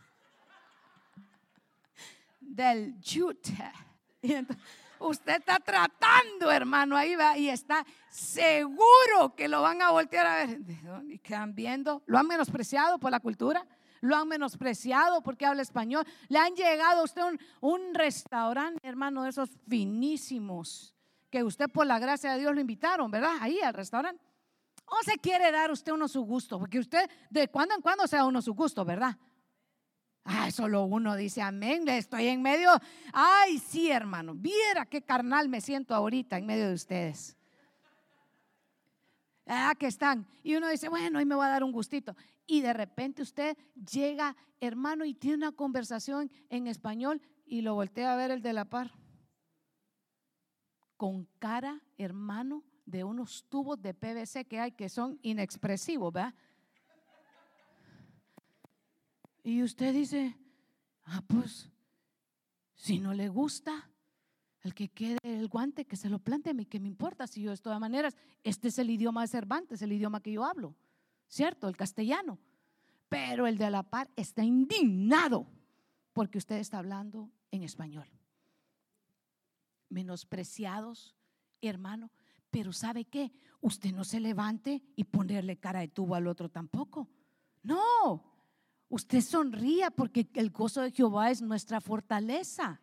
Del 2.39 2.95
jute. 3.03 3.53
Usted 4.99 5.39
está 5.39 5.59
tratando, 5.59 6.51
hermano, 6.51 6.95
ahí 6.95 7.15
va 7.15 7.37
y 7.37 7.49
está 7.49 7.85
seguro 8.09 9.35
que 9.35 9.47
lo 9.47 9.61
van 9.61 9.81
a 9.81 9.91
voltear 9.91 10.25
a 10.25 10.35
ver. 10.45 10.61
Y 11.09 11.19
quedan 11.19 11.53
viendo, 11.53 12.01
lo 12.05 12.17
han 12.17 12.27
menospreciado 12.27 12.97
por 12.97 13.11
la 13.11 13.19
cultura 13.19 13.65
lo 14.01 14.15
han 14.15 14.27
menospreciado 14.27 15.21
porque 15.21 15.45
habla 15.45 15.61
español. 15.61 16.05
Le 16.27 16.39
han 16.39 16.55
llegado 16.55 17.01
a 17.01 17.03
usted 17.03 17.21
un, 17.61 17.93
restaurante, 17.93 18.79
hermano, 18.87 19.23
de 19.23 19.29
esos 19.29 19.49
finísimos, 19.67 20.93
que 21.29 21.43
usted 21.43 21.69
por 21.69 21.85
la 21.85 21.99
gracia 21.99 22.33
de 22.33 22.39
Dios 22.39 22.53
lo 22.53 22.61
invitaron, 22.61 23.11
¿verdad? 23.11 23.35
Ahí 23.41 23.59
al 23.61 23.73
restaurante. 23.73 24.23
¿O 24.85 25.03
se 25.03 25.17
quiere 25.17 25.51
dar 25.51 25.71
usted 25.71 25.91
uno 25.91 26.07
su 26.07 26.21
gusto? 26.21 26.59
Porque 26.59 26.79
usted 26.79 27.09
de 27.29 27.47
cuando 27.47 27.73
en 27.75 27.81
cuando 27.81 28.05
se 28.07 28.17
da 28.17 28.25
uno 28.25 28.41
su 28.41 28.53
gusto, 28.53 28.85
¿verdad? 28.85 29.17
Ay, 30.23 30.51
solo 30.51 30.85
uno 30.85 31.15
dice 31.15 31.41
amén, 31.41 31.87
estoy 31.87 32.27
en 32.27 32.41
medio. 32.41 32.69
Ay, 33.13 33.59
sí, 33.59 33.91
hermano, 33.91 34.33
viera 34.35 34.85
qué 34.85 35.01
carnal 35.01 35.49
me 35.49 35.61
siento 35.61 35.93
ahorita 35.93 36.37
en 36.37 36.45
medio 36.45 36.67
de 36.67 36.73
ustedes. 36.73 37.37
Ah, 39.47 39.75
que 39.77 39.87
están. 39.87 40.27
Y 40.43 40.55
uno 40.55 40.67
dice, 40.67 40.89
bueno, 40.89 41.19
hoy 41.19 41.25
me 41.25 41.35
voy 41.35 41.45
a 41.45 41.49
dar 41.49 41.63
un 41.63 41.71
gustito 41.71 42.15
y 42.47 42.61
de 42.61 42.73
repente 42.73 43.21
usted 43.21 43.57
llega, 43.91 44.35
hermano, 44.59 45.05
y 45.05 45.13
tiene 45.13 45.37
una 45.37 45.51
conversación 45.51 46.31
en 46.49 46.67
español 46.67 47.21
y 47.45 47.61
lo 47.61 47.75
voltea 47.75 48.13
a 48.13 48.17
ver 48.17 48.31
el 48.31 48.41
de 48.41 48.53
la 48.53 48.65
par. 48.65 48.91
Con 50.97 51.27
cara, 51.39 51.81
hermano, 51.97 52.63
de 52.85 53.03
unos 53.03 53.45
tubos 53.49 53.81
de 53.81 53.93
PVC 53.93 54.45
que 54.45 54.59
hay 54.59 54.71
que 54.71 54.89
son 54.89 55.19
inexpresivos, 55.21 56.13
¿verdad? 56.13 56.35
Y 59.43 59.61
usted 59.61 59.93
dice, 59.93 60.37
ah, 61.03 61.23
pues, 61.27 61.69
si 62.73 62.99
no 62.99 63.13
le 63.13 63.29
gusta, 63.29 63.91
El 64.63 64.73
que 64.73 64.89
quede 64.89 65.19
el 65.21 65.47
guante, 65.47 65.85
que 65.85 65.95
se 65.95 66.09
lo 66.09 66.17
plante 66.17 66.49
a 66.49 66.53
mí, 66.55 66.65
que 66.65 66.79
me 66.79 66.87
importa 66.87 67.27
si 67.27 67.43
yo 67.43 67.51
de 67.51 67.57
todas 67.57 67.79
maneras, 67.79 68.17
este 68.43 68.69
es 68.69 68.79
el 68.79 68.89
idioma 68.89 69.21
de 69.21 69.27
Cervantes, 69.27 69.79
el 69.83 69.91
idioma 69.91 70.23
que 70.23 70.31
yo 70.31 70.43
hablo, 70.43 70.75
¿cierto? 71.27 71.67
El 71.67 71.77
castellano. 71.77 72.39
Pero 73.09 73.47
el 73.47 73.57
de 73.57 73.69
la 73.69 73.83
par 73.83 74.09
está 74.15 74.43
indignado 74.43 75.47
porque 76.13 76.37
usted 76.37 76.55
está 76.57 76.79
hablando 76.79 77.29
en 77.51 77.63
español. 77.63 78.07
Menospreciados, 79.89 81.15
hermano. 81.61 82.11
Pero 82.49 82.73
¿sabe 82.73 83.05
qué? 83.05 83.31
Usted 83.61 83.93
no 83.93 84.03
se 84.03 84.19
levante 84.19 84.81
y 84.95 85.03
ponerle 85.03 85.57
cara 85.57 85.81
de 85.81 85.87
tubo 85.87 86.15
al 86.15 86.27
otro 86.27 86.49
tampoco. 86.49 87.09
No, 87.63 88.23
usted 88.89 89.21
sonría 89.21 89.91
porque 89.91 90.27
el 90.35 90.51
gozo 90.51 90.81
de 90.81 90.91
Jehová 90.91 91.31
es 91.31 91.41
nuestra 91.41 91.81
fortaleza. 91.81 92.79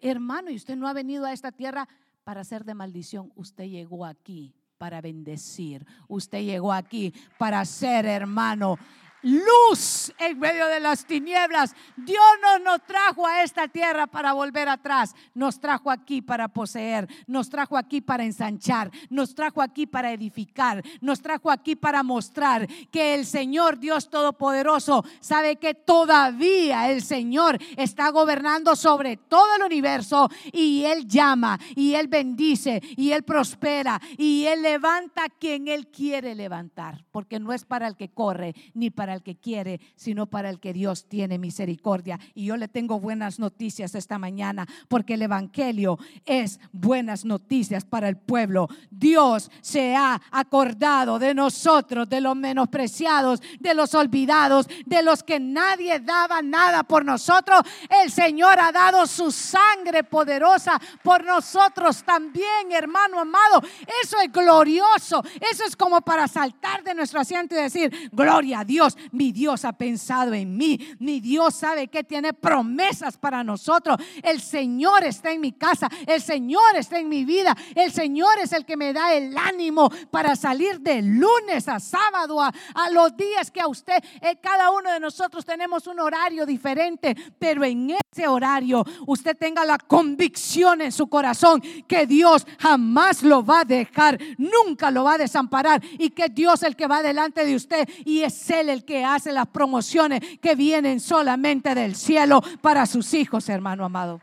Hermano, 0.00 0.50
y 0.50 0.56
usted 0.56 0.76
no 0.76 0.88
ha 0.88 0.92
venido 0.92 1.24
a 1.24 1.32
esta 1.32 1.52
tierra 1.52 1.88
para 2.24 2.44
ser 2.44 2.64
de 2.64 2.74
maldición. 2.74 3.32
Usted 3.36 3.64
llegó 3.64 4.04
aquí 4.04 4.54
para 4.78 5.00
bendecir. 5.00 5.86
Usted 6.08 6.42
llegó 6.42 6.72
aquí 6.72 7.12
para 7.38 7.64
ser 7.64 8.06
hermano 8.06 8.78
luz 9.24 10.12
en 10.18 10.38
medio 10.38 10.66
de 10.66 10.80
las 10.80 11.06
tinieblas. 11.06 11.74
Dios 11.96 12.22
no 12.42 12.58
nos 12.58 12.84
trajo 12.86 13.26
a 13.26 13.42
esta 13.42 13.68
tierra 13.68 14.06
para 14.06 14.34
volver 14.34 14.68
atrás, 14.68 15.14
nos 15.34 15.58
trajo 15.60 15.90
aquí 15.90 16.20
para 16.22 16.48
poseer, 16.48 17.08
nos 17.26 17.48
trajo 17.48 17.76
aquí 17.76 18.00
para 18.00 18.24
ensanchar, 18.24 18.90
nos 19.08 19.34
trajo 19.34 19.62
aquí 19.62 19.86
para 19.86 20.12
edificar, 20.12 20.82
nos 21.00 21.20
trajo 21.22 21.50
aquí 21.50 21.74
para 21.74 22.02
mostrar 22.02 22.68
que 22.90 23.14
el 23.14 23.24
Señor 23.24 23.78
Dios 23.78 24.10
Todopoderoso 24.10 25.04
sabe 25.20 25.56
que 25.56 25.74
todavía 25.74 26.90
el 26.90 27.02
Señor 27.02 27.58
está 27.76 28.10
gobernando 28.10 28.76
sobre 28.76 29.16
todo 29.16 29.56
el 29.56 29.62
universo 29.62 30.30
y 30.52 30.84
Él 30.84 31.06
llama 31.06 31.58
y 31.74 31.94
Él 31.94 32.08
bendice 32.08 32.82
y 32.96 33.12
Él 33.12 33.22
prospera 33.22 34.00
y 34.18 34.44
Él 34.44 34.62
levanta 34.62 35.24
a 35.24 35.28
quien 35.30 35.68
Él 35.68 35.88
quiere 35.88 36.34
levantar, 36.34 37.04
porque 37.10 37.40
no 37.40 37.52
es 37.52 37.64
para 37.64 37.88
el 37.88 37.96
que 37.96 38.10
corre 38.10 38.54
ni 38.74 38.90
para 38.90 39.13
el 39.14 39.22
que 39.22 39.36
quiere, 39.36 39.80
sino 39.96 40.26
para 40.26 40.50
el 40.50 40.60
que 40.60 40.72
Dios 40.72 41.08
tiene 41.08 41.38
misericordia. 41.38 42.18
Y 42.34 42.46
yo 42.46 42.56
le 42.56 42.68
tengo 42.68 43.00
buenas 43.00 43.38
noticias 43.38 43.94
esta 43.94 44.18
mañana, 44.18 44.66
porque 44.88 45.14
el 45.14 45.22
Evangelio 45.22 45.98
es 46.24 46.60
buenas 46.72 47.24
noticias 47.24 47.84
para 47.84 48.08
el 48.08 48.16
pueblo. 48.16 48.68
Dios 48.90 49.50
se 49.60 49.96
ha 49.96 50.20
acordado 50.30 51.18
de 51.18 51.34
nosotros, 51.34 52.08
de 52.08 52.20
los 52.20 52.36
menospreciados, 52.36 53.40
de 53.60 53.74
los 53.74 53.94
olvidados, 53.94 54.66
de 54.86 55.02
los 55.02 55.22
que 55.22 55.40
nadie 55.40 56.00
daba 56.00 56.42
nada 56.42 56.82
por 56.82 57.04
nosotros. 57.04 57.62
El 58.02 58.10
Señor 58.10 58.58
ha 58.60 58.72
dado 58.72 59.06
su 59.06 59.30
sangre 59.30 60.04
poderosa 60.04 60.80
por 61.02 61.24
nosotros 61.24 62.02
también, 62.04 62.72
hermano 62.72 63.20
amado. 63.20 63.62
Eso 64.02 64.18
es 64.20 64.30
glorioso. 64.32 65.22
Eso 65.40 65.64
es 65.64 65.76
como 65.76 66.00
para 66.00 66.28
saltar 66.28 66.82
de 66.82 66.94
nuestro 66.94 67.20
asiento 67.20 67.54
y 67.54 67.62
decir, 67.62 68.10
gloria 68.12 68.60
a 68.60 68.64
Dios 68.64 68.96
mi 69.12 69.32
Dios 69.32 69.64
ha 69.64 69.72
pensado 69.72 70.34
en 70.34 70.56
mí, 70.56 70.78
mi 70.98 71.20
Dios 71.20 71.54
sabe 71.54 71.88
que 71.88 72.04
tiene 72.04 72.32
promesas 72.32 73.16
para 73.16 73.44
nosotros. 73.44 73.98
El 74.22 74.40
Señor 74.40 75.04
está 75.04 75.32
en 75.32 75.40
mi 75.40 75.52
casa, 75.52 75.88
el 76.06 76.20
Señor 76.20 76.76
está 76.76 76.98
en 76.98 77.08
mi 77.08 77.24
vida, 77.24 77.56
el 77.74 77.92
Señor 77.92 78.38
es 78.42 78.52
el 78.52 78.64
que 78.64 78.76
me 78.76 78.92
da 78.92 79.12
el 79.12 79.36
ánimo 79.36 79.90
para 80.10 80.36
salir 80.36 80.80
de 80.80 81.02
lunes 81.02 81.68
a 81.68 81.80
sábado, 81.80 82.40
a, 82.40 82.52
los 82.92 83.16
días 83.16 83.50
que 83.50 83.60
a 83.60 83.66
usted, 83.66 84.02
eh, 84.20 84.36
cada 84.40 84.70
uno 84.70 84.92
de 84.92 85.00
nosotros 85.00 85.44
tenemos 85.44 85.86
un 85.86 85.98
horario 86.00 86.46
diferente, 86.46 87.16
pero 87.38 87.64
en 87.64 87.90
ese 87.90 88.28
horario 88.28 88.84
usted 89.06 89.36
tenga 89.36 89.64
la 89.64 89.78
convicción 89.78 90.80
en 90.80 90.92
su 90.92 91.08
corazón 91.08 91.62
que 91.88 92.06
Dios 92.06 92.46
jamás 92.58 93.22
lo 93.22 93.44
va 93.44 93.60
a 93.60 93.64
dejar, 93.64 94.18
nunca 94.38 94.90
lo 94.90 95.04
va 95.04 95.14
a 95.14 95.18
desamparar 95.18 95.82
y 95.98 96.10
que 96.10 96.28
Dios 96.28 96.54
es 96.54 96.62
el 96.62 96.76
que 96.76 96.86
va 96.86 97.02
delante 97.02 97.44
de 97.44 97.56
usted 97.56 97.88
y 98.04 98.20
es 98.20 98.50
Él 98.50 98.68
el 98.68 98.84
que 98.94 99.04
hace 99.04 99.32
las 99.32 99.48
promociones 99.48 100.20
que 100.38 100.54
vienen 100.54 101.00
solamente 101.00 101.74
del 101.74 101.96
cielo 101.96 102.40
para 102.60 102.86
sus 102.86 103.12
hijos, 103.12 103.48
hermano 103.48 103.84
amado. 103.84 104.20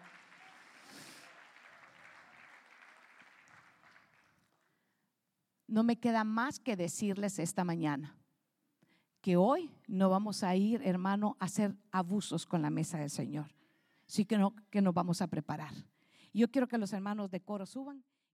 No 5.67 5.83
me 5.83 5.99
queda 5.99 6.23
más 6.23 6.57
que 6.57 6.77
decirles 6.77 7.37
esta 7.37 7.65
mañana 7.65 8.15
que 9.19 9.35
hoy 9.35 9.69
no 9.89 10.09
vamos 10.09 10.41
a 10.41 10.55
ir, 10.55 10.81
hermano, 10.85 11.35
a 11.41 11.45
hacer 11.45 11.75
abusos 11.91 12.45
con 12.45 12.61
la 12.61 12.69
mesa 12.69 12.97
del 12.97 13.09
Señor. 13.09 13.53
Sí 14.05 14.23
que, 14.23 14.37
no, 14.37 14.55
que 14.69 14.81
nos 14.81 14.93
vamos 14.93 15.21
a 15.21 15.27
preparar. 15.27 15.73
Yo 16.33 16.49
quiero 16.49 16.69
que 16.69 16.77
los 16.77 16.93
hermanos 16.93 17.29
de 17.29 17.41
coro 17.41 17.65
suban. 17.65 18.05